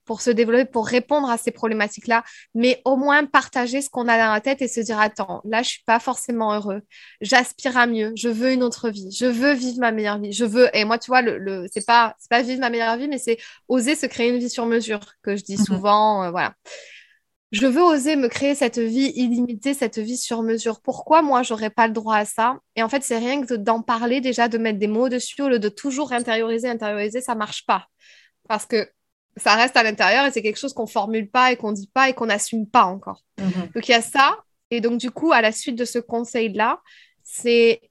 pour 0.08 0.22
se 0.22 0.32
développer, 0.32 0.66
pour 0.66 0.88
répondre 0.88 1.30
à 1.30 1.38
ces 1.38 1.52
problématiques-là, 1.52 2.24
mais 2.56 2.82
au 2.86 2.95
moins 2.95 3.26
partager 3.26 3.82
ce 3.82 3.89
qu'on 3.89 4.08
a 4.08 4.18
dans 4.18 4.34
la 4.34 4.41
tête 4.41 4.62
et 4.62 4.68
se 4.68 4.80
dire, 4.80 5.00
attends, 5.00 5.41
là, 5.43 5.62
je 5.62 5.70
suis 5.70 5.84
pas 5.86 6.00
forcément 6.00 6.54
heureux, 6.54 6.82
j'aspire 7.22 7.78
à 7.78 7.86
mieux, 7.86 8.14
je 8.16 8.30
veux 8.30 8.52
une 8.52 8.64
autre 8.64 8.89
vie, 8.89 9.12
je 9.12 9.26
veux 9.26 9.54
vivre 9.54 9.80
ma 9.80 9.91
meilleure 9.91 10.18
vie, 10.20 10.32
je 10.32 10.45
veux, 10.45 10.70
et 10.76 10.86
moi, 10.86 10.98
tu 10.98 11.12
vois, 11.12 11.22
le, 11.22 11.38
le 11.38 11.68
c'est 11.72 11.86
pas, 11.86 12.16
c'est 12.18 12.30
pas 12.30 12.41
vivre 12.41 12.62
ma 12.62 12.70
meilleure 12.70 12.98
vie, 12.98 13.10
mais 13.10 13.20
c'est 13.20 13.38
oser 13.68 13.95
se 13.95 14.06
créer 14.06 14.30
une 14.30 14.39
vie 14.39 14.50
sur 14.50 14.66
mesure, 14.66 15.02
que 15.22 15.36
je 15.36 15.43
dis 15.43 15.58
mhm. 15.58 15.66
souvent, 15.66 16.24
euh, 16.24 16.32
voilà. 16.32 16.54
Je 17.52 17.66
veux 17.66 17.82
oser 17.82 18.18
me 18.18 18.28
créer 18.28 18.56
cette 18.56 18.78
vie 18.78 19.14
illimitée, 19.16 19.74
cette 19.74 20.00
vie 20.00 20.18
sur 20.18 20.43
mesure. 20.43 20.82
Pourquoi 20.82 21.22
moi, 21.22 21.43
j'aurais 21.43 21.70
pas 21.70 21.88
le 21.88 21.93
droit 21.93 22.18
à 22.18 22.26
ça? 22.26 22.60
Et 22.76 22.84
en 22.84 22.89
fait, 22.89 23.04
c'est 23.04 23.18
rien 23.18 23.45
que 23.45 23.54
d'en 23.54 23.82
parler 23.82 24.20
déjà, 24.20 24.50
de 24.50 24.58
mettre 24.58 24.80
des 24.80 24.88
mots 24.88 25.08
dessus, 25.08 25.41
au 25.41 25.48
lieu 25.48 25.60
de 25.60 25.70
toujours 25.70 26.12
intérioriser, 26.12 26.68
intérioriser, 26.68 27.22
ça 27.22 27.36
marche 27.36 27.66
pas. 27.66 27.88
Parce 28.50 28.66
que 28.66 28.89
ça 29.38 29.56
reste 29.56 29.78
à 29.78 29.84
l'intérieur 29.84 30.26
et 30.26 30.32
c'est 30.32 30.41
quelque 30.41 30.60
chose 30.60 30.74
qu'on 30.74 30.88
formule 30.88 31.30
pas 31.30 31.52
et 31.52 31.58
qu'on 31.58 31.72
dit 31.72 31.89
pas 31.93 32.10
et 32.10 32.14
qu'on 32.14 32.26
n'assume 32.26 32.68
pas 32.68 32.84
encore. 32.84 33.24
Mhm. 33.38 33.70
Donc 33.74 33.88
il 33.88 33.91
y 33.91 33.95
a 33.95 34.02
ça. 34.02 34.38
Et 34.70 34.82
donc 34.82 35.00
du 35.00 35.12
coup, 35.12 35.32
à 35.32 35.41
la 35.41 35.52
suite 35.52 35.76
de 35.76 35.86
ce 35.86 36.00
conseil-là, 36.00 36.82
c'est 37.24 37.82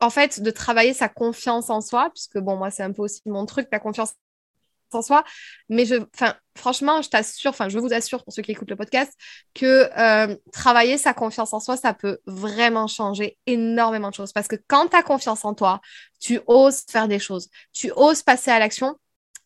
en 0.00 0.10
fait 0.10 0.40
de 0.40 0.50
travailler 0.50 0.92
sa 0.92 1.08
confiance 1.08 1.70
en 1.70 1.80
soi, 1.80 2.10
puisque 2.14 2.38
bon, 2.38 2.56
moi 2.56 2.70
c'est 2.70 2.82
un 2.82 2.92
peu 2.92 3.02
aussi 3.02 3.22
mon 3.26 3.46
truc, 3.46 3.68
la 3.72 3.78
confiance 3.78 4.12
en 4.94 5.02
soi. 5.02 5.24
Mais 5.68 5.84
je, 5.86 5.96
enfin, 6.14 6.34
franchement, 6.56 7.02
je 7.02 7.08
t'assure, 7.08 7.50
enfin, 7.50 7.68
je 7.68 7.78
vous 7.78 7.92
assure 7.92 8.24
pour 8.24 8.32
ceux 8.32 8.42
qui 8.42 8.52
écoutent 8.52 8.70
le 8.70 8.76
podcast, 8.76 9.12
que 9.54 9.88
euh, 9.98 10.36
travailler 10.52 10.98
sa 10.98 11.14
confiance 11.14 11.52
en 11.52 11.60
soi, 11.60 11.76
ça 11.76 11.94
peut 11.94 12.18
vraiment 12.26 12.86
changer 12.86 13.38
énormément 13.46 14.10
de 14.10 14.14
choses. 14.14 14.32
Parce 14.32 14.48
que 14.48 14.56
quand 14.68 14.88
tu 14.88 14.96
as 14.96 15.02
confiance 15.02 15.44
en 15.44 15.54
toi, 15.54 15.80
tu 16.20 16.40
oses 16.46 16.84
faire 16.88 17.08
des 17.08 17.18
choses, 17.18 17.48
tu 17.72 17.92
oses 17.96 18.22
passer 18.22 18.50
à 18.50 18.58
l'action 18.58 18.96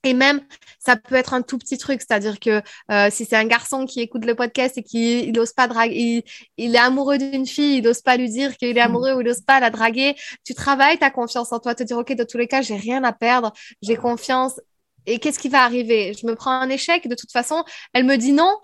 et 0.05 0.14
même, 0.14 0.40
ça 0.80 0.97
peut 0.97 1.14
être 1.14 1.32
un 1.32 1.43
tout 1.43 1.59
petit 1.59 1.78
truc, 1.78 2.01
c'est-à-dire 2.01 2.40
que 2.40 2.61
euh, 2.90 3.09
si 3.11 3.24
c'est 3.24 3.36
un 3.36 3.45
garçon 3.45 3.86
qui 3.86 4.01
écoute 4.01 4.24
le 4.24 4.34
podcast 4.34 4.76
et 4.76 4.82
qui 4.82 5.30
n'ose 5.30 5.53
pas 5.53 5.68
draguer, 5.68 6.24
il, 6.57 6.74
est 6.74 6.78
amoureux 6.78 7.18
d'une 7.18 7.47
fille, 7.47 7.76
il 7.78 7.84
n'ose 7.84 8.01
pas 8.03 8.16
lui 8.16 8.28
dire 8.28 8.57
qu'il 8.57 8.76
est 8.76 8.82
mm. 8.82 8.86
amoureux 8.86 9.14
ou 9.14 9.20
il 9.20 9.26
n'ose 9.26 9.43
pas 9.43 9.61
la 9.61 9.70
draguer, 9.70 10.16
tu 10.45 10.55
travailles 10.55 10.99
ta 10.99 11.11
confiance 11.11 11.53
en 11.53 11.61
toi, 11.61 11.76
te 11.76 11.84
dire, 11.84 11.99
OK, 11.99 12.12
de 12.14 12.24
tous 12.24 12.36
les 12.36 12.49
cas, 12.49 12.62
j'ai 12.62 12.76
rien 12.76 13.05
à 13.05 13.12
perdre, 13.12 13.53
j'ai 13.80 13.97
confiance. 13.97 14.61
Et 15.07 15.18
qu'est-ce 15.18 15.38
qui 15.38 15.48
va 15.48 15.64
arriver? 15.64 16.14
Je 16.14 16.26
me 16.26 16.34
prends 16.34 16.53
un 16.53 16.68
échec, 16.68 17.09
de 17.09 17.14
toute 17.14 17.32
façon, 17.32 17.64
elle 17.92 18.05
me 18.05 18.16
dit 18.16 18.32
non, 18.32 18.57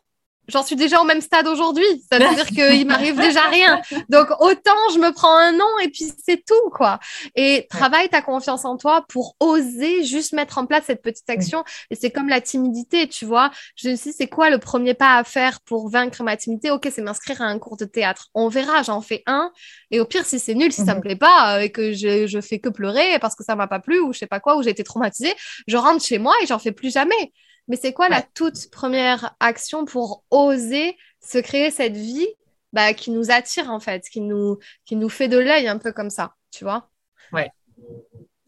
j'en 0.48 0.62
suis 0.62 0.76
déjà 0.76 1.00
au 1.00 1.04
même 1.04 1.20
stade 1.20 1.46
aujourd'hui. 1.46 1.86
Ça 2.10 2.18
veut 2.18 2.34
dire 2.34 2.46
qu'il 2.46 2.86
m'arrive 2.86 3.16
déjà 3.16 3.42
rien. 3.42 3.80
Donc, 4.08 4.28
autant 4.40 4.70
je 4.92 4.98
me 4.98 5.12
prends 5.12 5.36
un 5.36 5.52
nom 5.52 5.78
et 5.82 5.88
puis 5.88 6.10
c'est 6.24 6.44
tout, 6.44 6.70
quoi. 6.70 6.98
Et 7.34 7.66
travaille 7.70 8.08
ta 8.08 8.22
confiance 8.22 8.64
en 8.64 8.76
toi 8.76 9.04
pour 9.08 9.36
oser 9.40 10.04
juste 10.04 10.32
mettre 10.32 10.58
en 10.58 10.66
place 10.66 10.84
cette 10.86 11.02
petite 11.02 11.28
action. 11.30 11.64
Et 11.90 11.94
c'est 11.94 12.10
comme 12.10 12.28
la 12.28 12.40
timidité, 12.40 13.08
tu 13.08 13.24
vois. 13.24 13.50
Je 13.76 13.90
me 13.90 13.96
suis 13.96 14.10
dit, 14.10 14.16
c'est 14.16 14.28
quoi 14.28 14.50
le 14.50 14.58
premier 14.58 14.94
pas 14.94 15.16
à 15.16 15.24
faire 15.24 15.60
pour 15.60 15.88
vaincre 15.90 16.22
ma 16.22 16.36
timidité? 16.36 16.70
Ok, 16.70 16.88
c'est 16.92 17.02
m'inscrire 17.02 17.42
à 17.42 17.46
un 17.46 17.58
cours 17.58 17.76
de 17.76 17.84
théâtre. 17.84 18.28
On 18.34 18.48
verra, 18.48 18.82
j'en 18.82 19.00
fais 19.00 19.22
un. 19.26 19.52
Et 19.90 20.00
au 20.00 20.04
pire, 20.04 20.24
si 20.24 20.38
c'est 20.38 20.54
nul, 20.54 20.72
si 20.72 20.84
ça 20.84 20.92
me 20.92 20.96
mhm. 20.96 21.00
plaît 21.00 21.16
pas 21.16 21.56
euh, 21.56 21.60
et 21.60 21.70
que 21.70 21.92
je, 21.92 22.26
je 22.26 22.40
fais 22.40 22.58
que 22.58 22.68
pleurer 22.68 23.18
parce 23.20 23.34
que 23.34 23.44
ça 23.44 23.56
m'a 23.56 23.66
pas 23.66 23.80
plu 23.80 23.98
ou 24.00 24.12
je 24.12 24.18
sais 24.18 24.26
pas 24.26 24.40
quoi, 24.40 24.56
ou 24.56 24.62
j'ai 24.62 24.70
été 24.70 24.84
traumatisée, 24.84 25.34
je 25.66 25.76
rentre 25.76 26.04
chez 26.04 26.18
moi 26.18 26.34
et 26.42 26.46
j'en 26.46 26.58
fais 26.58 26.72
plus 26.72 26.92
jamais. 26.92 27.32
Mais 27.68 27.76
c'est 27.76 27.92
quoi 27.92 28.08
la 28.08 28.22
toute 28.22 28.70
première 28.70 29.36
action 29.40 29.84
pour 29.84 30.24
oser 30.30 30.96
se 31.20 31.38
créer 31.38 31.70
cette 31.70 31.96
vie 31.96 32.28
bah, 32.72 32.94
qui 32.94 33.10
nous 33.10 33.30
attire 33.30 33.70
en 33.70 33.80
fait, 33.80 34.08
qui 34.08 34.20
nous, 34.20 34.58
qui 34.84 34.96
nous 34.96 35.08
fait 35.08 35.28
de 35.28 35.38
l'œil 35.38 35.68
un 35.68 35.78
peu 35.78 35.92
comme 35.92 36.10
ça, 36.10 36.34
tu 36.50 36.64
vois? 36.64 36.90
Ouais. 37.32 37.50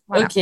Ok. 0.09 0.39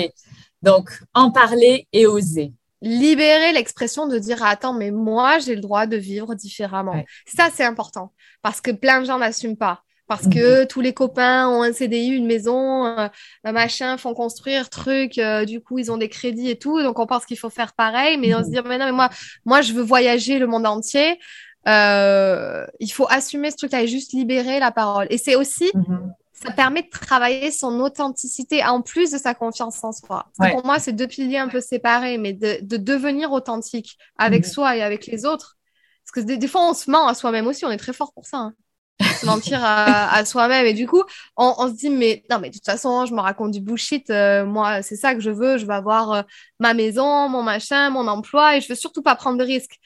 Donc, 0.63 0.91
en 1.15 1.31
parler 1.31 1.87
et 1.93 2.07
oser. 2.07 2.53
Libérer 2.81 3.53
l'expression 3.53 4.07
de 4.07 4.19
dire 4.19 4.43
attends, 4.45 4.73
mais 4.73 4.91
moi, 4.91 5.39
j'ai 5.41 5.55
le 5.55 5.61
droit 5.61 5.87
de 5.87 5.97
vivre 5.97 6.35
différemment. 6.35 7.03
Ça, 7.27 7.49
c'est 7.53 7.65
important 7.65 8.13
parce 8.41 8.61
que 8.61 8.71
plein 8.71 9.01
de 9.01 9.07
gens 9.07 9.19
n'assument 9.19 9.57
pas 9.57 9.83
parce 10.09 10.25
mhm. 10.25 10.33
que 10.33 10.65
tous 10.65 10.81
les 10.81 10.95
copains 10.95 11.49
ont 11.49 11.63
un 11.63 11.73
CDI, 11.73 12.09
une 12.09 12.27
maison, 12.27 12.87
euh, 12.87 13.09
machin, 13.45 13.99
font 13.99 14.15
construire 14.15 14.71
truc, 14.71 15.19
euh, 15.19 15.45
du 15.45 15.61
coup 15.61 15.79
ils 15.79 15.93
ont 15.93 15.99
des 15.99 16.09
crédits 16.09 16.51
et 16.51 16.59
tout, 16.59 16.83
donc 16.83 16.99
on 16.99 17.07
pense 17.07 17.27
qu'il 17.27 17.39
faut 17.39 17.51
faire 17.51 17.75
pareil, 17.75 18.17
mais 18.17 18.35
on 18.35 18.43
se 18.43 18.49
mhm. 18.49 18.55
dit 18.55 18.61
mais 18.65 18.79
non 18.79 18.87
mais 18.87 18.93
moi 18.93 19.11
moi 19.45 19.61
je 19.61 19.75
veux 19.75 19.83
voyager 19.83 20.39
le 20.39 20.47
monde 20.47 20.67
entier, 20.67 21.21
euh, 21.69 22.67
il 22.81 22.91
faut 22.91 23.07
assumer 23.11 23.51
ce 23.51 23.57
truc-là 23.57 23.83
et 23.83 23.87
juste 23.87 24.13
libérer 24.15 24.59
la 24.59 24.73
parole. 24.73 25.07
Et 25.11 25.19
c'est 25.19 25.37
aussi 25.37 25.71
mhm. 25.75 26.13
ça 26.33 26.53
permet 26.53 26.83
de 26.83 26.89
travailler 26.89 27.51
son 27.51 27.79
authenticité 27.81 28.65
en 28.65 28.81
plus 28.81 29.11
de 29.11 29.19
sa 29.19 29.35
confiance 29.35 29.85
en 29.85 29.93
soi. 29.93 30.27
Pour 30.39 30.65
moi 30.65 30.79
c'est 30.79 30.93
deux 30.93 31.07
piliers 31.07 31.39
un 31.39 31.49
peu 31.49 31.61
séparés, 31.61 32.17
mais 32.17 32.33
de, 32.33 32.59
de 32.63 32.79
devenir 32.79 33.31
authentique 33.31 33.99
avec 34.17 34.47
soi 34.47 34.75
et 34.75 34.83
avec 34.83 35.07
les 35.07 35.27
autres. 35.27 35.59
Parce 36.07 36.25
que 36.25 36.33
des, 36.33 36.49
fois 36.49 36.71
on 36.71 36.73
se 36.73 36.91
ment 36.91 37.07
à 37.07 37.13
soi-même 37.13 37.47
aussi, 37.47 37.67
on 37.67 37.71
est 37.71 37.77
très 37.77 37.93
fort 37.93 38.15
pour 38.15 38.25
ça. 38.25 38.39
Hein 38.39 38.55
se 39.01 39.27
mentir 39.27 39.61
à, 39.63 40.25
soi-même. 40.25 40.67
Et 40.67 40.75
du 40.75 40.87
coup, 40.87 41.03
on, 41.37 41.69
se 41.69 41.75
dit, 41.75 41.91
mais 41.91 42.25
non, 42.31 42.39
mais 42.39 42.51
de 42.51 42.55
toute 42.55 42.65
façon, 42.65 43.07
je 43.07 43.15
me 43.15 43.21
raconte 43.21 43.53
du 43.53 43.61
bullshit. 43.61 44.11
Euh, 44.11 44.45
moi, 44.45 44.83
c'est 44.83 44.97
ça 44.97 45.15
que 45.15 45.21
je 45.21 45.31
veux. 45.31 45.59
Je 45.59 45.67
veux 45.67 45.73
avoir 45.73 46.13
euh, 46.13 46.23
ma 46.59 46.75
maison, 46.75 47.29
mon 47.29 47.43
machin, 47.43 47.91
mon 47.91 48.07
emploi 48.09 48.57
et 48.57 48.61
je 48.61 48.69
veux 48.69 48.75
surtout 48.75 49.03
pas 49.03 49.15
prendre 49.15 49.39
de 49.39 49.45
risques. 49.45 49.79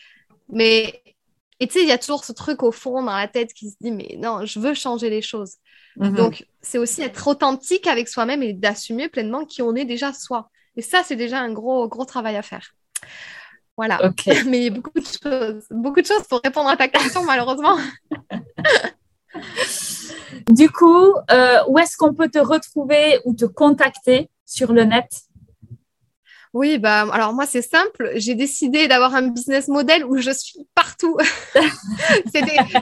Mais, 0.48 1.02
et 1.60 1.66
tu 1.66 1.74
sais, 1.74 1.82
il 1.82 1.88
y 1.88 1.92
a 1.92 1.98
toujours 1.98 2.24
ce 2.24 2.32
truc 2.32 2.62
au 2.62 2.72
fond 2.72 3.02
dans 3.02 3.16
la 3.16 3.28
tête 3.28 3.52
qui 3.52 3.70
se 3.70 3.76
dit, 3.80 3.90
mais 3.90 4.16
non, 4.18 4.44
je 4.44 4.58
veux 4.58 4.74
changer 4.74 5.10
les 5.10 5.22
choses. 5.22 5.54
Mhm. 5.96 6.14
Donc, 6.14 6.46
c'est 6.60 6.78
aussi 6.78 7.02
être 7.02 7.28
authentique 7.28 7.86
avec 7.86 8.08
soi-même 8.08 8.42
et 8.42 8.52
d'assumer 8.52 9.08
pleinement 9.08 9.44
qui 9.44 9.62
on 9.62 9.74
est 9.74 9.84
déjà 9.84 10.12
soi. 10.12 10.48
Et 10.76 10.82
ça, 10.82 11.02
c'est 11.04 11.16
déjà 11.16 11.38
un 11.40 11.52
gros, 11.52 11.86
gros 11.88 12.04
travail 12.04 12.36
à 12.36 12.42
faire. 12.42 12.74
Voilà. 13.76 14.00
Mais 14.46 14.70
beaucoup 14.70 14.98
de 14.98 15.04
choses, 15.04 15.64
beaucoup 15.70 16.00
de 16.00 16.06
choses 16.06 16.26
pour 16.28 16.40
répondre 16.42 16.68
à 16.68 16.76
ta 16.76 16.88
question, 16.88 17.24
malheureusement. 17.24 17.76
Du 20.48 20.70
coup, 20.70 21.14
euh, 21.30 21.58
où 21.68 21.78
est-ce 21.78 21.96
qu'on 21.96 22.14
peut 22.14 22.28
te 22.28 22.38
retrouver 22.38 23.20
ou 23.24 23.34
te 23.34 23.44
contacter 23.44 24.28
sur 24.44 24.72
le 24.72 24.84
net? 24.84 25.08
Oui, 26.54 26.76
bah, 26.76 27.06
alors 27.12 27.32
moi, 27.32 27.46
c'est 27.46 27.62
simple. 27.62 28.10
J'ai 28.16 28.34
décidé 28.34 28.86
d'avoir 28.86 29.14
un 29.14 29.28
business 29.28 29.68
model 29.68 30.04
où 30.04 30.18
je 30.18 30.30
suis 30.30 30.66
partout. 30.74 31.16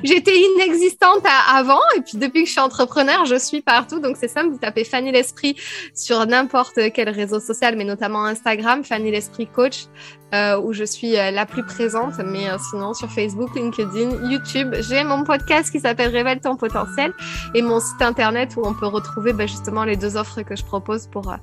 J'étais 0.02 0.40
inexistante 0.40 1.24
avant 1.48 1.80
et 1.96 2.00
puis 2.00 2.18
depuis 2.18 2.42
que 2.42 2.46
je 2.46 2.52
suis 2.52 2.60
entrepreneur, 2.60 3.26
je 3.26 3.36
suis 3.36 3.62
partout. 3.62 4.00
Donc, 4.00 4.16
c'est 4.18 4.26
simple. 4.26 4.50
Vous 4.50 4.58
tapez 4.58 4.82
Fanny 4.82 5.12
l'Esprit 5.12 5.54
sur 5.94 6.26
n'importe 6.26 6.80
quel 6.92 7.10
réseau 7.10 7.38
social, 7.38 7.76
mais 7.76 7.84
notamment 7.84 8.24
Instagram, 8.24 8.82
Fanny 8.82 9.12
l'Esprit 9.12 9.46
Coach. 9.46 9.84
Euh, 10.32 10.60
où 10.60 10.72
je 10.72 10.84
suis 10.84 11.18
euh, 11.18 11.32
la 11.32 11.44
plus 11.44 11.64
présente, 11.64 12.18
mais 12.24 12.48
euh, 12.48 12.56
sinon 12.70 12.94
sur 12.94 13.10
Facebook, 13.10 13.52
LinkedIn, 13.56 14.30
YouTube. 14.30 14.76
J'ai 14.78 15.02
mon 15.02 15.24
podcast 15.24 15.72
qui 15.72 15.80
s'appelle 15.80 16.12
Révèle 16.12 16.38
ton 16.38 16.54
potentiel 16.54 17.12
et 17.52 17.62
mon 17.62 17.80
site 17.80 18.00
internet 18.00 18.54
où 18.56 18.62
on 18.64 18.72
peut 18.72 18.86
retrouver 18.86 19.32
bah, 19.32 19.46
justement 19.46 19.82
les 19.82 19.96
deux 19.96 20.16
offres 20.16 20.42
que 20.42 20.54
je 20.54 20.64
propose 20.64 21.08
pour, 21.08 21.34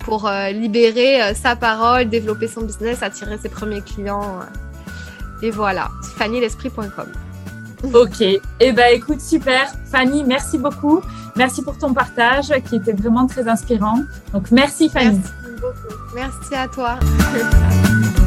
pour 0.00 0.28
libérer 0.50 1.34
sa 1.34 1.54
parole, 1.54 2.08
développer 2.08 2.48
son 2.48 2.62
business, 2.62 3.04
attirer 3.04 3.38
ses 3.38 3.48
premiers 3.48 3.80
clients. 3.80 4.40
et 5.40 5.50
voilà, 5.50 5.88
fannylesprit.com. 6.16 7.12
Ok, 7.94 8.20
et 8.22 8.40
eh 8.58 8.72
ben 8.72 8.92
écoute, 8.92 9.20
super. 9.20 9.72
Fanny, 9.86 10.24
merci 10.24 10.58
beaucoup. 10.58 11.00
Merci 11.36 11.62
pour 11.62 11.78
ton 11.78 11.94
partage 11.94 12.52
qui 12.68 12.76
était 12.76 12.92
vraiment 12.92 13.26
très 13.26 13.48
inspirant. 13.48 14.00
Donc 14.32 14.50
merci 14.50 14.88
Fanny. 14.88 15.20
Merci 15.20 15.60
beaucoup. 15.60 16.14
Merci 16.14 16.54
à 16.56 16.66
toi. 16.66 16.98